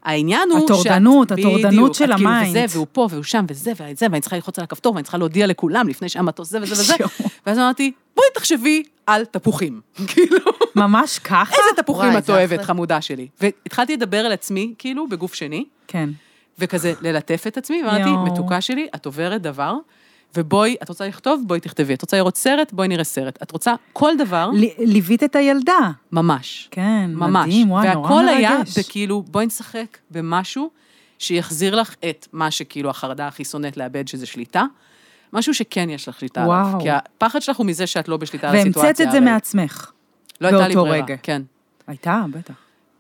העניין 0.06 0.50
הוא 0.52 0.66
הטורדנות, 0.66 1.30
שאת- 1.30 1.40
הטורדנות 1.40 1.72
בדיוק, 1.72 1.94
של 1.94 2.12
את 2.12 2.16
כאילו, 2.16 2.30
ה 2.30 2.33
mind. 2.33 2.50
וזה, 2.50 2.66
והוא 2.70 2.88
פה, 2.92 3.08
והוא 3.12 3.24
שם, 3.24 3.46
וזה, 3.50 3.72
וזה, 3.72 4.06
ואני 4.12 4.22
צריכה 4.22 4.36
ללחוץ 4.36 4.60
על 4.60 4.64
הכפתור, 4.64 4.94
ואני 4.96 5.04
צריכה 5.04 5.18
להודיע 5.18 5.48
לכולם 5.48 5.88
לפני 5.88 6.10
שהמטוס 6.10 6.50
זה 6.50 6.60
וזה 6.62 6.74
וזה. 6.74 6.94
ואז 7.46 7.58
אמרתי, 7.58 7.92
בואי 8.16 8.28
תחשבי 8.34 8.84
על 9.08 9.26
תפוחים. 9.26 9.82
כאילו, 10.08 10.38
ממש 10.76 11.20
ככה? 11.20 11.56
איזה 11.56 11.82
תפוחים 11.82 12.18
את 12.18 12.30
אוהבת. 12.30 12.62
חמודה 12.62 13.02
שלי. 13.02 13.28
והתחלתי 13.42 13.94
לדבר 13.98 14.18
על 14.18 14.32
עצמי, 14.32 14.74
כאילו, 14.78 15.08
בגוף 15.08 15.34
שני, 15.34 15.66
כן. 15.88 16.10
וכזה 16.60 16.94
ללטף 17.02 17.44
את 17.48 17.58
עצמי, 17.58 17.84
ואמרתי. 17.84 18.32
מתוקה 18.32 18.62
שלי, 18.62 18.88
את 18.96 19.06
עוברת 19.06 19.42
דבר, 19.42 19.74
ובואי, 20.38 20.76
את 20.84 20.90
רוצה 20.90 21.08
לכתוב? 21.08 21.44
בואי 21.48 21.60
תכתבי. 21.60 21.94
את 21.94 22.02
רוצה 22.02 22.18
לראות 22.18 22.38
סרט? 22.38 22.74
בואי 22.74 22.88
נראה 22.88 23.04
סרט. 23.04 23.40
את 23.44 23.52
רוצה 23.52 23.74
כל 23.94 24.12
דבר, 24.18 24.50
ל- 24.54 24.92
ליווית 24.94 25.24
את 25.24 25.36
הילדה. 25.36 25.92
ממש. 26.12 26.68
כן, 26.72 27.12
ממש. 27.14 27.46
מדהים, 27.46 27.72
וואי, 27.72 27.94
נורא 27.94 28.06
והכל 28.12 28.28
היה 28.28 28.58
מרגש. 28.58 28.80
בכאילו, 28.80 29.22
בואי 29.22 29.46
נשחק 29.46 29.98
במשהו 30.12 30.70
שיחזיר 31.20 31.76
לך 31.76 31.96
את 32.10 32.28
מה 32.34 32.52
שכאילו 32.52 32.90
החרדה 32.90 33.28
הכי 33.28 33.44
שונאת 33.46 33.78
לאבד, 33.78 34.08
שזה 34.08 34.26
שליטה. 34.26 34.64
משהו 35.34 35.54
שכן 35.54 35.90
יש 35.90 36.08
לך 36.10 36.20
שליטה 36.20 36.44
עליו. 36.44 36.54
וואו. 36.72 36.82
כי 36.82 36.90
הפחד 36.90 37.42
שלך 37.42 37.58
הוא 37.58 37.66
מזה 37.66 37.88
שאת 37.88 38.08
לא 38.08 38.18
בשליטה 38.18 38.50
על 38.50 38.56
הסיטואציה. 38.56 38.82
והמצאת 38.84 39.06
את 39.08 39.12
זה 39.12 39.18
הרי 39.18 39.26
מעצמך. 39.26 39.92
לא 40.42 40.48
הייתה 40.48 40.68
לי 40.68 40.76
ברירה, 40.76 40.96
רגע. 41.04 41.16
כן. 41.24 41.42
הייתה, 41.88 42.24
בטח. 42.32 42.54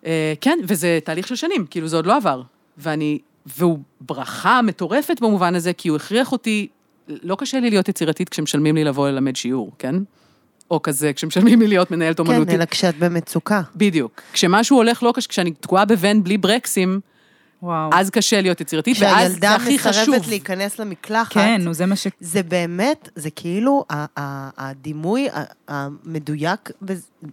אה, 0.05 0.33
כן, 0.41 0.59
וזה 0.63 0.99
תהליך 1.03 1.27
של 1.27 1.35
שנים, 1.35 1.65
כאילו 1.69 1.87
זה 1.87 1.95
עוד 1.95 2.05
לא 2.05 2.15
עבר. 2.17 2.41
ואני, 2.77 3.19
והוא 3.45 3.79
ברכה 4.01 4.61
מטורפת 4.61 5.19
במובן 5.21 5.55
הזה, 5.55 5.73
כי 5.73 5.89
הוא 5.89 5.95
הכריח 5.95 6.31
אותי, 6.31 6.67
לא 7.07 7.35
קשה 7.39 7.59
לי 7.59 7.69
להיות 7.69 7.89
יצירתית 7.89 8.29
כשמשלמים 8.29 8.75
לי 8.75 8.83
לבוא 8.83 9.09
ללמד 9.09 9.35
שיעור, 9.35 9.71
כן? 9.79 9.95
או 10.71 10.81
כזה, 10.81 11.13
כשמשלמים 11.13 11.59
לי 11.61 11.67
להיות 11.67 11.91
מנהלת 11.91 12.19
אומנותית. 12.19 12.49
כן, 12.49 12.55
אלא 12.55 12.65
כשאת 12.65 12.97
במצוקה. 12.99 13.61
בדיוק. 13.75 14.21
כשמשהו 14.33 14.77
הולך 14.77 15.03
לא 15.03 15.13
קשה, 15.15 15.27
כשאני 15.29 15.51
תקועה 15.51 15.85
בוון 15.85 16.23
בלי 16.23 16.37
ברקסים, 16.37 16.99
וואו. 17.63 17.89
אז 17.93 18.09
קשה 18.09 18.41
להיות 18.41 18.61
יצירתית, 18.61 18.97
ואז 18.99 19.31
זה 19.31 19.37
כשהילדה 19.39 19.55
הכי 19.55 19.79
חשוב. 19.79 20.15
מסרבת 20.15 20.27
להיכנס 20.27 20.79
למקלחת, 20.79 21.33
כן, 21.33 21.61
נו, 21.61 21.73
זה 21.73 21.85
מה 21.85 21.95
ש... 21.95 22.07
זה 22.19 22.43
באמת, 22.43 23.09
זה 23.15 23.29
כאילו, 23.29 23.85
הדימוי 24.57 25.27
המדויק, 25.67 26.71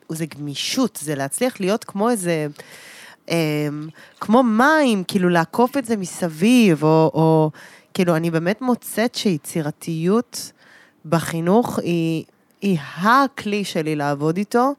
זה 0.09 0.27
גמישות, 0.27 0.99
זה 1.03 1.15
להצליח 1.15 1.61
להיות 1.61 1.85
כמו 1.85 2.11
איזה, 2.11 2.47
אמ, 3.29 3.35
כמו 4.21 4.43
מים, 4.43 5.05
כאילו 5.09 5.29
לעקוף 5.29 5.77
את 5.77 5.85
זה 5.85 5.97
מסביב, 5.97 6.83
או, 6.83 7.11
או 7.15 7.51
כאילו, 7.95 8.17
אני 8.17 8.31
באמת 8.31 8.63
מוצאת 8.63 9.15
שיצירתיות, 9.15 10.53
בחינוך 11.05 11.79
היא, 11.79 12.25
היא 12.61 12.79
הכלי 12.97 13.65
שלי 13.65 13.97
לעבוד 13.97 14.37
איתו. 14.37 14.73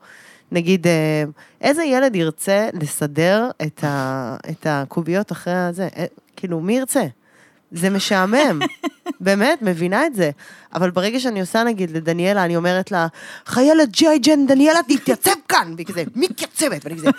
נגיד, 0.51 0.88
אה, 0.88 1.24
איזה 1.61 1.84
ילד 1.84 2.16
ירצה 2.16 2.70
לסדר 2.74 3.49
את, 3.61 3.84
ה, 3.84 4.38
את 4.49 4.68
הקוביות 4.70 5.32
אחרי 5.32 5.53
הזה? 5.53 5.88
אה, 5.97 6.05
כאילו, 6.36 6.59
מי 6.59 6.78
ירצה? 6.78 7.03
זה 7.74 7.89
משעמם, 7.89 8.59
באמת, 9.19 9.61
מבינה 9.61 10.05
את 10.05 10.15
זה. 10.15 10.32
אבל 10.74 10.91
ברגע 10.91 11.19
שאני 11.19 11.41
עושה, 11.41 11.63
נגיד, 11.63 11.91
לדניאלה, 11.91 12.45
אני 12.45 12.55
אומרת 12.55 12.91
לה, 12.91 13.07
חיילת 13.45 13.89
ג'יי 13.89 14.19
ג'ן, 14.19 14.45
דניאלה, 14.47 14.80
תתייצב 14.88 15.32
כאן! 15.47 15.74
והיא 15.76 15.88
כזה, 15.88 16.03
מתייצבת, 16.15 16.86
ואני 16.86 16.97
כזה, 16.97 17.09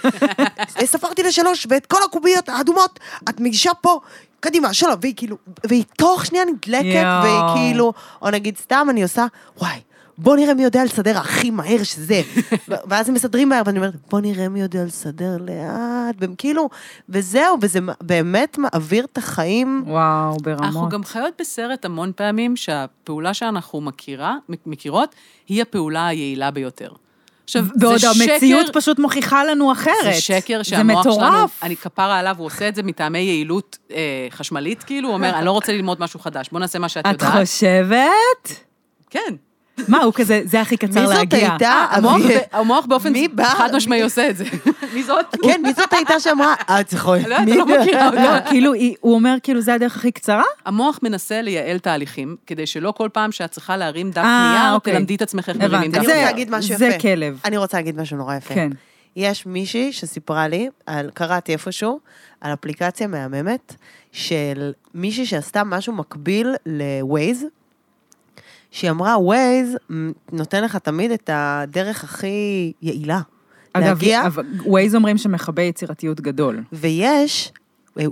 ספרתי 0.84 1.22
לשלוש, 1.22 1.66
ואת 1.70 1.86
כל 1.86 1.98
הקוביות 2.04 2.48
האדומות, 2.48 3.00
את 3.28 3.40
מגישה 3.40 3.70
פה, 3.80 4.00
קדימה, 4.40 4.74
שלום, 4.74 4.94
והיא 5.00 5.14
כאילו, 5.16 5.36
והיא 5.64 5.84
תוך 5.96 6.26
שנייה 6.26 6.44
נדלקת. 6.44 7.06
והיא 7.22 7.40
כאילו, 7.54 7.92
או 8.22 8.30
נגיד, 8.30 8.56
סתם 8.58 8.86
אני 8.90 9.02
עושה, 9.02 9.26
וואי. 9.58 9.80
בוא 10.18 10.36
נראה 10.36 10.54
מי 10.54 10.64
יודע 10.64 10.84
לסדר 10.84 11.18
הכי 11.18 11.50
מהר 11.50 11.82
שזה. 11.82 12.22
ואז 12.88 13.08
הם 13.08 13.14
מסדרים 13.14 13.48
מהר, 13.48 13.62
ואני 13.66 13.78
אומרת, 13.78 13.94
בוא 14.10 14.20
נראה 14.20 14.48
מי 14.48 14.60
יודע 14.60 14.84
לסדר 14.84 15.36
לאט, 15.40 16.14
והם 16.18 16.34
כאילו, 16.38 16.68
וזהו, 17.08 17.56
וזה 17.60 17.78
באמת 18.02 18.58
מעביר 18.58 19.04
את 19.12 19.18
החיים. 19.18 19.84
וואו, 19.86 20.36
ברמות. 20.42 20.62
אנחנו 20.64 20.88
גם 20.88 21.04
חיות 21.04 21.34
בסרט 21.40 21.84
המון 21.84 22.12
פעמים 22.16 22.56
שהפעולה 22.56 23.34
שאנחנו 23.34 23.80
מכירה, 23.80 24.36
מכירות, 24.66 25.14
היא 25.48 25.62
הפעולה 25.62 26.06
היעילה 26.06 26.50
ביותר. 26.50 26.88
עכשיו, 27.44 27.64
בעוד 27.76 27.96
זה 27.98 28.06
המציאות 28.10 28.66
שקר- 28.66 28.80
פשוט 28.80 28.98
מוכיחה 28.98 29.44
לנו 29.44 29.72
אחרת. 29.72 29.94
זה 30.04 30.12
שקר 30.20 30.58
זה 30.58 30.64
שהמוח 30.64 31.02
שלנו, 31.02 31.16
מטורף. 31.16 31.62
אני 31.62 31.76
כפרה 31.76 32.18
עליו, 32.18 32.34
הוא 32.38 32.46
עושה 32.46 32.68
את 32.68 32.74
זה 32.74 32.82
מטעמי 32.82 33.18
יעילות 33.18 33.78
אה, 33.90 33.96
חשמלית, 34.30 34.82
כאילו, 34.82 35.08
הוא 35.08 35.14
אומר, 35.14 35.34
אני 35.36 35.44
לא 35.44 35.50
רוצה 35.50 35.72
ללמוד 35.72 36.00
משהו 36.00 36.20
חדש, 36.20 36.48
בוא 36.52 36.60
נעשה 36.60 36.78
מה 36.78 36.88
שאת 36.88 37.06
את 37.06 37.12
יודעת. 37.12 37.32
חושבת? 37.40 38.64
כן. 39.10 39.34
מה, 39.88 40.02
הוא 40.02 40.12
כזה, 40.12 40.40
זה 40.44 40.60
הכי 40.60 40.76
קצר 40.76 41.00
מי 41.00 41.06
זאת 41.06 41.16
להגיע. 41.16 41.50
הייתה? 41.50 41.86
המוח 41.90 42.20
ב- 42.22 42.56
המוח 42.56 42.86
באופן? 42.86 43.12
חד 43.44 43.74
משמעי 43.76 44.02
עושה 44.02 44.30
את 44.30 44.36
זה. 44.36 44.44
מי 44.94 45.02
זאת? 45.02 45.26
כן, 45.44 45.60
מי 45.62 45.72
זאת 45.72 45.92
הייתה 45.92 46.20
שאמרה, 46.20 46.54
את 46.80 46.92
יכולה... 46.92 47.28
לא, 47.28 47.36
אתה 47.36 47.54
לא 47.54 47.66
מכירה 47.66 48.06
אותה. 48.06 48.24
לא, 48.34 48.50
כאילו, 48.50 48.72
היא- 48.72 48.94
הוא 49.00 49.14
אומר, 49.14 49.34
כאילו, 49.42 49.60
זה 49.60 49.74
הדרך 49.74 49.96
הכי 49.96 50.12
קצרה? 50.12 50.42
המוח 50.66 50.98
מנסה 51.02 51.42
לייעל 51.42 51.78
תהליכים, 51.78 52.36
כדי 52.46 52.66
שלא 52.66 52.92
כל 52.96 53.08
פעם 53.12 53.32
שאת 53.32 53.50
צריכה 53.50 53.76
להרים 53.76 54.10
דף 54.10 54.18
אה, 54.18 54.56
נייר, 54.60 54.74
אוקיי. 54.74 54.92
תלמדי 54.92 55.14
את 55.14 55.22
עצמך 55.22 55.48
איך 55.48 55.56
מרימים. 55.56 55.90
דף 55.90 55.98
אני 55.98 56.06
זה- 56.06 56.12
רוצה 56.12 56.12
נייר. 56.14 56.24
להגיד 56.26 56.50
משהו 56.50 56.76
זה. 56.76 56.96
כלב. 57.00 57.40
אני 57.44 57.56
רוצה 57.56 57.76
להגיד 57.76 58.00
משהו 58.00 58.16
נורא 58.16 58.34
יפה. 58.36 58.54
כן. 58.54 58.70
יש 59.16 59.46
מישהי 59.46 59.92
שסיפרה 59.92 60.48
לי, 60.48 60.68
על, 60.86 61.10
קראתי 61.14 61.52
איפשהו, 61.52 62.00
על 62.40 62.52
אפליקציה 62.52 63.06
מהממת, 63.06 63.74
של 64.12 64.72
מישהי 64.94 65.26
שעשתה 65.26 65.64
משהו 65.64 65.92
מקביל 65.92 66.54
ל-Waze, 66.66 67.44
שהיא 68.74 68.90
אמרה, 68.90 69.16
מ, 69.90 70.10
נותן 70.32 70.64
לך 70.64 70.76
תמיד 70.76 71.10
את 71.10 71.30
הדרך 71.32 72.04
הכי 72.04 72.72
יעילה. 72.82 73.20
אגב, 73.72 73.86
להגיע, 73.86 74.22
ווייז 74.66 74.94
אומרים 74.94 75.18
שמכבה 75.18 75.62
יצירתיות 75.62 76.20
גדול. 76.20 76.62
ויש, 76.72 77.52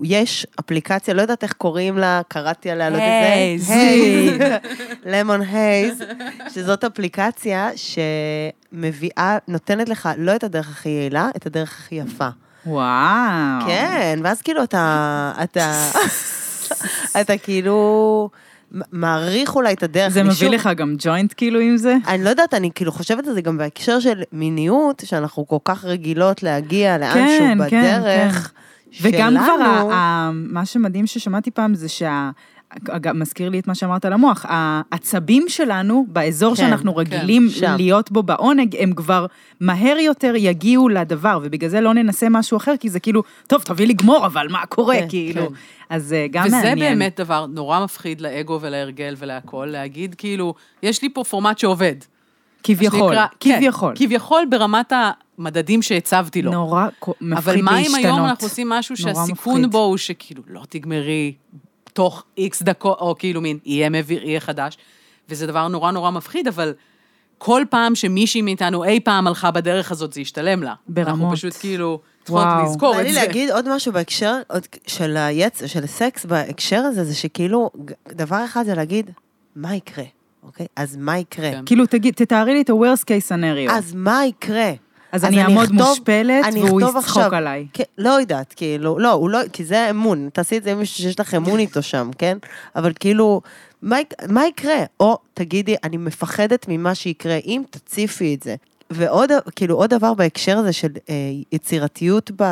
יש 0.03 0.47
אפליקציה, 0.61 1.15
לא 1.15 1.23
יודעת 1.23 1.43
איך 1.43 1.53
קוראים 1.53 1.99
לה, 1.99 2.21
קראתי 2.29 2.71
עליה, 2.71 2.91
לא. 2.91 2.95
יודעת 2.95 3.33
הייז, 3.33 3.73
למון 5.05 5.41
הייז, 5.41 6.03
שזאת 6.49 6.85
אפליקציה 6.85 7.71
שמביאה, 8.73 9.39
נותנת 9.49 9.89
לך 9.89 10.09
לא 10.19 10.37
את 10.37 10.45
הדרך 10.45 10.71
הכי 10.71 10.89
יעילה, 10.89 11.29
את 11.37 11.47
הדרך 11.47 11.79
הכי 11.79 11.95
יפה. 11.95 12.29
וואו. 12.67 13.67
כן, 13.67 14.19
ואז 14.25 14.43
כאילו 14.43 14.63
אתה, 14.63 15.33
אתה, 15.43 15.91
אתה 17.21 17.39
כאילו 17.39 18.31
מעריך 18.93 19.57
אולי 19.57 19.73
את 19.75 19.83
הדרך. 19.83 20.09
זה 20.13 20.23
מביא 20.23 20.49
לך 20.51 20.71
גם 20.77 20.95
ג'וינט 20.99 21.35
כאילו 21.37 21.61
עם 21.61 21.77
זה? 21.77 21.97
אני 22.09 22.25
לא 22.25 22.31
יודעת, 22.31 22.55
אני 22.55 22.71
כאילו 22.75 22.93
חושבת 22.93 23.27
על 23.27 23.35
זה 23.35 23.41
גם 23.41 23.59
בהקשר 23.59 24.01
של 24.01 24.23
מיניות, 24.33 25.03
שאנחנו 25.07 25.47
כל 25.47 25.57
כך 25.65 25.85
רגילות 25.85 26.43
להגיע 26.43 26.99
לאנשהו 26.99 27.19
כן, 27.39 27.59
כן, 27.71 28.01
בדרך. 28.01 28.53
וגם 29.03 29.35
כבר, 29.37 29.47
שלנו- 29.57 29.93
ה- 29.93 29.95
ה- 29.95 30.31
מה 30.35 30.67
שמדהים 30.67 31.07
ששמעתי 31.07 31.51
פעם 31.51 31.75
זה 31.75 31.89
שה... 31.89 32.31
אגב, 32.91 33.13
מזכיר 33.13 33.49
לי 33.49 33.59
את 33.59 33.67
מה 33.67 33.75
שאמרת 33.75 34.05
על 34.05 34.13
המוח, 34.13 34.47
העצבים 34.49 35.45
שלנו, 35.49 36.07
באזור 36.09 36.51
כן, 36.57 36.63
שאנחנו 36.63 36.95
כן, 36.95 37.01
רגילים 37.01 37.49
שם. 37.51 37.75
להיות 37.77 38.11
בו 38.13 38.23
בעונג, 38.23 38.77
הם 38.79 38.93
כבר 38.93 39.27
מהר 39.61 39.97
יותר 39.99 40.33
יגיעו 40.37 40.89
לדבר, 40.89 41.39
ובגלל 41.43 41.71
זה 41.71 41.81
לא 41.81 41.95
ננסה 41.95 42.29
משהו 42.29 42.57
אחר, 42.57 42.75
כי 42.81 42.89
זה 42.91 43.01
כאילו, 43.01 43.23
טוב, 43.47 43.63
תביא 43.63 43.87
לגמור, 43.87 44.27
אבל 44.27 44.47
מה 44.51 44.67
קורה, 44.67 44.97
כן, 45.01 45.07
כאילו. 45.09 45.49
כן. 45.49 45.55
אז 45.91 46.13
אה, 46.13 46.27
גם 46.31 46.45
וזה 46.47 46.57
מעניין. 46.57 46.79
באמת 46.99 47.21
דבר 47.21 47.47
נורא 47.47 47.85
מפחיד 47.85 48.21
לאגו 48.21 48.59
ולהרגל 48.63 49.15
ולהכול, 49.19 49.67
להגיד 49.67 50.15
כאילו, 50.19 50.55
יש 50.83 51.03
לי 51.03 51.09
פה 51.15 51.25
פורמט 51.25 51.59
שעובד. 51.59 51.95
כביכול, 52.63 52.99
שנקרא- 53.15 53.27
כן, 53.41 53.57
כביכול. 53.59 53.93
כביכול 53.97 54.45
ברמת 54.51 54.93
המדדים 55.39 55.83
שהצבתי 55.83 56.43
לו. 56.43 56.53
נורא 56.53 56.87
מפחיד 57.21 57.33
אבל 57.33 57.53
להשתנות. 57.53 57.65
מה 57.73 57.79
אם 57.81 57.95
היום 57.95 58.25
אנחנו 58.25 58.47
עושים 58.47 58.69
משהו 58.69 58.97
שהסיכון 58.97 59.55
מפחיד. 59.61 59.73
בו 59.73 59.79
הוא 59.79 59.97
שכאילו, 59.97 60.43
לא 60.49 60.63
תגמרי 60.69 61.33
תוך 61.93 62.25
איקס 62.39 62.63
דקות, 62.63 62.99
או 63.01 63.15
כאילו 63.19 63.41
מין, 63.41 63.59
יהיה 63.65 63.91
מביר, 63.91 64.25
יהיה 64.25 64.41
חדש, 64.41 64.79
וזה 65.29 65.47
דבר 65.47 65.69
נורא 65.69 65.91
נורא 65.91 66.11
מפחיד, 66.11 66.49
אבל 66.49 66.75
כל 67.39 67.63
פעם 67.71 67.95
שמישהי 67.95 68.43
מאיתנו 68.43 68.85
אי 68.85 69.01
פעם 69.01 69.27
הלכה 69.27 69.51
בדרך 69.51 69.93
הזאת, 69.93 70.13
זה 70.13 70.21
ישתלם 70.21 70.63
לה. 70.63 70.69
אנחנו 70.69 70.95
ברמות. 70.95 71.37
פשוט 71.37 71.53
כאילו 71.61 72.01
צריכות 72.25 72.43
וואו. 72.45 72.65
לזכור 72.65 72.95
בא 72.95 73.01
את 73.01 73.05
לי 73.05 73.13
זה. 73.13 73.21
להגיד 73.21 73.51
עוד 73.51 73.75
משהו 73.75 73.93
בהקשר 73.93 74.35
עוד 74.49 74.67
של 74.87 75.17
היצ... 75.17 75.63
של 75.67 75.85
הסקס 75.85 76.25
בהקשר 76.25 76.77
הזה, 76.77 77.05
זה 77.05 77.15
שכאילו, 77.15 77.71
דבר 78.09 78.45
אחד 78.45 78.65
זה 78.67 78.75
להגיד, 78.75 79.11
מה 79.57 79.75
יקרה, 79.77 80.05
אוקיי? 80.43 80.67
אז 80.77 80.97
מה 80.97 81.19
יקרה? 81.19 81.51
כן. 81.51 81.63
כאילו, 81.67 81.87
תגיד, 81.87 82.15
תתארי 82.15 82.55
לי 82.55 82.63
את 82.63 82.71
ה-Worst 82.71 83.03
case 83.03 83.29
scenario. 83.29 83.73
אז 83.73 83.95
מה 83.95 84.27
יקרה? 84.27 84.73
אז 85.13 85.25
אני 85.25 85.43
אעמוד 85.43 85.63
אכתוב- 85.65 85.79
מושפלת 85.89 86.45
אני 86.45 86.63
והוא 86.63 86.81
יצחוק 86.81 86.97
עכשיו- 86.97 87.35
עליי. 87.35 87.67
כן, 87.73 87.85
לא 87.99 88.11
יודעת, 88.11 88.53
כאילו, 88.57 88.99
לא, 88.99 89.11
הוא 89.13 89.31
לא, 89.31 89.39
כי 89.53 89.65
זה 89.65 89.91
אמון, 89.91 90.29
תעשי 90.33 90.59
את 90.59 90.63
זה 90.65 90.73
עם 90.73 90.79
מישהו 90.79 90.97
שיש 90.97 91.21
לך 91.21 91.35
אמון 91.35 91.59
איתו 91.59 91.83
שם, 91.83 92.11
כן? 92.19 92.39
אבל 92.77 92.93
כאילו, 93.01 93.41
מה, 93.83 93.97
מה 94.29 94.47
יקרה? 94.47 94.85
או 95.01 95.19
תגידי, 95.35 95.75
אני 95.85 95.97
מפחדת 95.97 96.67
ממה 96.69 96.95
שיקרה, 96.95 97.39
אם 97.47 97.63
תציפי 97.71 98.35
את 98.35 98.43
זה. 98.43 98.55
ועוד, 98.91 99.31
כאילו, 99.57 99.77
עוד 99.77 99.91
דבר 99.91 100.15
בהקשר 100.15 100.59
הזה 100.59 100.73
של 100.73 100.89
אה, 101.11 101.15
יצירתיות 101.53 102.31
ב, 102.37 102.43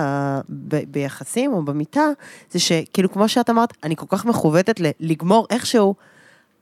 ב, 0.50 0.76
ביחסים 0.88 1.52
או 1.52 1.62
במיטה, 1.64 2.04
זה 2.50 2.58
שכאילו, 2.58 3.12
כמו 3.12 3.28
שאת 3.28 3.50
אמרת, 3.50 3.72
אני 3.84 3.96
כל 3.96 4.06
כך 4.08 4.24
מכוותת 4.24 4.80
ל- 4.80 4.90
לגמור 5.00 5.46
איכשהו, 5.50 5.94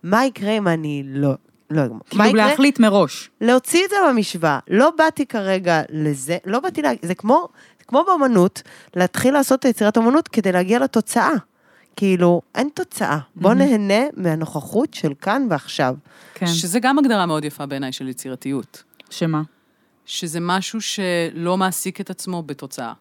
מה 0.02 0.26
יקרה 0.26 0.50
אם 0.58 0.68
אני 0.68 1.02
לא, 1.06 1.30
לא 1.70 1.84
אגמור? 1.84 2.00
מה 2.12 2.24
כאילו, 2.24 2.38
יקרה? 2.38 2.50
להחליט 2.50 2.78
מראש. 2.78 3.30
להוציא 3.40 3.84
את 3.84 3.90
זה 3.90 3.96
במשוואה. 4.08 4.58
לא 4.68 4.90
באתי 4.98 5.26
כרגע 5.26 5.82
לזה, 5.90 6.38
לא 6.46 6.60
באתי 6.60 6.82
לה... 6.82 6.90
זה 7.02 7.14
כמו, 7.14 7.48
כמו 7.86 8.04
באמנות, 8.06 8.62
להתחיל 8.96 9.34
לעשות 9.34 9.60
את 9.60 9.64
היצירת 9.64 9.98
אמנות 9.98 10.28
כדי 10.28 10.52
להגיע 10.52 10.78
לתוצאה. 10.78 11.32
כאילו, 11.96 12.42
אין 12.54 12.68
תוצאה. 12.74 13.18
בוא 13.36 13.54
נהנה 13.54 14.04
מהנוכחות 14.16 14.94
של 14.94 15.12
כאן 15.20 15.46
ועכשיו. 15.50 15.94
כן. 16.34 16.46
שזה 16.46 16.80
גם 16.80 16.98
הגדרה 16.98 17.26
מאוד 17.26 17.44
יפה 17.44 17.66
בעיניי 17.66 17.92
של 17.92 18.08
יצירתיות. 18.08 18.82
שמה? 19.10 19.42
שזה 20.06 20.38
משהו 20.40 20.80
שלא 20.80 21.56
מעסיק 21.56 22.00
את 22.00 22.10
עצמו 22.10 22.42
בתוצאה. 22.42 22.92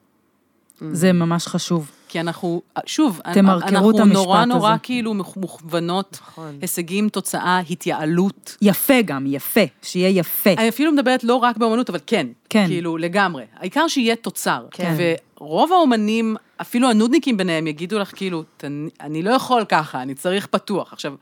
זה 0.91 1.13
ממש 1.13 1.47
חשוב. 1.47 1.91
כי 2.09 2.19
אנחנו, 2.19 2.61
שוב, 2.85 3.21
אנחנו 3.25 3.91
נורא 4.05 4.45
נורא 4.45 4.69
הזה. 4.71 4.79
כאילו 4.83 5.13
מוכ- 5.13 5.37
מוכוונות, 5.39 6.19
נכון. 6.21 6.57
הישגים, 6.61 7.09
תוצאה, 7.09 7.59
התייעלות. 7.69 8.57
יפה 8.61 9.01
גם, 9.05 9.25
יפה. 9.27 9.61
שיהיה 9.81 10.09
יפה. 10.09 10.49
אני 10.57 10.69
אפילו 10.69 10.91
מדברת 10.91 11.23
לא 11.23 11.35
רק 11.35 11.57
באמנות, 11.57 11.89
אבל 11.89 11.99
כן. 12.07 12.27
כן. 12.49 12.65
כאילו, 12.67 12.97
לגמרי. 12.97 13.43
העיקר 13.55 13.87
שיהיה 13.87 14.15
תוצר. 14.15 14.65
כן. 14.71 14.95
ורוב 15.39 15.73
האומנים, 15.73 16.35
אפילו 16.61 16.89
הנודניקים 16.89 17.37
ביניהם, 17.37 17.67
יגידו 17.67 17.99
לך, 17.99 18.11
כאילו, 18.15 18.43
"תן- 18.57 18.87
אני 19.01 19.23
לא 19.23 19.29
יכול 19.31 19.65
ככה, 19.69 20.01
אני 20.01 20.15
צריך 20.15 20.45
פתוח. 20.47 20.93
עכשיו, 20.93 21.13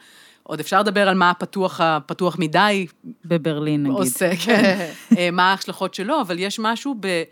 עוד 0.43 0.59
אפשר 0.59 0.79
לדבר 0.79 1.07
על 1.09 1.15
מה 1.15 1.29
הפתוח, 1.29 1.81
הפתוח 1.81 2.35
מדי 2.39 2.87
בברלין, 3.25 3.83
נגיד. 3.83 3.97
עושה, 3.97 4.35
כן. 4.35 4.87
אה, 5.17 5.29
מה 5.31 5.51
ההשלכות 5.51 5.93
שלו, 5.93 6.21
אבל 6.21 6.39
יש 6.39 6.59
משהו 6.59 6.95
ב... 6.99 7.23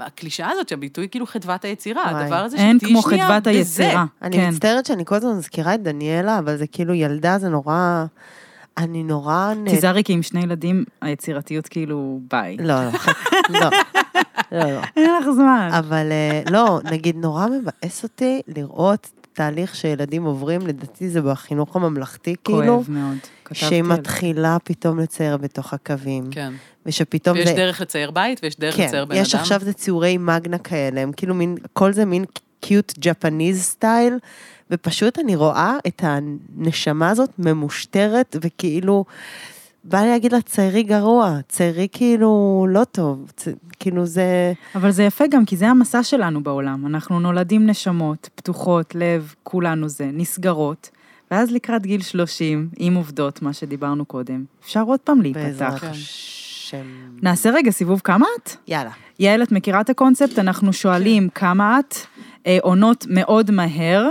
הקלישאה 0.00 0.50
הזאת, 0.50 0.68
שהביטוי 0.68 1.08
כאילו 1.10 1.26
חדוות 1.26 1.64
היצירה, 1.64 2.02
וואי. 2.10 2.24
הדבר 2.24 2.36
הזה 2.36 2.56
אין 2.56 2.78
שתהיי 2.78 2.92
כמו 2.92 3.02
שנייה 3.02 3.26
חדוות 3.26 3.42
בזה. 3.42 3.50
היצירה. 3.50 4.04
אני 4.22 4.36
כן. 4.36 4.48
מצטערת 4.48 4.86
שאני 4.86 5.04
כל 5.04 5.14
הזמן 5.14 5.36
מזכירה 5.36 5.74
את 5.74 5.82
דניאלה, 5.82 6.38
אבל 6.38 6.56
זה 6.56 6.66
כאילו 6.66 6.94
ילדה, 6.94 7.38
זה 7.38 7.48
נורא... 7.48 8.04
אני 8.78 9.02
נורא... 9.02 9.54
נ- 9.54 9.68
תיזהרי, 9.68 10.04
כי 10.04 10.12
עם 10.12 10.22
שני 10.22 10.40
ילדים, 10.40 10.84
היצירתיות 11.02 11.68
כאילו, 11.68 12.20
ביי. 12.30 12.56
לא, 12.60 12.84
לא, 12.84 12.90
לא, 13.50 13.60
לא, 14.52 14.70
לא. 14.72 14.80
אין 14.96 15.10
לך 15.20 15.30
זמן. 15.34 15.70
אבל 15.78 16.06
אה, 16.12 16.42
לא, 16.50 16.80
נגיד, 16.90 17.16
נורא 17.16 17.46
מבאס 17.46 18.02
אותי 18.02 18.40
לראות 18.56 19.10
תהליך 19.38 19.74
שילדים 19.74 20.24
עוברים, 20.24 20.66
לדעתי 20.66 21.08
זה 21.08 21.22
בחינוך 21.22 21.76
הממלכתי, 21.76 22.34
כאילו, 22.44 22.58
כואב 22.58 22.86
מאוד. 22.88 23.16
שהיא 23.52 23.82
כתבתי 23.82 24.00
מתחילה 24.00 24.56
פתאום 24.64 24.98
לצייר 24.98 25.36
בתוך 25.36 25.74
הקווים. 25.74 26.24
כן. 26.30 26.52
ושפתאום 26.86 27.36
ויש 27.36 27.48
זה... 27.48 27.54
דרך 27.54 27.80
לצייר 27.80 28.10
בית, 28.10 28.40
ויש 28.42 28.58
דרך 28.58 28.76
כן, 28.76 28.84
לצייר 28.86 29.04
בן 29.04 29.16
יש 29.16 29.34
אדם. 29.34 29.42
עכשיו 29.42 29.60
זה 29.64 29.72
ציורי 29.72 30.18
מגנה 30.18 30.58
כאלה, 30.58 31.00
הם 31.00 31.12
כאילו 31.12 31.34
מין, 31.34 31.56
כל 31.72 31.92
זה 31.92 32.04
מין 32.04 32.24
קיוט 32.60 32.92
ג'פניז 33.00 33.62
סטייל, 33.62 34.18
ופשוט 34.70 35.18
אני 35.18 35.36
רואה 35.36 35.76
את 35.86 36.04
הנשמה 36.04 37.10
הזאת 37.10 37.30
ממושטרת, 37.38 38.36
וכאילו, 38.40 39.04
בא 39.84 39.98
לי 39.98 40.08
להגיד 40.08 40.32
לה, 40.32 40.40
ציירי 40.40 40.82
גרוע, 40.82 41.38
ציירי 41.48 41.88
כאילו 41.92 42.66
לא 42.70 42.84
טוב, 42.84 43.32
צ... 43.36 43.48
כאילו 43.78 44.06
זה... 44.06 44.52
אבל 44.74 44.90
זה 44.90 45.02
יפה 45.02 45.24
גם, 45.26 45.44
כי 45.44 45.56
זה 45.56 45.68
המסע 45.68 46.02
שלנו 46.02 46.42
בעולם. 46.42 46.86
אנחנו 46.86 47.20
נולדים 47.20 47.66
נשמות, 47.66 48.28
פתוחות, 48.34 48.94
לב, 48.94 49.34
כולנו 49.42 49.88
זה, 49.88 50.10
נסגרות, 50.12 50.90
ואז 51.30 51.50
לקראת 51.50 51.82
גיל 51.86 52.02
30, 52.02 52.68
עם 52.76 52.94
עובדות, 52.94 53.42
מה 53.42 53.52
שדיברנו 53.52 54.04
קודם, 54.04 54.44
אפשר 54.62 54.82
עוד 54.82 55.00
פעם 55.00 55.22
להיפתח. 55.22 55.42
בעזרת 55.42 55.78
כן. 55.78 55.86
השם. 55.90 56.86
נעשה 57.22 57.50
רגע 57.50 57.70
סיבוב 57.70 58.00
כמה 58.04 58.26
את? 58.36 58.50
יאללה. 58.68 58.90
יעל, 59.18 59.42
את 59.42 59.52
מכירה 59.52 59.80
את 59.80 59.90
הקונספט? 59.90 60.38
אנחנו 60.38 60.72
שואלים 60.72 61.28
כמה 61.28 61.78
את, 61.78 61.94
אה, 62.46 62.58
עונות 62.62 63.06
מאוד 63.10 63.50
מהר. 63.50 64.08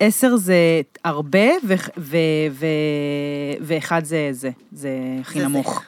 עשר 0.00 0.36
זה 0.36 0.80
הרבה, 1.04 1.48
ו- 1.64 1.74
ו- 1.98 2.16
ו- 2.50 2.66
ואחד 3.60 4.04
זה 4.04 4.28
זה, 4.32 4.50
זה 4.72 4.90
הכי. 5.20 5.40
נמוך. 5.40 5.82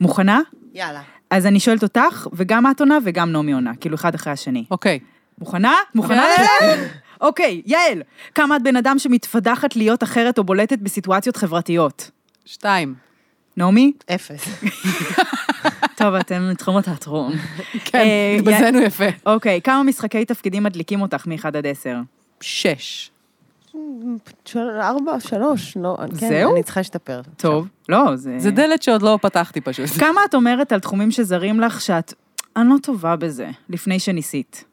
מוכנה? 0.00 0.40
יאללה. 0.74 1.02
אז 1.30 1.46
אני 1.46 1.60
שואלת 1.60 1.82
אותך, 1.82 2.26
וגם 2.32 2.70
את 2.70 2.80
עונה 2.80 2.98
וגם 3.04 3.32
נעמי 3.32 3.52
עונה, 3.52 3.72
כאילו 3.80 3.94
אחד 3.94 4.14
אחרי 4.14 4.32
השני. 4.32 4.64
אוקיי. 4.70 4.98
מוכנה? 5.38 5.74
מוכנה 5.94 6.26
לזה? 6.34 6.88
אוקיי, 7.20 7.62
יעל, 7.66 8.02
כמה 8.34 8.56
את 8.56 8.62
בן 8.62 8.76
אדם 8.76 8.98
שמתפדחת 8.98 9.76
להיות 9.76 10.02
אחרת 10.02 10.38
או 10.38 10.44
בולטת 10.44 10.78
בסיטואציות 10.78 11.36
חברתיות? 11.36 12.10
שתיים. 12.44 12.94
נעמי? 13.56 13.92
אפס. 14.14 14.44
טוב, 15.98 16.14
אתם 16.14 16.48
מתחום 16.50 16.76
התיאטרון. 16.76 17.32
כן, 17.84 17.98
אה, 17.98 18.36
התבזינו 18.38 18.80
יפה. 18.80 19.04
אוקיי, 19.26 19.60
כמה 19.64 19.82
משחקי 19.82 20.24
תפקידים 20.24 20.62
מדליקים 20.62 21.02
אותך 21.02 21.26
מ-1 21.26 21.46
עד 21.46 21.66
10? 21.66 21.96
שש. 22.40 23.10
ארבע, 24.80 25.20
שלוש, 25.20 25.76
לא, 25.76 25.96
כן, 26.20 26.28
זהו? 26.28 26.54
אני 26.54 26.62
צריכה 26.62 26.80
להשתפר. 26.80 27.20
טוב, 27.36 27.68
לא, 27.88 28.16
זה... 28.16 28.38
זה 28.38 28.50
דלת 28.50 28.82
שעוד 28.82 29.02
לא 29.02 29.18
פתחתי 29.22 29.60
פשוט. 29.60 29.90
כמה 30.00 30.20
את 30.28 30.34
אומרת 30.34 30.72
על 30.72 30.80
תחומים 30.80 31.10
שזרים 31.10 31.60
לך 31.60 31.80
שאת... 31.80 32.14
אני 32.56 32.68
לא 32.68 32.76
טובה 32.82 33.16
בזה, 33.16 33.50
לפני 33.68 33.98
שניסית. 33.98 34.64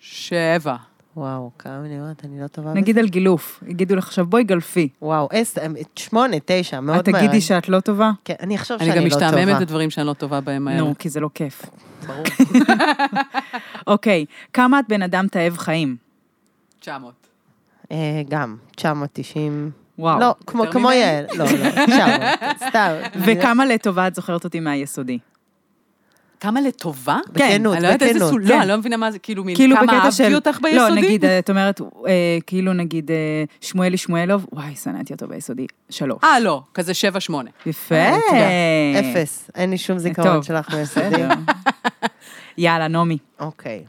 שבע. 0.00 0.76
וואו, 1.16 1.50
כמה 1.58 1.80
אני 1.84 2.00
אומרת, 2.00 2.24
אני 2.24 2.40
לא 2.40 2.46
טובה 2.46 2.70
בזה. 2.70 2.80
נגיד 2.80 2.98
על 2.98 3.08
גילוף, 3.08 3.62
יגידו 3.66 3.96
לך 3.96 4.06
עכשיו 4.06 4.26
בואי 4.26 4.44
גלפי. 4.44 4.88
וואו, 5.02 5.28
עשר, 5.32 5.60
שמונה, 5.96 6.36
תשע, 6.44 6.80
מאוד 6.80 6.98
את 6.98 7.08
מהר. 7.08 7.20
תגידי 7.20 7.40
שאת 7.40 7.68
לא 7.68 7.80
טובה? 7.80 8.10
כן, 8.24 8.34
אני 8.40 8.56
אחשוב 8.56 8.76
אני 8.80 8.86
שאני 8.86 8.98
גם 9.00 9.06
לא 9.06 9.10
טובה. 9.10 9.26
משתעממת 9.26 9.60
בדברים 9.60 9.90
שאני 9.90 10.06
לא 10.06 10.12
טובה 10.12 10.40
בהם 10.40 10.68
האלה. 10.68 10.80
נו, 10.80 10.94
כי 10.98 11.08
זה 11.08 11.20
לא 11.20 11.30
כיף. 11.34 11.62
ברור. 12.06 12.24
אוקיי, 13.86 14.24
כמה 14.52 14.80
את 14.80 14.84
בן 14.88 15.02
אדם 15.02 15.26
תאב 15.28 15.56
חיים? 15.56 15.96
900. 16.80 17.27
אה, 17.92 18.22
גם, 18.28 18.56
990. 18.76 19.70
וואו. 19.98 20.20
לא, 20.20 20.34
כמו 20.46 20.64
כמו? 20.70 20.92
יעל. 20.92 21.26
לא, 21.34 21.44
לא, 21.44 21.86
900, 21.86 22.22
סתם. 22.68 22.92
וכמה 23.26 23.66
לטובה 23.66 24.06
את 24.06 24.14
זוכרת 24.14 24.44
אותי 24.44 24.60
מהיסודי? 24.60 25.18
כמה 26.40 26.60
לטובה? 26.60 27.18
בכנות, 27.32 27.74
אני 27.74 27.82
לא 27.82 27.88
יודעת 27.88 28.02
איזה. 28.02 28.26
סול, 28.26 28.42
כן. 28.42 28.48
לא, 28.48 28.60
אני 28.60 28.68
לא 28.68 28.76
מבינה 28.76 28.96
מה 28.96 29.10
זה, 29.10 29.18
כאילו, 29.18 29.44
מין 29.44 29.56
כאילו 29.56 29.76
כמה 29.76 29.86
בקטע 29.86 30.10
של... 30.10 30.22
אהבתי 30.22 30.34
אותך 30.34 30.60
ביסודי? 30.62 30.76
לא, 30.76 30.88
נגיד, 30.90 31.24
את 31.24 31.50
אומרת, 31.50 31.80
אה, 31.80 32.38
כאילו 32.46 32.72
נגיד 32.72 33.10
אה, 33.10 33.16
שמואלי 33.60 33.96
שמואלוב, 33.96 34.46
וואי, 34.52 34.76
שנאתי 34.76 35.12
אותו 35.12 35.28
ביסודי. 35.28 35.66
שלוש. 35.90 36.18
אה, 36.24 36.40
לא, 36.40 36.62
כזה 36.74 36.94
שבע, 36.94 37.20
שמונה. 37.20 37.50
יפה. 37.66 37.94
אה, 37.94 38.16
תודה. 38.28 39.00
אפס, 39.00 39.50
אין 39.54 39.70
לי 39.70 39.78
שום 39.78 39.98
זיכרון. 39.98 40.42
שלך 40.42 40.74
ביסודי. 40.74 41.22
יאללה, 42.58 42.88
נעמי. 42.88 43.18
אוקיי. 43.40 43.84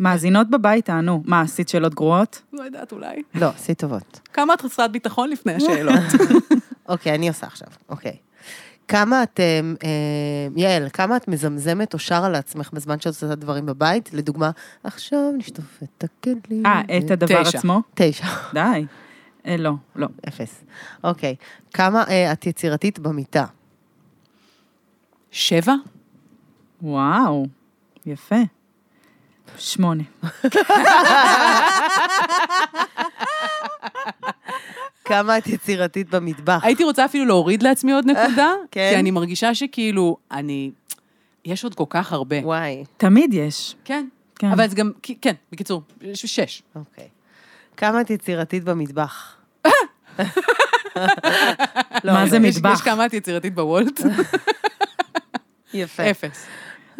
מאזינות 0.00 0.50
בבית, 0.50 0.84
תענו. 0.84 1.22
מה, 1.26 1.40
עשית 1.40 1.68
שאלות 1.68 1.94
גרועות? 1.94 2.42
לא 2.52 2.62
יודעת, 2.62 2.92
אולי. 2.92 3.22
לא, 3.34 3.46
עשי 3.46 3.74
טובות. 3.74 4.20
כמה 4.32 4.54
את 4.54 4.60
חסרת 4.60 4.92
ביטחון 4.92 5.30
לפני 5.30 5.52
השאלות? 5.54 6.00
אוקיי, 6.88 7.14
אני 7.14 7.28
עושה 7.28 7.46
עכשיו, 7.46 7.68
אוקיי. 7.88 8.16
כמה 8.88 9.22
את, 9.22 9.40
אה, 9.40 9.60
אה, 9.84 10.48
יעל, 10.56 10.88
כמה 10.92 11.16
את 11.16 11.28
מזמזמת 11.28 11.94
או 11.94 11.98
שרה 11.98 12.28
לעצמך 12.28 12.70
בזמן 12.72 13.00
שאת 13.00 13.06
עושה 13.06 13.34
דברים 13.34 13.66
בבית? 13.66 14.12
לדוגמה, 14.12 14.50
עכשיו 14.84 15.18
נשטוף 15.38 15.82
את 15.82 16.04
הכלים. 16.04 16.66
אה, 16.66 16.80
את 16.80 17.10
הדבר. 17.10 17.42
עצמו? 17.46 17.82
תשע, 17.94 18.26
די. 18.54 18.84
אה, 19.46 19.56
לא, 19.56 19.72
לא. 19.96 20.06
אפס. 20.28 20.64
אוקיי. 21.04 21.34
כמה 21.74 22.04
את 22.32 22.46
יצירתית 22.46 22.98
במיטה? 22.98 23.44
שבע? 25.30 25.74
וואו, 26.82 27.46
יפה. 28.06 28.36
שמונה. 29.60 30.02
כמה 35.04 35.38
את 35.38 35.46
יצירתית 35.46 36.10
במטבח? 36.10 36.60
הייתי 36.64 36.84
רוצה 36.84 37.04
אפילו 37.04 37.24
להוריד 37.24 37.62
לעצמי 37.62 37.92
עוד 37.92 38.04
נקודה, 38.06 38.48
כן? 38.72 38.90
כי 38.92 38.96
אני 39.00 39.10
מרגישה 39.10 39.54
שכאילו, 39.54 40.16
אני... 40.32 40.70
יש 41.44 41.64
עוד 41.64 41.74
כל 41.74 41.84
כך 41.90 42.12
הרבה. 42.12 42.36
וואי, 42.42 42.84
תמיד 42.96 43.34
יש. 43.34 43.76
כן. 43.84 44.06
כן. 44.38 44.50
אבל 44.50 44.68
זה 44.68 44.76
גם, 44.76 44.90
כן, 45.22 45.34
בקיצור, 45.52 45.82
ש- 46.14 46.26
שש. 46.26 46.62
אוקיי. 46.76 47.08
כמה 47.76 48.00
את 48.00 48.10
יצירתית 48.10 48.64
במטבח? 48.64 49.36
לא, 52.04 52.12
מה 52.12 52.26
זה 52.26 52.38
לא. 52.38 52.46
יש- 52.46 52.56
מטבח? 52.56 52.72
יש 52.74 52.80
כמה 52.80 53.06
את 53.06 53.14
יצירתית 53.14 53.54
בוולט? 53.54 54.00
יפה. 55.74 56.10
אפס. 56.10 56.46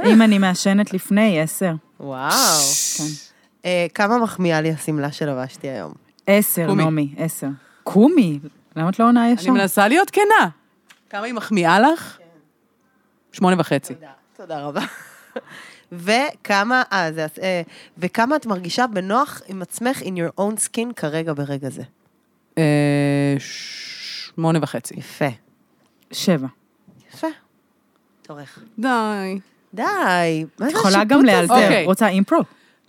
אם 0.07 0.23
אני 0.23 0.39
מעשנת 0.39 0.93
לפני, 0.93 1.41
עשר. 1.41 1.73
וואו. 2.01 2.31
כן. 2.99 3.05
אה, 3.65 3.87
כמה 3.95 4.19
מחמיאה 4.19 4.61
לי 4.61 4.71
השמלה 4.71 5.13
שלבשתי 5.13 5.69
היום? 5.69 5.93
עשר, 6.27 6.67
קומי. 6.67 6.85
נעמי, 6.85 7.15
עשר. 7.17 7.49
קומי? 7.85 8.39
למה 8.77 8.89
את 8.89 8.99
לא 8.99 9.05
עונה 9.05 9.31
ישר? 9.31 9.43
אני 9.43 9.51
מנסה 9.51 9.89
להיות 9.89 10.11
כנה. 10.11 10.49
כמה 11.11 11.27
היא 11.27 11.35
מחמיאה 11.35 11.81
לך? 11.81 12.19
שמונה 13.33 13.57
וחצי. 13.61 13.95
תודה. 13.95 14.11
תודה 14.37 14.61
רבה. 14.61 14.81
וכמה, 15.93 16.83
אה, 16.93 17.13
זה, 17.13 17.27
אה, 17.43 17.63
וכמה 17.99 18.37
את 18.37 18.47
מרגישה 18.47 18.87
בנוח 18.87 19.43
עם 19.47 19.63
עצמך 19.63 20.03
in 20.03 20.05
your 20.05 20.41
own 20.41 20.69
skin 20.69 20.93
כרגע 20.97 21.33
ברגע 21.33 21.71
זה? 21.71 21.83
אה, 22.59 23.35
שמונה 23.39 24.59
וחצי. 24.63 24.95
יפה. 24.95 25.29
שבע. 26.13 26.47
יפה. 27.15 27.27
תורך. 28.23 28.59
די. 28.79 29.41
די, 29.75 29.83
מה 30.59 30.67
זה 30.67 30.73
יכולה 30.73 31.05
גם 31.05 31.19
השיפוט 31.19 31.35
הזה? 31.35 31.41
לאלתר. 31.53 31.55
אוקיי. 31.65 31.85
רוצה 31.85 32.09
אימפרו? 32.09 32.39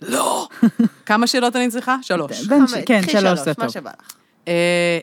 לא. 0.02 0.48
כמה 1.06 1.26
שאלות 1.26 1.56
אני 1.56 1.68
צריכה? 1.70 1.96
שלוש. 2.02 2.46
בין 2.46 2.66
ש- 2.66 2.70
חמש, 2.72 2.82
כן, 2.86 3.00
קחי 3.02 3.10
שלוש 3.12 3.38
זה 3.40 3.52
מה 3.58 3.64
טוב. 3.64 3.72
שבא 3.72 3.90
לך. 3.90 4.12
אה, 4.48 4.98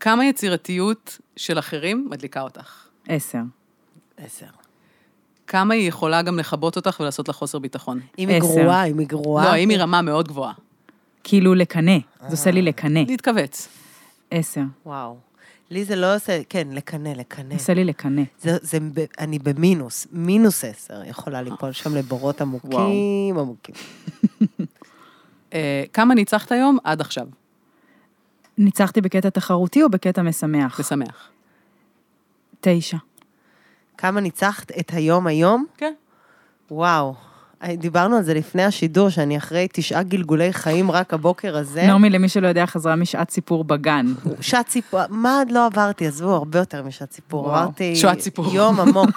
כמה 0.00 0.24
יצירתיות 0.26 1.18
של 1.36 1.58
אחרים 1.58 2.06
מדליקה 2.10 2.40
אותך? 2.40 2.86
עשר. 3.08 3.38
עשר. 4.16 4.46
כמה 5.46 5.74
היא 5.74 5.88
יכולה 5.88 6.22
גם 6.22 6.38
לכבות 6.38 6.76
אותך 6.76 6.96
ולעשות 7.00 7.28
לך 7.28 7.36
חוסר 7.36 7.58
ביטחון? 7.58 8.00
אם 8.18 8.28
היא 8.28 8.36
עשר. 8.36 8.46
גרועה, 8.46 8.84
אם 8.84 8.98
היא 8.98 9.08
גרועה. 9.08 9.44
לא, 9.44 9.50
האם 9.50 9.68
היא 9.68 9.78
רמה 9.78 10.02
מאוד 10.02 10.28
גבוהה? 10.28 10.52
כאילו 11.24 11.54
לקנא. 11.54 11.98
זה 12.20 12.30
עושה 12.30 12.50
לי 12.50 12.62
לקנא. 12.62 13.00
להתכווץ. 13.08 13.68
עשר. 14.30 14.60
וואו. 14.86 15.16
לי 15.70 15.84
זה 15.84 15.96
לא 15.96 16.16
עושה, 16.16 16.40
כן, 16.48 16.68
לקנא, 16.72 17.08
לקנא. 17.08 17.54
עושה 17.54 17.74
לי 17.74 17.84
לקנא. 17.84 18.22
זה, 18.40 18.56
זה, 18.62 18.78
אני 19.18 19.38
במינוס, 19.38 20.06
מינוס 20.12 20.64
עשר, 20.64 21.04
יכולה 21.04 21.42
ליפול 21.42 21.72
שם 21.72 21.94
לבורות 21.94 22.40
עמוקים, 22.40 23.38
עמוקים. 23.38 23.74
אה, 25.54 25.84
כמה 25.92 26.14
ניצחת 26.14 26.52
היום 26.52 26.78
עד 26.84 27.00
עכשיו? 27.00 27.26
ניצחתי 28.58 29.00
בקטע 29.00 29.30
תחרותי 29.30 29.82
או 29.82 29.88
בקטע 29.88 30.22
משמח? 30.22 30.80
משמח. 30.80 31.30
תשע. 32.60 32.96
כמה 33.98 34.20
ניצחת 34.20 34.70
את 34.80 34.90
היום 34.92 35.26
היום? 35.26 35.66
כן. 35.76 35.94
וואו. 36.70 37.14
דיברנו 37.66 38.16
על 38.16 38.22
זה 38.22 38.34
לפני 38.34 38.64
השידור, 38.64 39.08
שאני 39.08 39.36
אחרי 39.36 39.68
תשעה 39.72 40.02
גלגולי 40.02 40.52
חיים 40.52 40.90
רק 40.90 41.14
הבוקר 41.14 41.56
הזה. 41.56 41.86
נעמי, 41.86 42.10
למי 42.10 42.28
שלא 42.28 42.48
יודע, 42.48 42.66
חזרה 42.66 42.96
משעת 42.96 43.30
סיפור 43.30 43.64
בגן. 43.64 44.06
שעת 44.40 44.68
סיפור, 44.68 45.00
מה 45.08 45.38
עוד 45.38 45.50
לא 45.50 45.66
עברתי? 45.66 46.06
עזבו, 46.06 46.30
הרבה 46.34 46.58
יותר 46.58 46.82
משעת 46.82 47.12
סיפור. 47.12 47.44
וואו. 47.44 47.54
עברתי... 47.54 47.96
סיפור. 48.20 48.54
יום 48.54 48.80
עמוק. 48.80 49.10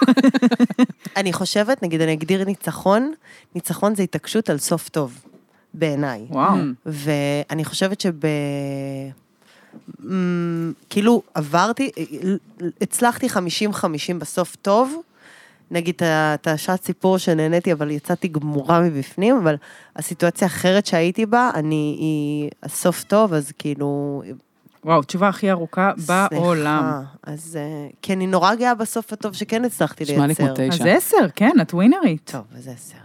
אני 1.16 1.32
חושבת, 1.32 1.82
נגיד, 1.82 2.00
אני 2.00 2.12
אגדיר 2.12 2.44
ניצחון, 2.44 3.12
ניצחון 3.54 3.94
זה 3.94 4.02
התעקשות 4.02 4.50
על 4.50 4.58
סוף 4.58 4.88
טוב, 4.88 5.18
בעיניי. 5.74 6.26
וואו. 6.30 6.56
ואני 6.86 7.64
חושבת 7.64 8.00
שב... 8.00 8.14
כאילו, 10.90 11.22
עברתי, 11.34 11.90
הצלחתי 12.80 13.26
50-50 13.26 13.38
בסוף 14.18 14.56
טוב, 14.56 15.02
נגיד 15.72 15.94
את 16.34 16.46
השעת 16.46 16.84
סיפור 16.84 17.18
שנהניתי, 17.18 17.72
אבל 17.72 17.90
יצאתי 17.90 18.28
גמורה 18.28 18.80
מבפנים, 18.80 19.36
אבל 19.36 19.56
הסיטואציה 19.96 20.46
האחרת 20.46 20.86
שהייתי 20.86 21.26
בה, 21.26 21.50
אני, 21.54 21.96
היא 21.98 22.50
הסוף 22.62 23.04
טוב, 23.04 23.34
אז 23.34 23.52
כאילו... 23.58 24.22
וואו, 24.84 25.02
תשובה 25.02 25.28
הכי 25.28 25.50
ארוכה 25.50 25.92
סליחה. 25.96 26.26
בעולם. 26.30 27.02
אז... 27.22 27.58
אה, 27.60 27.88
כי 28.02 28.12
אני 28.12 28.26
נורא 28.26 28.54
גאה 28.54 28.74
בסוף 28.74 29.12
הטוב 29.12 29.34
שכן 29.34 29.64
הצלחתי 29.64 30.04
נשמע 30.04 30.26
לי 30.26 30.34
כמו 30.34 30.46
לייצר. 30.46 30.68
תשע. 30.70 30.84
אז 30.84 30.88
עשר, 30.96 31.26
כן, 31.36 31.52
את 31.62 31.74
ווינרית. 31.74 32.30
טוב, 32.32 32.44
אז 32.56 32.68
עשר. 32.68 32.96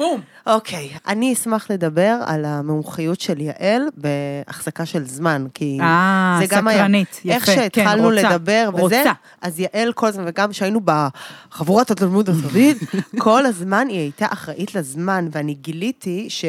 בום. 0.00 0.20
אוקיי, 0.46 0.90
אני 1.06 1.32
אשמח 1.32 1.70
לדבר 1.70 2.16
על 2.26 2.44
המומחיות 2.44 3.20
של 3.20 3.40
יעל 3.40 3.82
בהחזקה 3.96 4.86
של 4.86 5.04
זמן, 5.04 5.46
כי 5.54 5.78
אה, 5.80 6.38
זה 6.40 6.56
גם 6.56 6.68
היה. 6.68 6.78
סקרנית, 6.78 7.20
יפה, 7.24 7.34
איך 7.34 7.46
כן, 7.46 7.54
שהתחלנו 7.54 8.08
רוצה, 8.08 8.22
לדבר 8.22 8.70
וזה, 8.74 8.82
רוצה. 8.82 9.12
אז 9.40 9.60
יעל 9.60 9.92
כל 9.92 10.06
הזמן, 10.06 10.24
וגם 10.26 10.50
כשהיינו 10.50 10.80
בחבורת 10.84 11.90
התלמוד 11.90 12.28
הסודית, 12.28 12.76
כל 13.18 13.46
הזמן 13.46 13.86
היא 13.88 13.98
הייתה 13.98 14.26
אחראית 14.30 14.74
לזמן, 14.74 15.28
ואני 15.32 15.54
גיליתי 15.54 16.26
ש... 16.30 16.44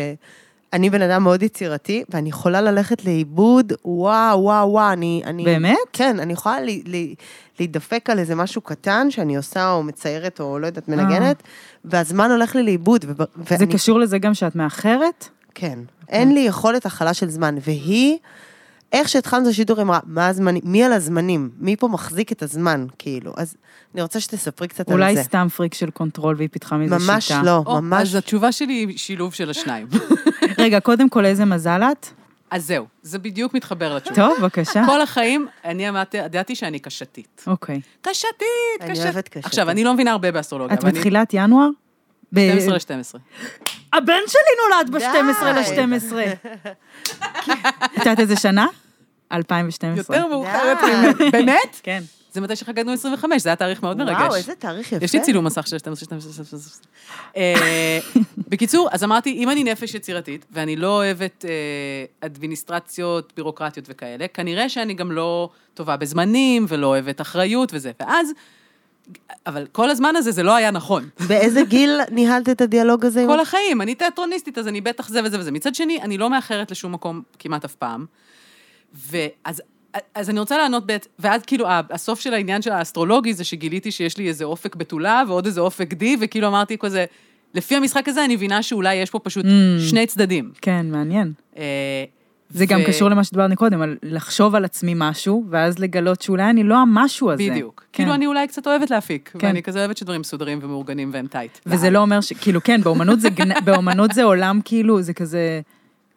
אני 0.74 0.89
בן 0.89 1.01
אדם 1.01 1.24
מאוד 1.24 1.43
יצירתי, 1.43 2.03
ואני 2.09 2.30
יכולה 2.30 2.61
ללכת 2.61 3.05
לאיבוד, 3.05 3.74
וואו, 3.86 4.39
וואו, 4.43 4.69
וואו, 4.72 4.93
אני... 4.93 5.22
אני 5.26 5.43
באמת? 5.45 5.78
כן, 5.93 6.19
אני 6.19 6.34
יכולה 6.34 6.61
לי, 6.61 6.84
לי, 6.86 7.15
להידפק 7.59 8.09
על 8.09 8.19
איזה 8.19 8.36
משהו 8.36 8.61
קטן 8.61 9.11
שאני 9.11 9.38
עושה, 9.38 9.72
או 9.72 9.84
מציירת, 9.84 10.39
או 10.39 10.59
לא 10.59 10.65
יודעת, 10.67 10.88
מנגנת, 10.89 11.43
והזמן 11.86 12.32
הולך 12.32 12.55
לי 12.55 12.63
לאיבוד. 12.63 13.05
זה 13.05 13.13
ואני- 13.59 13.74
קשור 13.74 13.99
לזה 13.99 14.17
גם 14.19 14.34
שאת 14.34 14.55
מאחרת? 14.55 15.28
כן. 15.55 15.80
אין 16.09 16.34
לי 16.34 16.39
יכולת 16.39 16.86
הכלה 16.86 17.13
של 17.13 17.30
זמן, 17.30 17.55
והיא, 17.61 18.17
איך 18.92 19.10
שהתחלנו 19.10 19.46
את 19.46 19.50
השידור, 19.50 19.78
היא 19.78 19.84
אמרה, 19.84 20.00
מה 20.06 20.28
הזמנים, 20.28 20.62
מי 20.66 20.84
על 20.84 20.94
הזמנים? 20.94 21.50
מי 21.60 21.76
פה 21.76 21.88
מחזיק 21.88 22.32
את 22.32 22.44
הזמן, 22.44 22.86
כאילו? 23.00 23.34
אז 23.38 23.56
אני 23.94 24.02
רוצה 24.02 24.20
שתספרי 24.20 24.68
קצת 24.68 24.89
על 24.89 24.94
אולי 24.94 25.16
זה. 25.16 25.24
סתם 25.24 25.48
פריק 25.56 25.74
של 25.74 25.89
control 25.89 26.36
והיא 26.38 26.50
פיתחה 26.52 26.78
מזה 26.78 27.00
שיטה. 27.00 27.14
ממש 27.14 27.32
לא, 27.32 27.64
או, 27.66 27.82
ממש. 27.82 28.10
אז 28.10 28.16
התשובה 28.16 28.52
שלי 28.52 28.74
היא 28.74 28.98
שילוב 28.98 29.34
של 29.34 29.50
השניים. 29.50 29.88
רגע, 30.58 30.80
קודם 30.80 31.10
כל, 31.10 31.26
איזה 31.26 31.46
מזל 31.46 31.82
את? 31.84 32.08
אז 32.52 32.68
זהו, 32.68 32.86
זה 33.02 33.20
בדיוק 33.20 33.54
מתחבר 33.54 33.96
לתשובה. 33.96 34.16
טוב, 34.16 34.38
בבקשה. 34.39 34.84
כל 34.86 35.02
החיים, 35.02 35.48
אני 35.66 35.89
אמרתי, 35.89 36.18
ידעתי 36.18 36.56
שאני 36.56 36.80
קשתית. 36.80 37.44
אוקיי. 37.48 37.82
קשתית, 38.02 38.28
אני 38.82 38.92
קשתית. 38.92 39.06
אוהבת 39.06 39.28
קשתית. 39.28 39.46
עכשיו, 39.46 39.70
אני 39.70 39.84
לא 39.84 39.94
מבינה 39.94 40.12
הרבה 40.12 40.32
באסטרולוגיה, 40.32 40.78
את 40.78 40.84
אני... 40.84 40.92
בתחילת 40.92 41.30
ינואר? 41.34 41.70
ב- 42.34 42.39
12 42.60 42.98
ל-12. 42.98 43.20
הבן 43.94 44.22
שלי 44.28 44.42
נולד 44.64 44.89
ב-12 44.92 45.44
די. 45.44 45.88
ל-12. 45.92 46.14
את 47.86 47.98
יודעת 47.98 48.20
איזה 48.20 48.36
שנה? 48.36 48.68
2012. 49.32 50.16
יותר 50.16 50.28
מאוחרת. 50.28 50.78
ממנו. 50.84 51.32
באמת? 51.32 51.80
כן. 51.84 52.02
זה 52.34 52.42
מתי 52.42 52.56
שחגגנו 52.56 52.92
25, 52.92 53.42
זה 53.42 53.50
היה 53.50 53.56
תאריך 53.56 53.84
מאוד 53.84 53.98
מרגש. 53.98 54.20
וואו, 54.20 54.36
איזה 54.36 54.56
תאריך 54.56 54.92
יפה. 54.92 55.06
יש 55.06 55.14
לי 55.14 55.22
צילום 55.22 55.46
מסך 55.46 55.68
של 55.68 55.78
12, 55.78 56.06
12, 56.06 56.34
12, 56.34 56.46
12. 56.46 56.84
אה, 57.38 58.00
בקיצור, 58.50 58.89
אז 58.92 59.04
אמרתי, 59.04 59.34
אם 59.34 59.50
אני 59.50 59.64
נפש 59.64 59.96
יצירתית, 59.96 60.46
ואני 60.52 60.76
לא 60.76 60.88
אוהבת 60.88 61.46
אה, 61.46 61.50
אדמיניסטרציות, 62.28 63.34
בירוקרטיות 63.36 63.86
וכאלה, 63.89 64.28
כנראה 64.28 64.70
שאני 64.70 64.94
גם 64.94 65.12
לא 65.12 65.50
טובה 65.74 65.98
בזמנים, 65.98 66.66
ולא 66.68 66.88
אוהבת 66.88 67.22
אחריות 67.22 67.70
וזה. 67.74 67.92
ואז, 68.00 68.32
אבל 69.47 69.68
כל 69.72 69.89
הזמן 69.89 70.16
הזה 70.16 70.32
זה 70.32 70.43
לא 70.43 70.55
היה 70.55 70.72
נכון. 70.72 71.09
באיזה 71.28 71.62
גיל 71.64 71.99
ניהלת 72.12 72.49
את 72.49 72.62
הדיאלוג 72.62 73.05
הזה? 73.05 73.24
כל 73.28 73.39
החיים, 73.39 73.82
אני 73.82 73.95
תיאטרוניסטית, 73.95 74.57
אז 74.57 74.68
אני 74.68 74.82
בטח 74.82 75.09
זה 75.09 75.20
וזה 75.24 75.39
וזה. 75.39 75.51
מצד 75.51 75.76
שני, 75.76 76.01
אני 76.01 76.18
לא 76.18 76.30
מאחרת 76.30 76.72
לשום 76.72 76.91
מקום 76.91 77.22
כמעט 77.39 77.66
אף 77.66 77.76
פעם. 77.76 78.05
ואז 78.93 79.62
אז 80.16 80.30
אני 80.30 80.39
רוצה 80.39 80.57
לענות 80.57 80.86
בעת, 80.86 81.07
ואז 81.20 81.41
כאילו, 81.41 81.66
הסוף 81.89 82.20
של 82.20 82.34
העניין 82.34 82.62
של 82.62 82.72
האסטרולוגי 82.72 83.34
זה 83.34 83.43
שגיליתי 83.43 83.91
שיש 83.91 84.18
לי 84.18 84.28
איזה 84.28 84.43
אופק 84.45 84.76
בתולה 84.76 85.24
ועוד 85.28 85.45
איזה 85.45 85.62
אופק 85.62 85.93
די, 85.93 86.18
וכאילו 86.20 86.47
אמרתי 86.47 86.78
כזה, 86.80 87.05
לפי 87.53 87.76
המשחק 87.76 88.07
הזה 88.07 88.26
אני 88.26 88.36
מבינה 88.36 88.64
שאולי 88.64 88.95
יש 88.95 89.09
פה 89.09 89.20
פשוט 89.20 89.45
Mm. 89.45 89.89
שני 89.89 90.05
צדדים. 90.07 90.51
כן, 90.62 90.86
מעניין. 90.91 91.34
אה, 91.57 91.64
זה 92.54 92.66
גם 92.66 92.80
ו- 92.82 92.86
קשור 92.88 93.10
למה 93.10 93.24
שדיברנו 93.24 93.56
קודם, 93.56 93.82
על 93.82 93.97
לחשוב 94.04 94.56
על 94.56 94.66
עצמי 94.66 94.93
משהו, 94.95 95.43
ואז 95.49 95.80
לגלות 95.80 96.22
שאולי 96.22 96.43
אני 96.49 96.64
לא 96.64 96.78
המשהו 96.78 97.32
הזה. 97.32 97.43
בדיוק. 97.52 97.86
כן. 97.93 98.04
כאילו, 98.04 98.14
אני 98.16 98.26
אולי 98.28 98.47
קצת 98.47 98.68
אוהבת 98.68 98.89
להפיק, 98.89 99.32
כן. 99.39 99.47
ואני 99.47 99.64
כזה 99.64 99.80
אוהבת 99.80 99.97
שדברים 99.97 100.22
מסודרים 100.22 100.60
ומאורגנים 100.62 101.10
והם 101.14 101.28
tight. 101.28 101.57
וזה 101.66 101.89
לא 101.89 101.99
אומר 101.99 102.22
ש... 102.22 102.34
כאילו, 102.34 102.64
כן, 102.64 102.82
באומנות 102.82 103.20
זה, 103.22 103.28
גנ- 103.28 103.62
באומנות 103.66 104.12
זה 104.12 104.24
עולם 104.24 104.60
כאילו, 104.66 105.02
זה 105.02 105.14
כזה, 105.14 105.62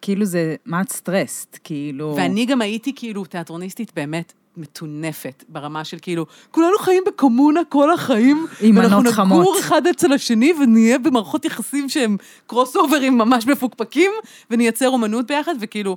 כאילו 0.03 0.25
זה, 0.25 0.55
מה 0.67 0.81
את 0.81 0.93
stressed? 0.93 1.59
כאילו... 1.65 2.15
ואני 2.17 2.47
גם 2.47 2.61
הייתי 2.61 2.93
כאילו 2.97 3.25
תיאטרוניסטית 3.25 3.93
באמת 3.97 4.33
מטונפת, 4.57 5.45
ברמה 5.49 5.85
של 5.85 5.97
כאילו, 6.03 6.27
כולנו 6.51 6.79
חיים 6.79 7.03
בקומונה 7.07 7.61
כל 7.69 7.93
החיים, 7.93 8.47
עם 8.61 8.77
ואנחנו 8.77 9.01
מנות 9.01 9.13
חמות. 9.15 9.41
נגור 9.41 9.57
אחד 9.61 9.87
אצל 9.87 10.13
השני 10.13 10.53
ונהיה 10.63 10.99
במערכות 10.99 11.45
יחסים 11.45 11.89
שהם 11.89 12.17
cross 12.47 12.77
overים 12.77 13.19
ממש 13.19 13.47
מפוקפקים, 13.47 14.11
ונייצר 14.51 14.89
אומנות 14.89 15.27
ביחד, 15.27 15.55
וכאילו, 15.61 15.97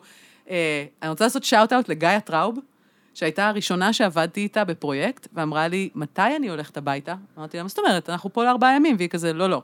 אני 1.01 1.09
רוצה 1.09 1.23
לעשות 1.23 1.43
shout-out 1.43 1.89
לגיא 1.89 2.19
טראוב, 2.25 2.59
שהייתה 3.13 3.47
הראשונה 3.47 3.93
שעבדתי 3.93 4.39
איתה 4.41 4.63
בפרויקט, 4.63 5.27
ואמרה 5.33 5.67
לי, 5.67 5.89
מתי 5.95 6.21
אני 6.35 6.49
הולכת 6.49 6.77
הביתה? 6.77 7.15
אמרתי 7.37 7.57
לה, 7.57 7.63
מה 7.63 7.69
זאת 7.69 7.79
אומרת, 7.79 8.09
אנחנו 8.09 8.33
פה 8.33 8.43
לארבעה 8.43 8.75
ימים, 8.75 8.95
והיא 8.97 9.09
כזה, 9.09 9.33
לא, 9.33 9.49
לא. 9.49 9.61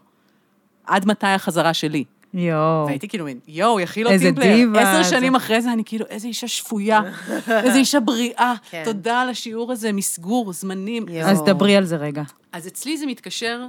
עד 0.86 1.06
מתי 1.08 1.28
החזרה 1.28 1.74
שלי? 1.74 2.04
יואו. 2.34 2.86
והייתי 2.86 3.08
כאילו 3.08 3.26
מין, 3.26 3.40
יואו, 3.48 3.80
יכיל 3.80 4.08
איזה 4.08 4.30
אותי 4.30 4.36
פלייר. 4.42 4.68
דיבה, 4.68 4.82
עשר 4.82 5.04
זה- 5.04 5.10
שנים 5.18 5.36
אחרי 5.36 5.62
זה, 5.62 5.74
אני 5.74 5.84
כאילו, 5.86 6.06
איזה 6.10 6.28
אישה 6.28 6.48
שפויה, 6.48 7.02
איזה 7.64 7.78
אישה 7.78 8.00
בריאה. 8.00 8.54
כן. 8.70 8.82
תודה 8.86 9.22
על 9.22 9.30
השיעור 9.30 9.72
הזה, 9.72 9.92
מסגור, 9.92 10.54
זמנים. 10.54 11.06
יואו. 11.10 11.28
אז 11.30 11.42
דברי 11.46 11.76
על 11.76 11.86
זה 11.86 11.96
רגע. 11.96 12.22
אז 12.52 12.68
אצלי 12.68 12.98
זה 12.98 13.06
מתקשר 13.06 13.66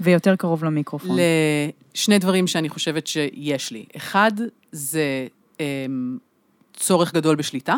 ויותר 0.00 0.36
קרוב 0.36 0.64
למיקרופון. 0.64 1.16
לשני 1.94 2.18
דברים 2.18 2.46
שאני 2.46 2.68
חושבת 2.68 3.06
שיש 3.06 3.70
לי. 3.70 3.84
אחד, 3.96 4.32
זה 4.72 5.26
אמ, 5.60 6.18
צורך 6.80 7.14
גדול 7.14 7.36
בשליטה, 7.36 7.76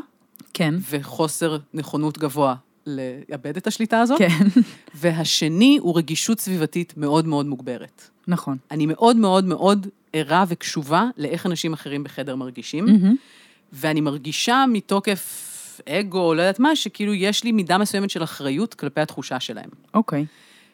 כן. 0.54 0.74
וחוסר 0.90 1.58
נכונות 1.74 2.18
גבוה 2.18 2.54
לאבד 2.86 3.56
את 3.56 3.66
השליטה 3.66 4.00
הזאת. 4.00 4.18
כן, 4.18 4.60
והשני 5.00 5.78
הוא 5.80 5.96
רגישות 5.96 6.40
סביבתית 6.40 6.94
מאוד 6.96 7.26
מאוד 7.26 7.46
מוגברת. 7.46 8.08
נכון. 8.28 8.56
אני 8.70 8.86
מאוד 8.86 9.16
מאוד 9.16 9.44
מאוד 9.44 9.86
ערה 10.12 10.44
וקשובה 10.48 11.04
לאיך 11.16 11.46
אנשים 11.46 11.72
אחרים 11.72 12.04
בחדר 12.04 12.36
מרגישים. 12.36 12.84
מהמם. 12.84 13.14
ואני 13.72 14.00
מרגישה 14.00 14.64
מתוקף 14.68 15.80
אגו, 15.88 16.34
לא 16.34 16.42
יודעת 16.42 16.58
מה, 16.58 16.76
שכאילו 16.76 17.14
יש 17.14 17.44
לי 17.44 17.52
מידה 17.52 17.78
מסוימת 17.78 18.10
של 18.10 18.22
אחריות 18.22 18.74
כלפי 18.74 19.00
התחושה 19.00 19.40
שלהם. 19.40 19.70
אוקיי. 19.94 20.26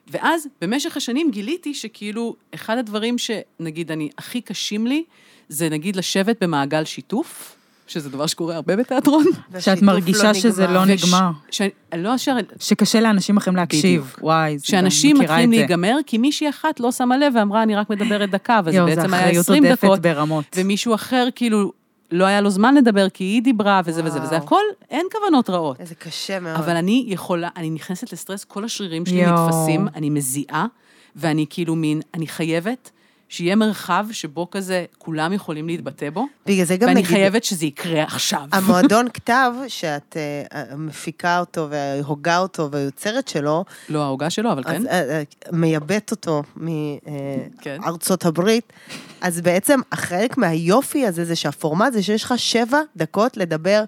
ואז, 0.06 0.46
במשך 0.60 0.96
השנים 0.96 1.30
גיליתי 1.30 1.74
שכאילו, 1.74 2.36
אחד 2.54 2.78
הדברים 2.78 3.16
שנגיד 3.18 3.92
אני, 3.92 4.08
הכי 4.18 4.40
קשים 4.40 4.86
לי, 4.86 5.04
זה 5.48 5.68
נגיד 5.68 5.96
לשבת 5.96 6.42
במעגל 6.42 6.84
שיתוף, 6.84 7.57
שזה 7.88 8.10
דבר 8.10 8.26
שקורה 8.26 8.54
הרבה 8.54 8.76
בתיאטרון. 8.76 9.24
שאת 9.24 9.40
והשיתוף 9.50 9.82
מרגישה 9.82 10.34
שזה 10.34 10.66
לא 10.66 10.84
נגמר. 10.84 11.30
ש... 11.50 11.62
לא 11.96 12.14
אשר... 12.14 12.36
שקשה 12.60 13.00
לאנשים 13.00 13.36
אחרים 13.36 13.56
להקשיב. 13.56 14.02
בדיוק. 14.02 14.18
וואי, 14.22 14.58
זה 14.58 14.66
שאנשים 14.66 15.18
מתחילים. 15.18 15.50
להיגמר, 15.50 15.96
כי 16.06 16.18
מישהי 16.18 16.48
אחת 16.48 16.80
לא 16.80 16.92
שמה 16.92 17.16
לב 17.16 17.32
ואמרה, 17.36 17.62
אני 17.62 17.76
רק 17.76 17.90
מדברת 17.90 18.30
דקה, 18.30 18.60
וזה 18.64 18.84
בעצם 18.84 19.14
היה 19.14 19.24
אחריות 19.24 19.44
20 19.44 19.64
עודפת 19.64 19.84
דקות, 19.84 20.00
ברמות. 20.00 20.44
ומישהו 20.56 20.94
אחר 20.94 21.28
כאילו, 21.34 21.72
לא 22.10 22.24
היה 22.24 22.40
לו 22.40 22.50
זמן 22.50 22.74
לדבר 22.74 23.08
כי 23.08 23.24
היא 23.24 23.42
דיברה 23.42 23.80
וזה 23.84 24.04
וזה 24.04 24.22
וזה, 24.22 24.34
וואו. 24.34 24.44
הכל, 24.44 24.62
אין 24.90 25.06
כוונות 25.12 25.50
רעות. 25.50 25.80
איזה 25.80 25.94
קשה 25.94 26.40
מאוד. 26.40 26.56
אבל 26.56 26.76
אני 26.76 27.04
יכולה, 27.08 27.48
אני 27.56 27.70
נכנסת 27.70 28.12
לסטרס, 28.12 28.44
כל 28.44 28.64
השרירים 28.64 29.06
שלי 29.06 29.20
יואו. 29.20 29.46
נתפסים, 29.46 29.88
אני 29.94 30.10
מזיעה, 30.10 30.66
ואני 31.16 31.46
כאילו 31.50 31.76
מין, 31.76 32.00
אני 32.14 32.26
חייבת 32.26 32.90
שיהיה 33.28 33.56
מרחב 33.56 34.06
שבו 34.12 34.50
כזה 34.50 34.84
כולם 34.98 35.32
יכולים 35.32 35.66
להתבטא 35.66 36.10
בו, 36.10 36.26
בגלל 36.46 36.64
זה 36.64 36.76
גם 36.76 36.88
ואני 36.88 37.00
נגיד... 37.00 37.10
חייבת 37.10 37.44
שזה 37.44 37.66
יקרה 37.66 38.02
עכשיו. 38.02 38.42
המועדון 38.52 39.08
כתב, 39.14 39.52
שאת 39.68 40.16
אה, 40.16 40.76
מפיקה 40.76 41.40
אותו 41.40 41.68
והוגה 41.70 42.38
אותו 42.38 42.68
והיוצרת 42.72 43.28
שלו, 43.28 43.64
לא 43.88 44.02
ההוגה 44.02 44.30
שלו, 44.30 44.52
אבל 44.52 44.64
כן. 44.64 44.76
אז 44.76 44.86
אה, 44.86 45.00
אה, 45.10 45.22
מייבאת 45.52 46.10
אותו 46.10 46.42
כן. 47.60 47.76
מארצות 47.80 48.24
הברית, 48.24 48.72
אז 49.20 49.40
בעצם 49.40 49.80
חלק 49.94 50.38
מהיופי 50.38 51.06
הזה 51.06 51.24
זה 51.24 51.36
שהפורמט 51.36 51.92
זה 51.92 52.02
שיש 52.02 52.24
לך 52.24 52.34
שבע 52.36 52.80
דקות 52.96 53.36
לדבר. 53.36 53.84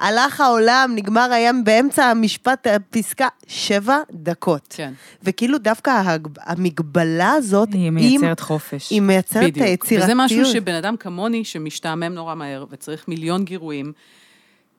הלך 0.00 0.40
העולם, 0.40 0.92
נגמר 0.94 1.32
הים 1.32 1.64
באמצע 1.64 2.04
המשפט, 2.04 2.66
הפסקה, 2.66 3.28
שבע 3.46 3.98
דקות. 4.12 4.66
כן. 4.76 4.92
וכאילו 5.22 5.58
דווקא 5.58 6.02
המגבלה 6.40 7.32
הזאת, 7.32 7.68
היא 7.72 7.90
מייצרת 7.90 8.40
חופש. 8.40 8.90
היא 8.90 9.00
מייצרת 9.00 9.42
את 9.44 9.50
בדיוק. 9.50 9.66
היצירתיות. 9.66 10.02
וזה 10.02 10.14
משהו 10.14 10.44
שבן 10.46 10.74
אדם 10.74 10.96
כמוני, 10.96 11.44
שמשתעמם 11.44 12.02
נורא 12.14 12.34
מהר 12.34 12.64
וצריך 12.70 13.08
מיליון 13.08 13.44
גירויים, 13.44 13.92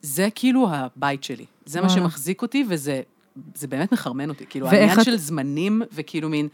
זה 0.01 0.27
כאילו 0.35 0.67
הבית 0.71 1.23
שלי. 1.23 1.45
זה 1.65 1.81
מה. 1.81 1.89
שמחזיק 1.89 2.41
אותי, 2.41 2.65
וזה 2.67 3.01
זה 3.55 3.67
באמת 3.67 3.91
מחרמן 3.91 4.29
אותי. 4.29 4.45
כאילו, 4.49 4.67
העניין 4.67 4.99
את- 4.99 5.05
של 5.05 5.17
זמנים, 5.17 5.81
וכאילו 5.93 6.29
מין... 6.29 6.47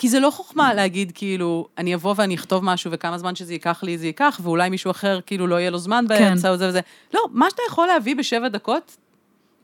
כי 0.00 0.08
זה 0.08 0.20
לא 0.20 0.30
חוכמה 0.30 0.74
להגיד, 0.74 1.12
כאילו, 1.14 1.68
אני 1.78 1.94
אבוא 1.94 2.14
ואני 2.16 2.34
אכתוב 2.34 2.64
משהו, 2.64 2.90
וכמה 2.92 3.18
זמן 3.18 3.34
שזה 3.34 3.52
ייקח 3.52 3.82
לי, 3.82 3.98
זה 3.98 4.06
ייקח, 4.06 4.40
ואולי 4.42 4.70
מישהו 4.70 4.90
אחר, 4.90 5.20
כאילו, 5.26 5.46
לא 5.46 5.60
יהיה 5.60 5.70
לו 5.70 5.78
זמן 5.78 6.04
באמצע, 6.08 6.52
וזה 6.52 6.68
וזה. 6.68 6.80
לא, 7.14 7.20
מה 7.30 7.50
שאתה 7.50 7.62
יכול 7.68 7.86
להביא 7.86 8.16
בשבע 8.16 8.48
דקות, 8.48 8.96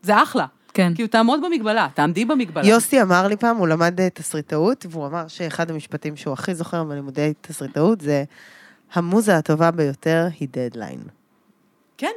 זה 0.03 0.23
אחלה. 0.23 0.47
כן. 0.75 0.93
כאילו, 0.95 1.09
תעמוד 1.09 1.41
במגבלה, 1.45 1.89
תעמדי 1.95 2.25
במגבלה. 2.25 2.67
יוסי 2.67 3.03
אמר 3.03 3.27
לי 3.27 3.37
פעם, 3.37 3.57
הוא 3.57 3.69
למד 3.69 4.01
אה, 4.01 4.11
תסריטאות, 4.11 4.87
והוא 4.91 5.07
אמר 5.07 5.29
שאחד 5.29 5.71
המשפטים 5.71 6.17
שהוא 6.17 6.33
הכי 6.33 6.55
זוכר 6.55 6.85
בלימודי 6.85 7.33
תסריטאות 7.41 8.01
זה, 8.01 8.25
המוזה 8.93 9.37
הטובה 9.37 9.71
ביותר 9.71 10.27
היא 10.41 10.49
דדליין. 10.53 11.01
כן. 11.97 12.13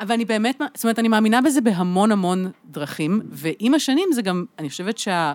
אבל 0.00 0.12
אני 0.12 0.24
באמת, 0.24 0.60
זאת 0.74 0.84
אומרת, 0.84 0.98
אני 0.98 1.08
מאמינה 1.08 1.40
בזה 1.42 1.60
בהמון 1.60 2.12
המון 2.12 2.50
דרכים, 2.70 3.20
ועם 3.30 3.74
השנים 3.74 4.08
זה 4.12 4.22
גם, 4.22 4.44
אני 4.58 4.70
חושבת 4.70 4.98
שה... 4.98 5.32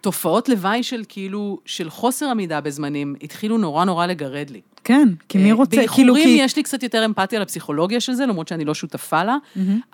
תופעות 0.00 0.48
לוואי 0.48 0.82
של 0.82 1.02
כאילו, 1.08 1.58
של 1.64 1.90
חוסר 1.90 2.26
עמידה 2.26 2.60
בזמנים, 2.60 3.14
התחילו 3.22 3.58
נורא 3.58 3.84
נורא 3.84 4.06
לגרד 4.06 4.50
לי. 4.50 4.60
כן, 4.84 5.08
כי 5.28 5.38
מי 5.38 5.50
אה, 5.50 5.54
רוצה, 5.54 5.70
כאילו, 5.70 6.14
באיחורים 6.14 6.38
כי... 6.38 6.44
יש 6.44 6.56
לי 6.56 6.62
קצת 6.62 6.82
יותר 6.82 7.04
אמפתיה 7.04 7.40
לפסיכולוגיה 7.40 8.00
של 8.00 8.12
זה, 8.12 8.26
למרות 8.26 8.48
שאני 8.48 8.64
לא 8.64 8.74
שותפה 8.74 9.24
לה, 9.24 9.36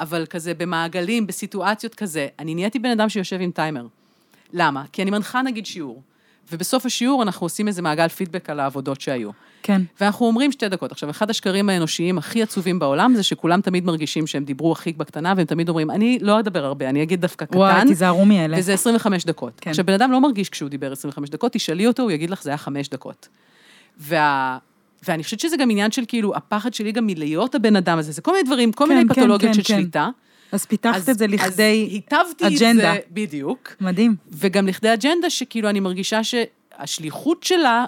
אבל 0.01 0.26
כזה 0.26 0.55
במעגלים, 0.55 1.26
בסיטואציות 1.26 1.95
כזה, 1.95 2.26
אני 2.39 2.55
נהייתי 2.55 2.78
בן 2.78 2.91
אדם 2.91 3.09
שיושב 3.09 3.41
עם 3.41 3.51
טיימר. 3.51 3.87
למה? 4.53 4.84
כי 4.93 5.03
אני 5.03 5.11
מנחה 5.11 5.43
נגיד 5.43 5.66
שיעור, 5.66 6.03
ובסוף 6.53 6.87
השיעור 6.87 7.22
אנחנו 7.22 7.45
עושים 7.45 7.68
איזה 7.68 7.82
מעגל 7.82 8.09
פידבק 8.09 8.51
על 8.51 8.61
העבודות 8.61 9.01
שהיו. 9.01 9.30
כן. 9.66 9.82
ואנחנו 10.00 10.26
אומרים 10.26 10.52
שתי 10.52 10.68
דקות. 10.68 10.92
עכשיו, 10.92 11.10
אחד 11.10 11.30
השקרים 11.30 11.68
האנושיים 11.68 12.18
הכי 12.18 12.42
עצובים 12.42 12.78
בעולם 12.78 13.14
זה 13.14 13.22
שכולם 13.22 13.60
תמיד 13.60 13.84
מרגישים 13.84 14.26
שהם 14.26 14.44
דיברו 14.44 14.72
הכי 14.72 14.92
בקטנה, 14.92 15.34
והם 15.36 15.46
תמיד 15.46 15.68
אומרים, 15.68 15.90
אני 15.90 16.18
לא 16.22 16.40
אדבר 16.40 16.64
הרבה, 16.64 16.88
אני 16.88 17.02
אגיד 17.02 17.20
דווקא 17.20 17.44
קטן. 17.44 17.58
וואי, 17.58 17.86
תיזהרו 17.86 18.24
מאלה. 18.24 18.56
וזה 18.58 18.74
25 18.74 19.24
דקות. 19.24 19.52
כן. 19.60 19.70
עכשיו, 19.70 19.86
בן 19.86 19.92
אדם 19.92 20.12
לא 20.12 20.20
מרגיש 20.20 20.48
כשהוא 20.48 20.68
דיבר 20.68 20.92
25 20.92 21.30
דקות, 21.30 21.52
תשאלי 21.52 21.86
אותו, 21.86 22.02
הוא 22.02 22.10
יגיד 22.10 22.30
לך, 22.30 22.42
זה 22.42 22.50
היה 22.50 22.58
5 22.58 22.88
דקות. 22.88 23.28
וה... 23.98 24.58
ואני 25.08 25.24
חושבת 25.24 25.40
שזה 25.40 25.56
גם 25.56 25.70
עניין 25.70 25.90
של 25.90 26.02
כאילו, 26.08 26.36
הפחד 26.36 26.74
שלי 26.74 26.92
גם 26.92 27.06
מלהיות 27.06 27.54
הבן 27.54 27.76
אדם 27.76 27.98
הזה, 27.98 28.12
זה 28.12 28.22
כל 28.22 28.32
מיני 28.32 28.44
דברים, 28.44 28.72
כל 28.72 28.84
כן, 28.84 28.94
מיני 28.94 29.08
כן, 29.08 29.14
פתולוגיות 29.14 29.56
כן, 29.56 29.62
של 29.62 29.74
כן. 29.74 29.80
שליטה. 29.80 30.08
אז 30.52 30.66
פיתחת 30.66 31.08
את 31.08 31.18
זה 31.18 31.26
לכדי 31.26 31.84
אז 31.86 31.92
היטבתי 31.92 32.46
אג'נדה. 32.46 32.94
את 32.94 32.94
זה, 32.94 33.00
בדיוק. 33.10 33.76
מדהים. 33.80 34.16
וגם 34.32 34.66
לכדי 34.66 34.92
אג'נדה 34.92 35.30
שכאילו 35.30 35.68
אני 35.68 35.80
מרגישה 35.80 36.20
שהשליחות 36.24 37.42
שלה, 37.42 37.84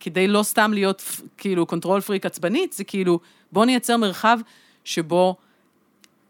כדי 0.00 0.28
לא 0.28 0.42
סתם 0.42 0.70
להיות 0.74 1.02
כאילו 1.38 1.66
control 1.66 2.00
freak 2.00 2.26
עצבנית, 2.26 2.72
זה 2.72 2.84
כאילו, 2.84 3.20
בוא 3.52 3.64
נייצר 3.66 3.96
מרחב 3.96 4.38
שבו 4.84 5.36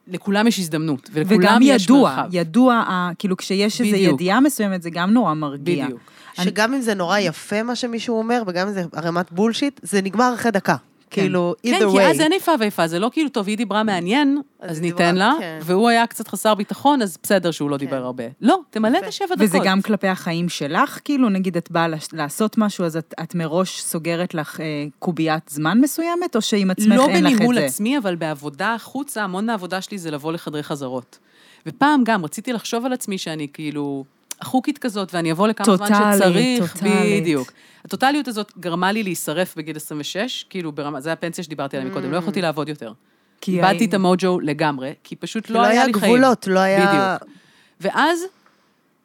לכולם 0.09 0.47
יש 0.47 0.59
הזדמנות, 0.59 1.11
ולכולם 1.13 1.39
וגם 1.41 1.59
יש 1.63 1.85
ידוע, 1.85 2.11
מרחב. 2.17 2.29
ידוע, 2.33 2.75
ה- 2.75 3.11
כאילו 3.19 3.37
כשיש 3.37 3.81
איזו. 3.81 3.97
ידיעה 3.97 4.41
מסוימת, 4.41 4.83
זה 4.83 4.91
גם 4.91 5.11
נורא 5.11 5.35
מרגיע. 5.35 5.85
בדיוק. 5.85 6.01
שגם 6.43 6.75
אם 6.75 6.81
זה 6.81 6.95
נורא 6.95 7.19
יפה 7.19 7.63
מה 7.63 7.77
שמישהו 7.77 8.19
אומר, 8.19 8.43
וגם 8.47 8.69
אם 8.69 8.73
זה 8.73 8.85
ערימת 8.93 9.33
בולשיט, 9.33 9.81
זה 9.83 10.03
נגמר 10.03 10.33
אחרי 10.35 10.51
דקה. 10.51 10.77
כאילו, 11.11 11.55
either 11.67 11.71
כן, 11.71 11.91
כי 11.91 12.01
אז 12.01 12.19
way. 12.19 12.23
אין 12.23 12.33
איפה 12.33 12.53
ואיפה, 12.61 12.87
זה 12.87 12.99
לא 12.99 13.11
כאילו, 13.13 13.29
טוב, 13.29 13.49
היא 13.49 13.57
דיברה 13.57 13.83
מעניין, 13.83 14.41
אז 14.61 14.81
ניתן 14.81 14.97
דיברה, 14.97 15.13
לה, 15.13 15.35
כן. 15.39 15.59
והוא 15.63 15.89
היה 15.89 16.07
קצת 16.07 16.29
חסר 16.29 16.55
ביטחון, 16.55 17.03
אז 17.03 17.19
בסדר 17.23 17.51
שהוא 17.51 17.71
לא 17.71 17.77
דיבר 17.77 18.05
הרבה. 18.05 18.25
לא, 18.41 18.59
תמלא 18.71 18.99
את 18.99 19.03
השבע 19.03 19.27
דקות. 19.27 19.41
וזה 19.41 19.59
גם 19.65 19.83
כלפי 19.83 20.09
החיים 20.09 20.49
שלך, 20.49 21.01
כאילו, 21.05 21.29
נגיד 21.29 21.57
את 21.57 21.71
באה 21.71 21.87
לעשות 22.13 22.59
משהו, 22.59 22.85
אז 22.85 22.97
את, 22.97 23.15
את 23.23 23.35
מראש 23.35 23.81
סוגרת 23.81 24.35
לך 24.35 24.61
אה, 24.61 24.85
קוביית 24.99 25.49
זמן 25.49 25.81
מסוימת, 25.81 26.37
או 26.37 26.41
שעם 26.41 26.71
עצמך 26.71 26.97
לא 26.97 27.09
אין 27.09 27.25
לך 27.25 27.33
את 27.33 27.39
זה? 27.39 27.39
בניהול 27.39 27.59
עצמי, 27.59 27.99
אבל 27.99 28.17
בעבודה 28.17 28.75
החוצה, 28.75 29.23
המון 29.23 29.47
מהעבודה 29.47 29.81
שלי 29.81 29.99
זה 29.99 30.11
לבוא 30.11 30.33
לחדרי 30.33 30.63
חזרות. 30.63 31.19
ופעם 31.67 32.05
גם 32.05 32.25
רציתי 32.25 32.53
לחשוב 32.53 32.87
על 32.87 32.93
עצמי 32.93 33.19
שאני 33.19 33.47
כאילו 33.53 34.05
אחוקית 34.39 34.79
כזאת, 34.79 35.15
ואני 35.15 35.33
אבוא 35.33 35.49
לכמה 35.49 35.77
זמן 35.77 35.89
טוטאלית, 35.89 36.63
שצריך. 36.63 36.73
טוטאלית. 36.73 37.23
בדיוק. 37.23 37.53
הטוטליות 37.85 38.29
הזאת 38.29 38.53
גרמה 38.61 38.93
לי 38.93 39.03
להישרף 39.03 39.57
בגיל 39.57 39.77
26, 39.77 40.45
כאילו 40.51 40.73
ברמה, 40.73 41.01
זה 41.01 41.13
הפנסיה 41.13 41.45
שדיברתי 41.45 41.77
עליה 41.77 41.91
מקודם, 41.91 42.11
לא 42.11 42.17
יכולתי 42.17 42.43
לעבוד 42.43 42.69
יותר. 42.69 42.93
כי 43.41 43.57
איבדתי 43.57 43.85
את 43.85 43.95
המוג'ו 43.95 44.41
לגמרי, 44.41 44.95
כי 45.05 45.17
פשוט 45.17 45.47
כי 45.47 45.53
לא 45.53 45.63
היה 45.63 45.87
לי 45.87 45.95
חיים. 45.95 46.15
גבולות, 46.15 46.47
לא 46.47 46.61
היה... 46.61 46.87
בדיוק. 46.87 47.33
ואז, 47.81 48.21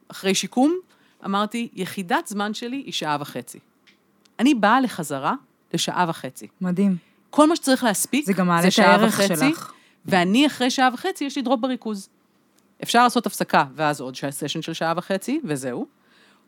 אחרי 0.07 0.36
שיקום, 0.36 0.77
אמרתי, 1.25 1.69
יחידת 1.73 2.27
זמן 2.27 2.53
שלי 2.53 2.77
היא 2.86 2.93
שעה 2.93 3.17
וחצי. 3.19 3.59
אני 4.39 4.53
באה 4.53 4.82
לחזרה 4.82 5.34
לשעה 5.73 6.05
וחצי. 6.09 6.47
מדהים. 6.61 6.95
כל 7.29 7.47
מה 7.47 7.55
שצריך 7.55 7.84
להספיק, 7.84 8.25
זה 8.25 8.34
גם 8.34 8.47
מעלה 8.47 8.67
את 8.67 8.79
הערך 8.79 9.13
וחצי, 9.13 9.36
שלך. 9.36 9.71
ואני 10.05 10.47
אחרי 10.47 10.69
שעה 10.71 10.89
וחצי, 10.93 11.25
יש 11.25 11.36
לי 11.36 11.41
דרופ 11.41 11.59
בריכוז. 11.59 12.09
אפשר 12.84 13.03
לעשות 13.03 13.25
הפסקה, 13.25 13.63
ואז 13.75 14.01
עוד 14.01 14.15
סשן 14.29 14.61
של 14.61 14.73
שעה 14.73 14.93
וחצי, 14.97 15.41
וזהו. 15.43 15.86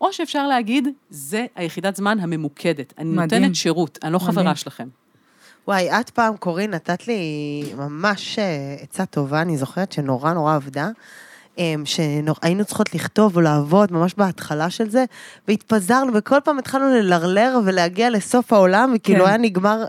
או 0.01 0.13
שאפשר 0.13 0.47
להגיד, 0.47 0.88
זה 1.09 1.45
היחידת 1.55 1.95
זמן 1.95 2.19
הממוקדת. 2.19 2.93
אני 2.97 3.09
מדהים. 3.09 3.41
נותנת 3.41 3.55
שירות, 3.55 3.99
אני 4.03 4.13
לא 4.13 4.19
מדהים. 4.19 4.31
חברה 4.31 4.55
שלכם. 4.55 4.88
וואי, 5.67 5.89
את 5.99 6.09
פעם, 6.09 6.38
קורין, 6.38 6.71
נתת 6.71 7.07
לי 7.07 7.23
ממש 7.77 8.39
אה, 8.39 8.75
עצה 8.81 9.05
טובה, 9.05 9.41
אני 9.41 9.57
זוכרת 9.57 9.91
שנורא 9.91 10.34
נורא 10.34 10.55
עבדה. 10.55 10.89
שהיינו 11.86 12.65
צריכות 12.65 12.95
לכתוב 12.95 13.36
או 13.36 13.41
לעבוד 13.41 13.93
ממש 13.93 14.13
בהתחלה 14.17 14.69
של 14.69 14.89
זה, 14.89 15.05
והתפזרנו, 15.47 16.13
וכל 16.13 16.39
פעם 16.43 16.59
התחלנו 16.59 16.89
ללרלר 16.89 17.59
ולהגיע 17.65 18.09
לסוף 18.09 18.53
העולם, 18.53 18.93
וכאילו 18.95 19.23
כן. 19.23 19.29
היה 19.29 19.38
נגמר 19.38 19.86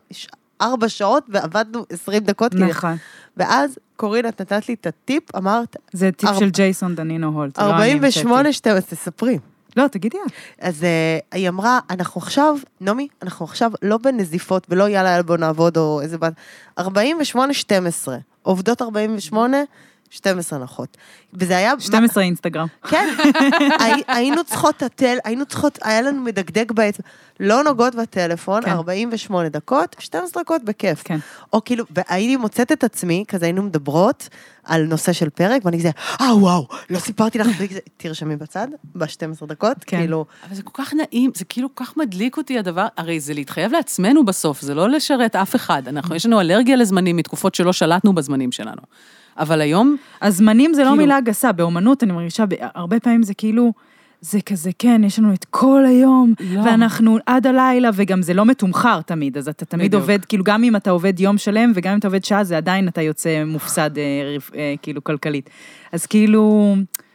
ארבע 0.61 0.89
שעות 0.89 1.27
ועבדנו 1.29 1.85
עשרים 1.93 2.25
דקות. 2.25 2.51
כאילו. 2.53 2.67
נכון. 2.67 2.97
ואז, 3.37 3.79
קורין, 3.97 4.29
את 4.29 4.41
נתת 4.41 4.69
לי 4.69 4.75
את 4.75 4.87
הטיפ, 4.87 5.37
אמרת, 5.37 5.77
זה 5.93 6.11
טיפ 6.17 6.29
ארבע- 6.29 6.39
של 6.41 6.51
ג'ייסון 6.51 6.95
דנינו 6.95 7.29
הולט. 7.29 7.59
לא 7.59 7.65
אני 7.65 7.73
48, 7.73 8.37
המצאתי. 8.39 8.53
12, 8.53 8.81
תספרי. 8.99 9.39
לא, 9.77 9.87
תגידי 9.87 10.19
את. 10.27 10.33
אז 10.61 10.85
אה, 10.85 11.19
היא 11.33 11.49
אמרה, 11.49 11.79
אנחנו 11.91 12.21
עכשיו, 12.21 12.57
נעמי, 12.81 13.09
אנחנו 13.23 13.45
עכשיו 13.45 13.71
לא 13.83 13.97
בנזיפות 13.99 14.67
ולא 14.71 14.89
יאללה, 14.89 15.11
יאללה 15.11 15.23
בוא 15.23 15.37
נעבוד 15.37 15.77
או 15.77 16.01
איזה 16.01 16.19
בת... 16.19 16.33
48, 16.79 17.55
12. 17.55 18.17
עובדות 18.43 18.83
48, 18.83 19.57
12 20.15 20.59
נחות. 20.59 20.97
וזה 21.33 21.57
היה... 21.57 21.73
12 21.81 22.23
אינסטגרם. 22.25 22.67
כן, 22.89 23.09
הי- 23.81 24.03
היינו 24.09 24.45
צריכות 24.45 24.83
הטל, 24.83 25.17
היינו 25.25 25.47
צריכות, 25.47 25.79
היה 25.83 26.03
לנו 26.03 26.21
מדגדג 26.21 26.73
באצבע, 26.73 27.05
לא 27.41 27.65
נוגעות 27.65 27.95
בטלפון, 27.95 28.63
כן. 28.63 28.71
48 28.71 29.49
דקות, 29.49 29.97
12 29.99 30.43
דקות 30.43 30.65
בכיף. 30.65 31.03
כן. 31.05 31.19
או 31.53 31.65
כאילו, 31.65 31.85
והייתי 31.91 32.37
מוצאת 32.37 32.73
את 32.73 32.85
עצמי, 32.85 33.25
כזה 33.29 33.47
היינו 33.47 33.63
מדברות 33.63 34.29
על 34.65 34.85
נושא 34.85 35.13
של 35.13 35.31
פרק, 35.31 35.65
ואני 35.65 35.79
כזה, 35.79 35.91
אה 36.21 36.37
וואו, 36.37 36.69
לא 36.91 36.99
סיפרתי 36.99 37.39
לך, 37.39 37.47
וכזה, 37.59 37.79
תרשמי 37.97 38.37
בצד, 38.37 38.69
ב-12 38.95 39.47
דקות, 39.47 39.77
כן. 39.87 39.97
כאילו, 39.97 40.25
אבל 40.49 40.55
זה 40.57 40.63
כל 40.63 40.83
כך 40.85 40.95
נעים, 40.95 41.31
זה 41.35 41.45
כאילו 41.45 41.75
כל 41.75 41.85
כך 41.85 41.97
מדליק 41.97 42.37
אותי 42.37 42.59
הדבר, 42.59 42.87
הרי 42.97 43.21
זה 43.21 43.35
להתחייב 43.35 43.73
לעצמנו 43.73 44.25
בסוף, 44.25 44.61
זה 44.61 44.75
לא 44.75 44.89
לשרת 44.89 45.37
אף 45.37 45.57
אחד. 45.57 45.89
אנחנו, 45.89 46.15
יש 46.15 46.27
לנו 46.27 46.41
אלרגיה 46.41 46.77
לזמנים 46.77 47.17
מתקופות 47.17 47.55
שלא 47.55 47.73
שלטנו 47.73 48.15
בזמנים 48.15 48.53
שלנו. 48.53 48.83
אבל 49.39 49.61
היום, 49.61 49.97
הזמנים 50.23 50.75
זה 50.75 50.83
לא 50.83 50.89
כאילו- 50.89 50.97
מילה 51.03 51.21
גסה, 51.21 51.53
באומנות 51.53 52.03
אני 52.03 52.13
מרגישה, 52.13 52.45
הרבה 52.61 53.01
פעמים 53.01 53.23
זה 53.23 53.35
כאילו, 53.35 53.73
זה 54.21 54.41
כזה, 54.41 54.71
כן, 54.79 55.03
יש 55.05 55.19
לנו 55.19 55.35
את 55.35 55.45
כל 55.51 55.85
היום, 55.87 56.35
לא. 56.41 56.61
ואנחנו 56.61 57.19
עד 57.27 57.47
הלילה, 57.47 57.91
וגם 57.95 58.23
זה 58.23 58.35
לא 58.35 58.45
מתומחר 58.45 59.01
תמיד, 59.01 59.39
אז 59.39 59.49
אתה 59.49 59.65
תמיד 59.65 59.87
בדיוק. 59.87 60.03
עובד, 60.03 60.25
כאילו, 60.25 60.45
גם 60.45 60.65
אם 60.65 60.77
אתה 60.77 60.91
עובד 60.91 61.21
יום 61.21 61.39
שלם, 61.39 61.73
וגם 61.75 61.93
אם 61.93 61.99
אתה 61.99 62.09
עובד 62.09 62.25
שעה, 62.25 62.45
זה 62.45 62.57
עדיין 62.57 62.89
אתה 62.89 63.03
יוצא 63.03 63.45
מופסד, 63.47 63.91
אה, 63.99 64.03
אה, 64.55 64.75
כאילו, 64.83 65.05
כלכלית. 65.05 65.51
אז 65.93 66.07
כאילו, 66.07 66.75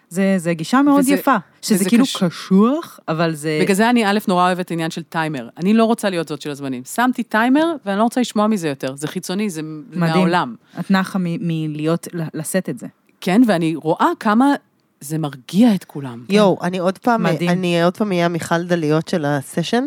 זה, 0.10 0.36
זה 0.38 0.54
גישה 0.54 0.82
מאוד 0.82 1.00
וזה- 1.00 1.14
יפה, 1.14 1.36
שזה 1.62 1.86
כאילו 1.90 2.04
קש- 2.06 2.24
קשוח, 2.24 3.00
אבל 3.08 3.34
זה... 3.36 3.60
בגלל 3.62 3.76
זה 3.76 3.90
אני 3.90 4.06
א', 4.06 4.20
נורא 4.28 4.46
אוהבת 4.48 4.72
עניין 4.72 4.92
של 4.92 5.04
טיימר. 5.04 5.50
אני 5.58 5.74
לא 5.74 5.86
רוצה 5.86 6.10
להיות 6.10 6.28
זאת 6.28 6.42
של 6.42 6.52
הזמנים. 6.52 6.84
שמתי 6.86 7.24
טיימר, 7.24 7.66
ואני 7.86 7.98
לא 7.98 8.04
רוצה 8.04 8.22
לשמוע 8.22 8.48
מזה 8.48 8.68
יותר. 8.68 8.96
זה 8.96 9.08
חיצוני, 9.08 9.50
זה 9.50 9.62
מדהים. 9.64 10.00
מהעולם. 10.00 10.56
את 10.80 10.92
נחה 10.92 11.20
מ- 11.20 11.24
מלהיות, 11.48 12.08
לשאת 12.34 12.70
את 12.70 12.80
זה. 12.80 12.88
כן, 13.22 13.42
ואני 13.48 13.76
רואה 13.76 14.08
כמה 14.20 14.54
זה 15.02 15.18
מרגיע 15.18 15.76
את 15.76 15.84
כולם. 15.84 16.24
יואו, 16.30 16.58
אני 16.62 16.78
עוד 16.78 16.98
פעם, 16.98 17.24
מדהים. 17.24 17.50
אני 17.50 17.84
עוד 17.84 17.98
פעם 17.98 18.12
אהיה 18.12 18.28
מיכל 18.28 18.64
דליות 18.64 19.08
של 19.08 19.26
הסשן, 19.26 19.86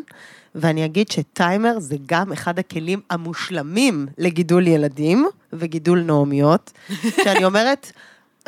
ואני 0.54 0.84
אגיד 0.84 1.10
שטיימר 1.10 1.78
זה 1.78 1.96
גם 2.06 2.32
אחד 2.32 2.58
הכלים 2.58 3.00
המושלמים 3.10 4.06
לגידול 4.18 4.66
ילדים 4.66 5.26
וגידול 5.52 6.00
נעמיות, 6.02 6.72
שאני 7.24 7.44
אומרת, 7.44 7.92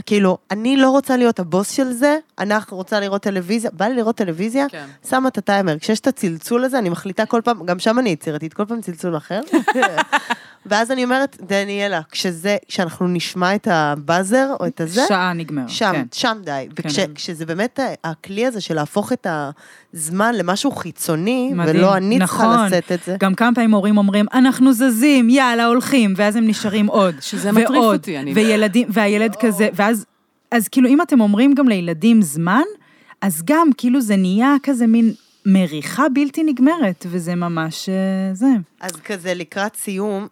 כאילו, 0.07 0.38
אני 0.51 0.76
לא 0.76 0.90
רוצה 0.90 1.16
להיות 1.16 1.38
הבוס 1.40 1.70
של 1.70 1.92
זה, 1.92 2.18
אנחנו 2.38 2.76
רוצה 2.76 3.01
לראות 3.01 3.22
טלוויזיה, 3.22 3.70
בא 3.72 3.84
לי 3.84 3.95
לראות 3.95 4.16
טלוויזיה, 4.16 4.66
כן. 4.68 4.86
שמה 5.09 5.28
את 5.28 5.38
הטיימר. 5.38 5.78
כשיש 5.78 6.01
את 6.01 6.07
הצלצול 6.07 6.64
הזה, 6.64 6.78
אני 6.78 6.88
מחליטה 6.88 7.26
כל 7.26 7.40
פעם, 7.45 7.66
גם 7.66 7.78
שם 7.78 7.99
אני 7.99 8.11
יצירתית, 8.11 8.55
כל 8.55 8.64
פעם 8.64 8.80
צלצול 8.80 9.16
אחר. 9.16 9.40
ואז 10.66 10.90
אני 10.90 11.04
אומרת, 11.04 11.36
דניאלה, 11.46 12.00
כשזה, 12.10 12.56
כשאנחנו 12.68 13.08
נשמע 13.08 13.54
את 13.54 13.68
הבאזר 13.70 14.54
או 14.60 14.66
את 14.66 14.80
הזה, 14.80 15.02
שעה 15.08 15.32
נגמר. 15.32 15.68
שם, 15.68 15.92
כן. 15.92 16.04
שם 16.12 16.36
די. 16.44 16.68
כן. 16.76 16.88
וכשזה 17.12 17.46
באמת 17.46 17.80
הכלי 18.04 18.46
הזה 18.46 18.60
של 18.60 18.74
להפוך 18.74 19.12
את 19.12 19.26
הזמן 19.94 20.34
למשהו 20.34 20.70
חיצוני, 20.70 21.50
מדהים. 21.54 21.76
ולא 21.76 21.96
אני 21.96 22.18
נכון. 22.18 22.38
צריכה 22.46 22.66
לשאת 22.66 22.92
את 22.92 23.04
זה. 23.06 23.16
גם 23.20 23.34
כמה 23.34 23.54
פעמים 23.54 23.74
הורים 23.74 23.98
אומרים, 23.98 24.26
אנחנו 24.34 24.72
זזים, 24.72 25.30
יאללה, 25.30 25.66
הולכים, 25.66 26.14
ואז 26.16 26.36
הם 26.36 26.46
נשארים 26.48 26.86
עוד. 26.86 27.14
שזה 27.20 27.52
מטריף 27.52 27.70
ועוד, 27.70 27.94
אותי, 27.96 28.18
אני- 28.18 28.32
וילדים, 28.34 28.88
והילד 28.92 29.36
כזה, 29.40 29.68
ואז, 29.74 30.06
אז 30.50 30.68
כאילו, 30.68 30.88
אם 30.88 31.02
אתם 31.02 31.20
אומרים 31.20 31.54
גם 31.54 31.68
לילדים 31.68 32.22
זמן, 32.22 32.62
אז 33.20 33.42
גם, 33.44 33.68
כאילו, 33.76 34.00
זה 34.00 34.16
נהיה 34.16 34.54
כזה 34.62 34.86
מין 34.86 35.12
מריחה 35.46 36.08
בלתי 36.14 36.42
נגמרת, 36.42 37.06
וזה 37.10 37.34
ממש 37.34 37.88
אה, 37.88 37.94
זה. 38.34 38.46
אז 38.80 38.92
כזה 39.04 39.34
לקראת 39.34 39.76
סיום... 39.76 40.26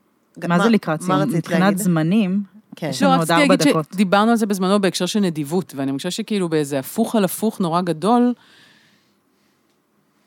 מה 0.49 0.59
זה 0.59 0.69
לקראת 0.69 1.01
מה 1.01 1.07
סיום? 1.25 1.37
מבחינת? 1.37 1.79
זמנים, 1.79 2.43
כן. 2.77 2.89
יש 2.89 3.03
לנו 3.03 3.11
לא, 3.11 3.17
עוד 3.17 3.23
רציתי 3.23 3.43
ארבע 3.43 3.57
דקות. 3.57 3.87
שדיברנו 3.93 4.31
על 4.31 4.37
זה 4.37 4.47
בזמנו 4.47 4.81
בהקשר 4.81 5.07
של 5.07 5.21
נדיבות, 5.21 5.73
ואני 5.77 5.93
חושבת 5.93 6.13
שכאילו 6.13 6.49
באיזה 6.49 6.79
הפוך 6.79 7.17
על 7.17 7.25
הפוך 7.25 7.61
נורא 7.61 7.81
גדול, 7.81 8.35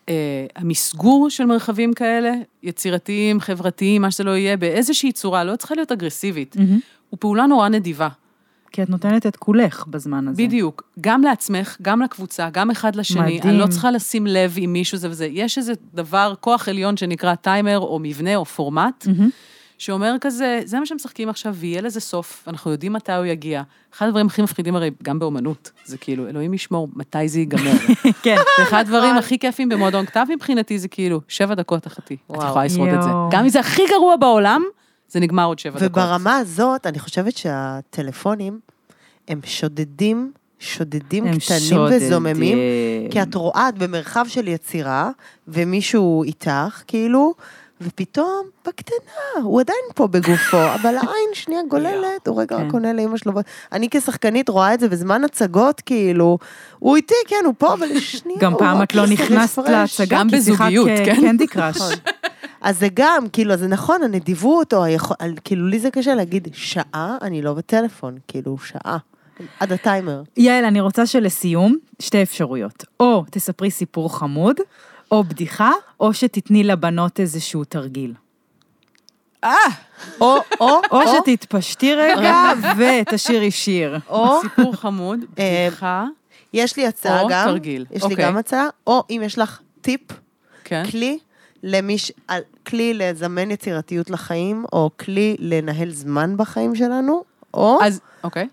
אה, 0.09 0.45
המסגור 0.55 1.29
של 1.29 1.45
מרחבים 1.45 1.93
כאלה, 1.93 2.31
יצירתיים, 2.63 3.39
חברתיים, 3.39 4.01
מה 4.01 4.11
שזה 4.11 4.23
לא 4.23 4.31
יהיה, 4.31 4.57
באיזושהי 4.57 5.11
צורה, 5.11 5.43
לא 5.43 5.55
צריכה 5.55 5.75
להיות 5.75 5.91
אגרסיבית, 5.91 6.55
מהמם. 6.55 6.79
הוא 7.09 7.17
פעולה 7.19 7.45
נורא 7.45 7.69
נדיבה. 7.69 8.07
כי 8.71 8.83
את 8.83 8.89
נותנת 8.89 9.25
את 9.25 9.35
כולך 9.35 9.87
בזמן 9.87 10.27
הזה. 10.27 10.43
בדיוק. 10.43 10.83
גם 11.01 11.21
לעצמך, 11.21 11.77
גם 11.81 12.01
לקבוצה, 12.01 12.49
גם 12.49 12.71
אחד 12.71 12.95
לשני. 12.95 13.21
מדהים. 13.21 13.41
אני 13.43 13.57
לא 13.57 13.67
צריכה 13.67 13.91
לשים 13.91 14.27
לב 14.27 14.55
אם 14.57 14.73
מישהו 14.73 14.97
זה 14.97 15.09
וזה. 15.09 15.25
יש 15.25 15.57
איזה 15.57 15.73
דבר, 15.93 16.33
כוח 16.39 16.69
עליון 16.69 16.97
שנקרא 16.97 17.35
טיימר, 17.35 17.79
או 17.79 17.99
מבנה, 17.99 18.35
או 18.35 18.45
פורמט, 18.45 19.07
מהמם. 19.07 19.29
שאומר 19.78 20.15
כזה, 20.21 20.61
זה 20.65 20.80
מה 20.80 20.86
שמשחקים 20.86 21.30
עכשיו, 21.30 21.55
ויהיה 21.55 21.82
לזה 21.82 21.99
סוף, 21.99 22.43
אנחנו 22.47 22.71
יודעים 22.71 22.93
מתי 22.93 23.11
הוא 23.11 23.26
יגיע. 23.26 23.61
אחד 23.93 24.07
הדברים 24.07 24.28
הכי 24.28 24.41
מפחידים 24.41 24.76
הרי, 24.76 24.91
גם 25.03 25.19
באומנות, 25.19 25.71
זה 25.86 25.97
כאילו, 25.97 26.28
אלוהים 26.28 26.53
ישמור, 26.53 26.89
מתי 26.95 27.30
זה 27.30 27.39
ייגמר. 27.39 27.71
כן. 28.23 28.36
ואחד 28.59 28.80
הדברים 28.80 29.15
הכי 29.15 29.39
כיפים 29.39 29.69
במועדון 29.69 30.05
כתב 30.05 30.26
מבחינתי 30.30 30.80
זה 30.80 30.88
כאילו, 30.88 31.21
שבע 31.28 31.55
דקות 31.55 31.88
אחתי, 31.88 32.17
את. 32.32 32.36
יכולה 32.36 32.65
לשרוד 32.65 32.89
את 32.89 33.03
זה. 33.03 33.09
גם 33.32 33.43
אם 33.43 33.49
זה 33.49 33.59
הכי 33.59 33.82
גרוע 33.89 34.15
בעולם, 34.15 34.63
זה 35.07 35.19
נגמר 35.19 35.45
עוד 35.45 35.59
שבע 35.59 35.80
דקות. 35.80 35.91
וברמה 35.91 36.38
הזאת, 36.38 36.88
אני 36.88 36.99
חושבת 36.99 37.38
שהטלפונים, 37.38 38.59
הם 39.28 39.39
שודדים, 39.43 40.32
שודדים 40.59 41.26
הם 41.26 41.39
קטנים 41.39 41.59
שודדים. 41.59 42.07
וזוממים, 42.07 42.57
כי 43.11 43.21
את 43.21 43.36
רואה, 43.36 43.69
את 43.69 43.78
במרחב 43.78 44.26
של 44.28 44.47
יצירה, 44.47 45.09
ומישהו 45.47 46.23
איתך, 46.23 46.84
כאילו, 46.88 47.34
ופתאום, 47.82 48.47
בקטנה, 48.67 49.43
הוא 49.43 49.59
עדיין 49.59 49.80
פה 49.95 50.07
בגופו, 50.07 50.57
אבל 50.82 50.95
העין 50.95 51.30
שנייה 51.34 51.61
גוללת, 51.69 52.28
הוא 52.28 52.41
רגע 52.41 52.57
כן. 52.57 52.67
רק 52.67 52.73
עונה 52.73 52.93
לאמא 52.93 53.17
שלו. 53.17 53.34
אני 53.71 53.89
כשחקנית 53.89 54.49
רואה 54.49 54.73
את 54.73 54.80
זה 54.80 54.89
בזמן 54.89 55.23
הצגות, 55.23 55.82
כאילו, 55.82 56.38
הוא 56.80 56.95
איתי, 56.95 57.13
כן, 57.28 57.41
הוא 57.45 57.53
פה, 57.57 57.73
אבל 57.73 57.99
שנייה, 57.99 58.39
גם 58.39 58.53
פעם 58.57 58.84
את 58.84 58.95
לא 58.95 59.07
נכנסת. 59.07 59.63
להצגה, 59.69 60.17
גם 60.17 60.28
בזוגיות, 60.28 60.88
אה, 60.88 61.05
כן? 61.05 61.15
קנדי 61.15 61.47
קראש. 61.47 61.78
אז 62.61 62.80
זה 62.80 62.88
גם, 62.93 63.26
כאילו, 63.34 63.55
זה 63.57 63.67
נכון, 63.67 64.03
הנדיבות, 64.03 64.73
או 64.73 64.84
היכול, 64.84 65.17
כאילו, 65.43 65.67
לי 65.67 65.80
זה 65.80 65.91
קשה 65.91 66.15
להגיד, 66.15 66.47
שעה, 66.53 67.17
אני 67.21 67.41
לא 67.41 67.53
בטלפון, 67.53 68.17
כאילו, 68.28 68.57
שעה. 68.57 68.97
עד 69.59 69.71
הטיימר. 69.71 70.21
יעל, 70.38 70.65
אני 70.65 70.82
רוצה 70.82 71.05
שלסיום, 71.05 71.76
שתי 71.99 72.23
אפשרויות. 72.23 72.86
או 72.99 73.23
תספרי 73.32 73.71
סיפור 73.71 74.17
חמוד, 74.17 74.55
או 75.11 75.23
בדיחה, 75.23 75.71
או 75.99 76.13
שתתני 76.13 76.63
לבנות 76.63 77.19
איזשהו 77.19 77.63
תרגיל. 77.63 78.13
אה, 79.43 79.51
או, 80.21 80.37
או, 80.59 80.81
או 80.91 80.99
שתתפשטי 81.07 81.93
רגע 81.93 82.51
ותשאירי 82.77 83.51
שיר. 83.51 83.99
או, 84.09 84.41
סיפור 84.41 84.75
חמוד, 84.75 85.19
אה, 85.39 85.67
בדיחה, 85.69 86.05
יש 86.53 86.77
לי 86.77 86.87
הצעה 86.87 87.21
או 87.21 87.27
גם. 87.29 87.45
תרגיל. 87.47 87.85
יש 87.91 88.03
לי 88.03 88.09
אוקיי. 88.11 88.25
גם 88.25 88.37
הצעה, 88.37 88.67
או 88.87 89.03
אם 89.09 89.21
יש 89.25 89.37
לך 89.39 89.59
טיפ, 89.81 90.01
כן. 90.63 90.83
כלי 90.91 91.19
למי 91.63 91.97
ש... 91.97 92.11
על- 92.27 92.41
כלי 92.67 92.93
לזמן 92.93 93.51
יצירתיות 93.51 94.09
לחיים, 94.09 94.65
או 94.73 94.89
כלי 94.99 95.35
לנהל 95.39 95.91
זמן 95.91 96.37
בחיים 96.37 96.75
שלנו, 96.75 97.23
או, 97.53 97.79
אז, 97.83 97.99
אוקיי. 98.23 98.47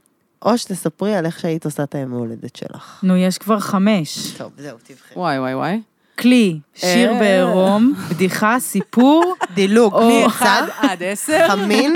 או 0.44 0.58
שתספרי 0.58 1.14
על 1.14 1.26
איך 1.26 1.40
שהיית 1.40 1.64
עושה 1.64 1.82
את 1.82 1.94
היום 1.94 2.12
ההולדת 2.14 2.56
שלך. 2.56 3.00
נו, 3.02 3.16
יש 3.16 3.38
כבר 3.38 3.60
חמש. 3.60 4.32
טוב, 4.38 4.52
זהו, 4.58 4.78
תבחרי. 4.82 5.16
וואי, 5.16 5.38
וואי, 5.38 5.54
וואי. 5.54 5.80
כלי, 6.18 6.58
שיר 6.74 7.12
אה. 7.12 7.18
בעירום, 7.18 7.94
בדיחה, 8.10 8.56
סיפור. 8.60 9.34
דילוג, 9.54 9.94
או 9.94 10.26
אחד? 10.26 10.62
עד 10.90 11.02
עשר. 11.02 11.46
חמין, 11.48 11.92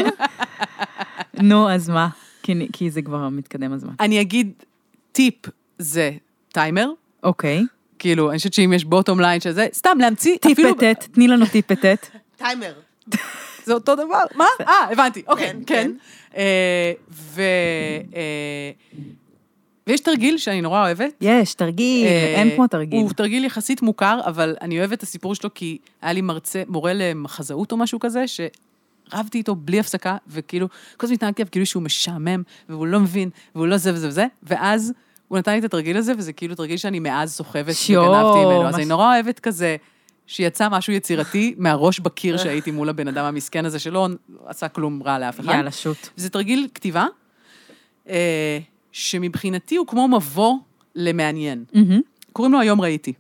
נו, 1.43 1.71
אז 1.71 1.89
מה? 1.89 2.09
כי- 2.43 2.69
כי 2.73 2.91
זה 2.91 3.03
כבר 3.03 3.29
מתקדם 3.29 3.73
הזמן. 3.73 3.93
אני 4.01 4.21
אגיד, 4.21 4.53
טיפ 5.13 5.35
זה 5.79 6.11
טיימר. 6.53 6.91
אוקיי. 7.23 7.63
כאילו, 7.99 8.31
אני 8.31 8.39
חושבת 8.39 8.53
שאם 8.53 8.73
יש 8.73 8.85
בוטום 8.85 9.21
ליין 9.21 9.41
של 9.41 9.53
זה, 9.53 9.67
סתם 9.73 9.99
להמציא, 10.01 10.37
אפילו... 10.53 10.75
טיפטט, 10.75 11.05
תני 11.15 11.29
לנו 11.29 11.47
טיפטט. 11.47 12.07
טיימר. 12.39 12.73
זה 13.65 13.73
אותו 13.75 13.95
דבר. 13.95 14.21
מה? 14.35 14.45
אה, 14.61 14.73
הבנתי, 14.93 15.23
אוקיי, 15.29 15.49
כן, 15.51 15.59
כן. 15.67 15.91
אה, 16.37 16.93
ו... 17.11 17.43
ויש 19.87 20.01
תרגיל 20.01 20.39
שאני 20.39 20.61
נורא 20.61 20.81
אוהבת. 20.85 21.13
יש, 21.21 21.55
תרגיל, 21.55 22.07
אה, 22.07 22.35
אין 22.37 22.51
כמו 22.57 22.67
תרגיל. 22.67 23.01
הוא 23.01 23.11
תרגיל 23.13 23.45
יחסית 23.45 23.83
מוכר, 23.83 24.21
אבל 24.27 24.57
אני 24.61 24.79
אוהבת 24.79 24.93
את 24.99 25.03
הסיפור 25.03 25.35
שלו 25.35 25.55
כי 25.55 25.79
היה 26.03 26.13
לי 26.13 26.21
מרצה, 26.21 26.63
מורה 26.69 26.93
למחזאות 26.95 27.73
או 27.73 27.77
משהו 27.77 27.99
כזה, 28.01 28.25
שרבתי 28.27 29.39
איתו 29.39 29.55
בלי 29.55 29.81
הפסקה, 29.81 30.17
וכאילו, 30.29 30.69
כל 30.97 31.07
הזמן 31.07 31.15
התנהגתי 31.15 31.43
עליו 31.43 31.51
כאילו 31.51 31.67
שהוא 31.67 31.83
משעמם, 31.83 32.43
והוא 32.69 32.87
לא 32.87 33.01
מבין, 33.01 33.31
והוא 33.55 33.67
לא 33.67 33.77
זה 33.77 33.95
וזה 33.95 34.09
וזה, 34.09 34.27
ואז 34.43 34.93
הוא 35.29 35.39
נתן 35.39 35.53
לי 35.53 35.59
את 35.59 35.65
התרגיל 35.65 35.97
הזה, 35.97 36.13
וזה 36.19 36.33
כאילו 36.33 36.55
תרגיל 36.55 36.77
שאני 36.77 36.99
מאז 36.99 37.35
סוחבת 37.35 37.75
שיו, 37.75 38.01
וגנבתי 38.03 38.39
ממנו. 38.45 38.67
אז 38.67 38.73
מה 38.73 38.77
אני 38.77 38.85
ש- 38.85 38.89
נורא 38.89 39.15
אוהבת 39.15 39.41
כזה, 39.41 39.77
שיצא 40.27 40.69
משהו 40.69 40.93
יצירתי 40.93 41.55
מהראש 41.59 42.01
בקיר 42.01 42.37
שהייתי 42.37 42.71
מול 42.71 42.89
הבן 42.89 43.09
אדם 43.09 43.25
המסכן 43.25 43.65
הזה, 43.65 43.79
שלא 43.79 44.09
עשה 44.47 44.69
כלום 44.69 45.03
רע 45.03 45.19
לאף 45.19 45.41
אחד. 45.41 45.55
יאללה, 45.55 45.71
שוט. 45.73 46.09
זה 46.17 46.31
תרגיל 46.31 46.69
כתיבה, 46.75 47.07
אה, 48.09 48.59
שמבחינתי 48.97 49.77
הוא 49.77 49.87
כמו 49.87 50.09
מבוא 50.09 50.55
למעניין. 50.95 51.65
מהמם. 51.73 52.01
קוראים 52.33 52.53
לו 52.53 52.61
היום 52.61 52.81
ראיתי. 52.81 53.13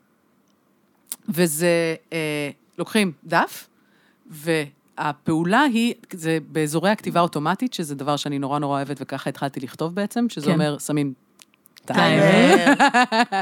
וזה, 1.29 1.95
אה, 2.12 2.51
לוקחים 2.79 3.12
דף, 3.24 3.68
והפעולה 4.31 5.61
היא, 5.62 5.95
זה 6.12 6.39
באזורי 6.49 6.91
הכתיבה 6.91 7.20
האוטומטית, 7.20 7.74
שזה 7.74 7.95
דבר 7.95 8.16
שאני 8.16 8.39
נורא 8.39 8.59
נורא 8.59 8.77
אוהבת, 8.77 8.97
וככה 9.01 9.31
התחלתי 9.31 9.61
לכתוב 9.61 9.95
בעצם, 9.95 10.29
שזה 10.29 10.47
כן. 10.47 10.53
אומר, 10.53 10.79
שמים 10.79 11.12
טיימר. 11.85 12.72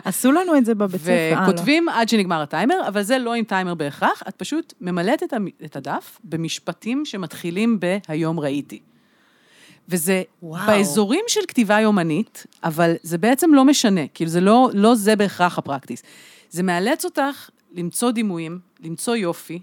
עשו 0.04 0.32
לנו 0.32 0.56
את 0.56 0.64
זה 0.64 0.74
בבית 0.74 1.00
ספר. 1.00 1.10
אה, 1.10 1.34
לא. 1.34 1.42
וכותבים 1.42 1.88
עד 1.88 2.08
שנגמר 2.08 2.42
הטיימר, 2.42 2.88
אבל 2.88 3.02
זה 3.02 3.18
לא 3.18 3.34
עם 3.34 3.44
טיימר 3.44 3.74
בהכרח, 3.74 4.22
את 4.28 4.34
פשוט 4.36 4.74
ממלאת 4.80 5.22
את 5.64 5.76
הדף 5.76 6.18
במשפטים 6.24 7.04
שמתחילים 7.04 7.80
ב"היום 7.80 8.40
ראיתי". 8.40 8.80
וזה 9.88 10.22
וואו. 10.42 10.66
באזורים 10.66 11.24
של 11.28 11.40
כתיבה 11.48 11.80
יומנית, 11.80 12.46
אבל 12.64 12.94
זה 13.02 13.18
בעצם 13.18 13.54
לא 13.54 13.64
משנה, 13.64 14.00
כאילו 14.14 14.30
זה 14.30 14.40
לא, 14.40 14.70
לא 14.72 14.94
זה 14.94 15.16
בהכרח 15.16 15.58
הפרקטיס. 15.58 16.02
זה 16.50 16.62
מאלץ 16.62 17.04
אותך 17.04 17.50
למצוא 17.74 18.10
דימויים, 18.10 18.58
למצוא 18.80 19.16
יופי, 19.16 19.60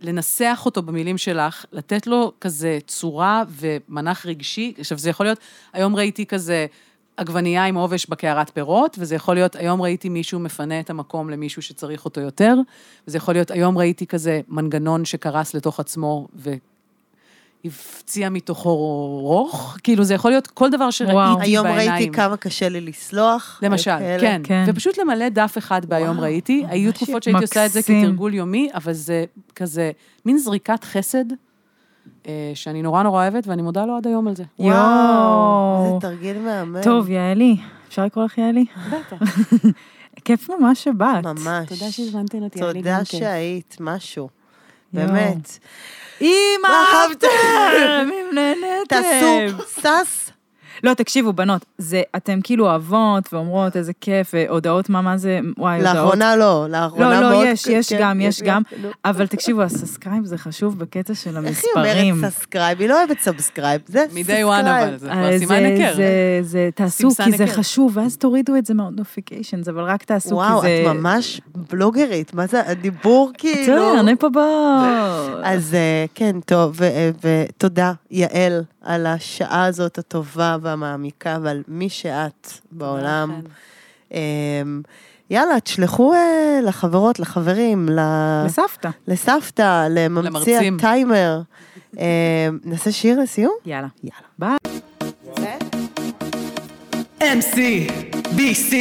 לנסח 0.00 0.62
אותו 0.64 0.82
במילים 0.82 1.18
שלך, 1.18 1.64
לתת 1.72 2.06
לו 2.06 2.32
כזה 2.40 2.78
צורה 2.86 3.42
ומנח 3.48 4.26
רגשי. 4.26 4.74
עכשיו, 4.78 4.98
זה 4.98 5.10
יכול 5.10 5.26
להיות, 5.26 5.38
היום 5.72 5.96
ראיתי 5.96 6.26
כזה 6.26 6.66
עגבנייה 7.16 7.64
עם 7.64 7.74
עובש 7.74 8.06
בקערת 8.06 8.50
פירות, 8.50 8.96
וזה 9.00 9.14
יכול 9.14 9.34
להיות, 9.34 9.56
היום 9.56 9.82
ראיתי 9.82 10.08
מישהו 10.08 10.40
מפנה 10.40 10.80
את 10.80 10.90
המקום 10.90 11.30
למישהו 11.30 11.62
שצריך 11.62 12.04
אותו 12.04 12.20
יותר, 12.20 12.54
וזה 13.08 13.16
יכול 13.16 13.34
להיות, 13.34 13.50
היום 13.50 13.78
ראיתי 13.78 14.06
כזה 14.06 14.40
מנגנון 14.48 15.04
שקרס 15.04 15.54
לתוך 15.54 15.80
עצמו 15.80 16.28
והפציע 17.64 18.28
מתוכו 18.28 18.76
רוך, 19.22 19.76
כאילו 19.82 20.04
זה 20.04 20.14
יכול 20.14 20.30
להיות 20.30 20.46
כל 20.46 20.70
דבר 20.70 20.90
שראיתי 20.90 21.14
וואו. 21.14 21.38
בעיניים. 21.38 21.66
היום 21.66 21.90
ראיתי 21.90 22.12
כמה 22.12 22.36
קשה 22.36 22.68
לי 22.68 22.80
לסלוח. 22.80 23.60
למשל. 23.62 23.98
כן. 24.20 24.40
כן. 24.44 24.64
ופשוט 24.66 24.98
למלא 24.98 25.28
דף 25.28 25.54
אחד 25.58 25.84
בהיום 25.84 26.20
ראיתי. 26.20 26.64
היו 26.68 26.92
תקופות 26.92 27.22
שהייתי 27.22 27.42
עושה 27.42 27.66
את 27.66 27.72
זה 27.72 27.78
מקסים. 27.78 28.02
כתרגול 28.02 28.34
יומי, 28.34 28.68
אבל 28.74 28.92
זה 28.92 29.24
כזה 29.56 29.90
מין 30.24 30.38
זריקת 30.38 30.84
חסד, 30.84 31.24
אה, 32.26 32.52
שאני 32.54 32.82
נורא 32.82 33.02
נורא 33.02 33.22
אוהבת, 33.22 33.46
ואני 33.46 33.62
מודה 33.62 33.86
לו 33.86 33.96
עד 33.96 34.06
היום 34.06 34.28
על 34.28 34.36
זה. 34.36 34.44
וואו, 34.58 34.70
יואו. 34.74 35.86
איזה 35.86 36.00
תרגיל 36.00 36.38
מהמם. 36.38 36.82
טוב, 36.82 37.10
יעלי, 37.10 37.56
אפשר 37.88 38.04
לקרוא 38.04 38.24
לך 38.24 38.38
יעלי? 38.38 38.64
בטח. 38.88 39.22
כיף 40.24 40.50
ממש 40.50 40.84
שבאת. 40.84 41.24
ממש. 41.24 41.68
תודה 41.68 41.90
שהזמנתם 41.90 42.42
אותי, 42.42 42.62
היה 42.62 42.72
לי 42.72 42.78
תודה. 42.82 43.04
שהיית, 43.04 43.76
משהו. 43.80 44.28
יואו. 44.94 45.06
באמת. 45.06 45.58
אם 46.20 46.60
אהבתם, 46.64 47.28
אם 48.12 48.26
נהנתם. 48.32 49.02
תעשו 49.02 49.64
סס. 49.80 50.31
לא, 50.82 50.94
תקשיבו, 50.94 51.32
בנות, 51.32 51.64
זה, 51.78 52.02
אתם 52.16 52.38
כאילו 52.42 52.66
אוהבות 52.66 53.32
ואומרות 53.34 53.76
איזה 53.76 53.92
כיף, 54.00 54.30
והודעות 54.34 54.90
מה, 54.90 55.00
מה 55.02 55.16
זה, 55.16 55.40
וואי, 55.58 55.76
הודעות. 55.78 55.96
לאחרונה 55.96 56.36
לא, 56.36 56.66
לאחרונה 56.68 57.20
לא, 57.20 57.30
מאוד... 57.30 57.44
לא, 57.44 57.50
יש, 57.50 57.66
יש 57.66 57.88
כן, 57.92 57.98
גם, 58.00 58.20
יש 58.20 58.42
גם, 58.42 58.62
נו. 58.82 58.88
אבל 59.04 59.26
תקשיבו, 59.26 59.62
ה 59.62 59.68
subscribe 59.68 60.24
זה 60.24 60.38
חשוב 60.38 60.78
בקטע 60.78 61.14
של 61.14 61.30
איך 61.30 61.38
היא 61.38 61.46
המספרים. 61.48 62.14
אומרת 62.16 62.32
subscribe? 62.32 62.80
היא 62.80 62.88
לא 62.88 62.98
אוהבת 62.98 63.20
subscribe. 63.20 63.80
זה 63.86 64.04
מ-day 64.12 64.44
one 64.44 64.60
אבל, 64.60 64.96
זה 64.98 65.08
כבר 65.08 65.24
אה, 65.24 65.38
סימן 65.38 65.48
זה- 65.48 65.66
היכר. 65.66 65.96
זה, 65.96 66.38
זה, 66.42 66.68
תעשו, 66.74 67.08
כי 67.24 67.32
זה. 67.32 67.46
חשוב, 67.46 67.96
ואז 67.96 68.16
תורידו 68.16 68.56
את 68.56 68.66
זה 68.66 68.74
מהנוטיפיקיישנס, 68.74 69.68
אבל 69.68 69.82
רק 69.84 70.02
תעשו, 70.04 70.28
כי 70.28 70.34
וואו, 70.34 70.60
זה... 70.60 70.82
את 70.90 70.96
ממש 70.96 71.40
בלוגרית, 71.70 72.34
מה 72.34 72.46
זה 72.46 72.60
הדיבור 72.70 73.30
כאילו? 73.38 73.62
בסדר, 73.62 74.00
אני 74.00 74.16
פה 74.16 74.28
ב... 74.28 74.38
אז 75.44 75.74
אה, 75.74 76.04
כן, 76.14 76.36
טוב, 76.46 76.82
אה, 76.82 77.10
ותודה, 77.22 77.92
יעל, 78.10 78.62
על 78.84 79.06
השעה 79.06 79.64
הזאת 79.64 79.98
הטובה 79.98 80.56
והמעמיקה 80.62 81.38
ועל 81.42 81.62
מי 81.68 81.88
שאת 81.88 82.50
בעולם. 82.72 83.40
אמ, 84.12 84.82
יאללה, 85.30 85.60
תשלחו 85.60 86.14
אה, 86.14 86.18
לחברות, 86.62 87.18
לחברים, 87.20 87.88
ל- 87.88 88.42
לסבתא. 88.46 88.88
לסבתא, 89.08 89.86
לממציא. 89.90 90.60
הטיימר. 90.76 91.40
אמ, 91.98 92.02
נעשה 92.64 92.92
שיר 92.92 93.20
לסיום? 93.20 93.54
יאללה. 93.66 93.88
יאללה. 94.04 94.28
ביי. 94.38 94.58
MC, 97.20 97.56
BC, 98.36 98.74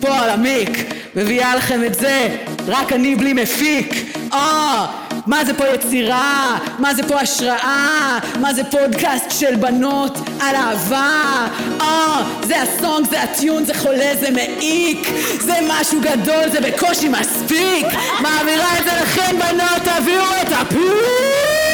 פה 0.00 0.18
על 0.18 0.30
המיק, 0.30 0.70
מביאה 1.16 1.56
לכם 1.56 1.80
את 1.86 1.94
זה, 1.94 2.36
רק 2.66 2.92
אני 2.92 3.16
בלי 3.16 3.32
מפיק. 3.32 3.92
אה, 4.32 5.01
מה 5.26 5.44
זה 5.44 5.54
פה 5.54 5.64
יצירה? 5.68 6.58
מה 6.78 6.94
זה 6.94 7.02
פה 7.08 7.20
השראה? 7.20 8.18
מה 8.40 8.54
זה 8.54 8.64
פודקאסט 8.64 9.30
של 9.30 9.56
בנות 9.56 10.18
על 10.40 10.56
אהבה? 10.56 11.46
אה, 11.80 12.22
זה 12.42 12.62
הסונג, 12.62 13.06
זה 13.10 13.22
הטיון, 13.22 13.64
זה 13.64 13.74
חולה, 13.74 14.12
זה 14.20 14.30
מעיק 14.30 15.08
זה 15.40 15.54
משהו 15.68 16.00
גדול, 16.00 16.50
זה 16.52 16.60
בקושי 16.60 17.08
מספיק 17.08 17.86
מעבירה 18.20 18.78
את 18.78 18.84
זה 18.84 18.90
לכם 19.02 19.36
בנות, 19.38 19.82
תביאו 19.82 20.24
את 20.42 20.52
הפיק! 20.52 21.71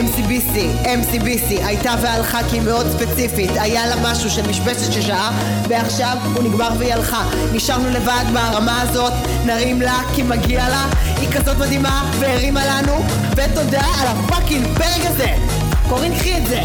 MCBC, 0.00 0.56
MCBC, 0.84 1.66
הייתה 1.66 1.94
והלכה 2.02 2.40
כי 2.50 2.56
היא 2.56 2.62
מאוד 2.62 2.86
ספציפית. 2.90 3.50
היה 3.54 3.86
לה 3.86 3.96
משהו 4.02 4.30
של 4.30 4.48
משבצת 4.50 4.92
של 4.92 5.02
שעה 5.02 5.30
ועכשיו 5.68 6.16
הוא 6.34 6.42
נגמר 6.42 6.68
והיא 6.78 6.94
הלכה. 6.94 7.24
נשארנו 7.52 7.90
לבד 7.90 8.24
ברמה 8.32 8.80
הזאת 8.80 9.12
נרים 9.44 9.82
לה 9.82 9.98
כי 10.14 10.22
מגיע 10.22 10.68
לה. 10.68 10.86
היא 11.20 11.28
כזאת 11.32 11.56
מדהימה 11.58 12.10
והרימה 12.18 12.66
לנו 12.66 13.04
ותודה 13.30 13.82
על 14.00 14.06
הפאקינג 14.06 14.66
פרק 14.76 15.06
הזה. 15.06 15.28
קורין 15.88 16.14
קחי 16.14 16.38
את 16.38 16.46
זה 16.46 16.60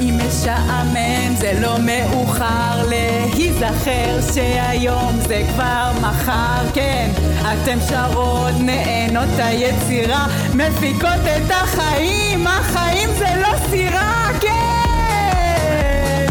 אם 0.00 0.18
משעמם 0.26 1.36
זה 1.38 1.52
לא 1.60 1.78
מאוחר 1.78 2.88
להיזכר 2.88 4.20
שהיום 4.34 5.18
זה 5.28 5.42
כבר 5.54 5.92
מחר. 6.00 6.70
כן 6.74 7.10
אתם 7.40 7.78
שרות 7.88 8.54
נהנות 8.60 9.38
היצירה 9.38 10.26
מפיקות 10.54 11.22
את 11.36 11.50
החיים 11.50 12.46
החיים 12.46 13.10
זה 13.18 13.28
לא 13.42 13.68
סירה. 13.70 14.28
כן. 14.40 16.26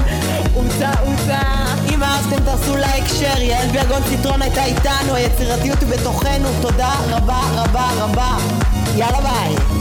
עוצה 0.53 0.89
עוצה 0.99 1.41
אם 1.93 2.03
אהבתם 2.03 2.43
תעשו 2.45 2.77
לייק 2.77 3.05
שר, 3.07 3.41
יעל 3.41 3.67
ביגון 3.67 4.03
ציטרון 4.09 4.41
הייתה 4.41 4.63
איתנו, 4.63 5.15
היצירתיות 5.15 5.81
היא 5.81 5.89
בתוכנו, 5.89 6.49
תודה 6.61 6.93
רבה 7.09 7.39
רבה 7.55 7.89
רבה. 7.97 8.37
יאללה 8.95 9.21
ביי. 9.21 9.74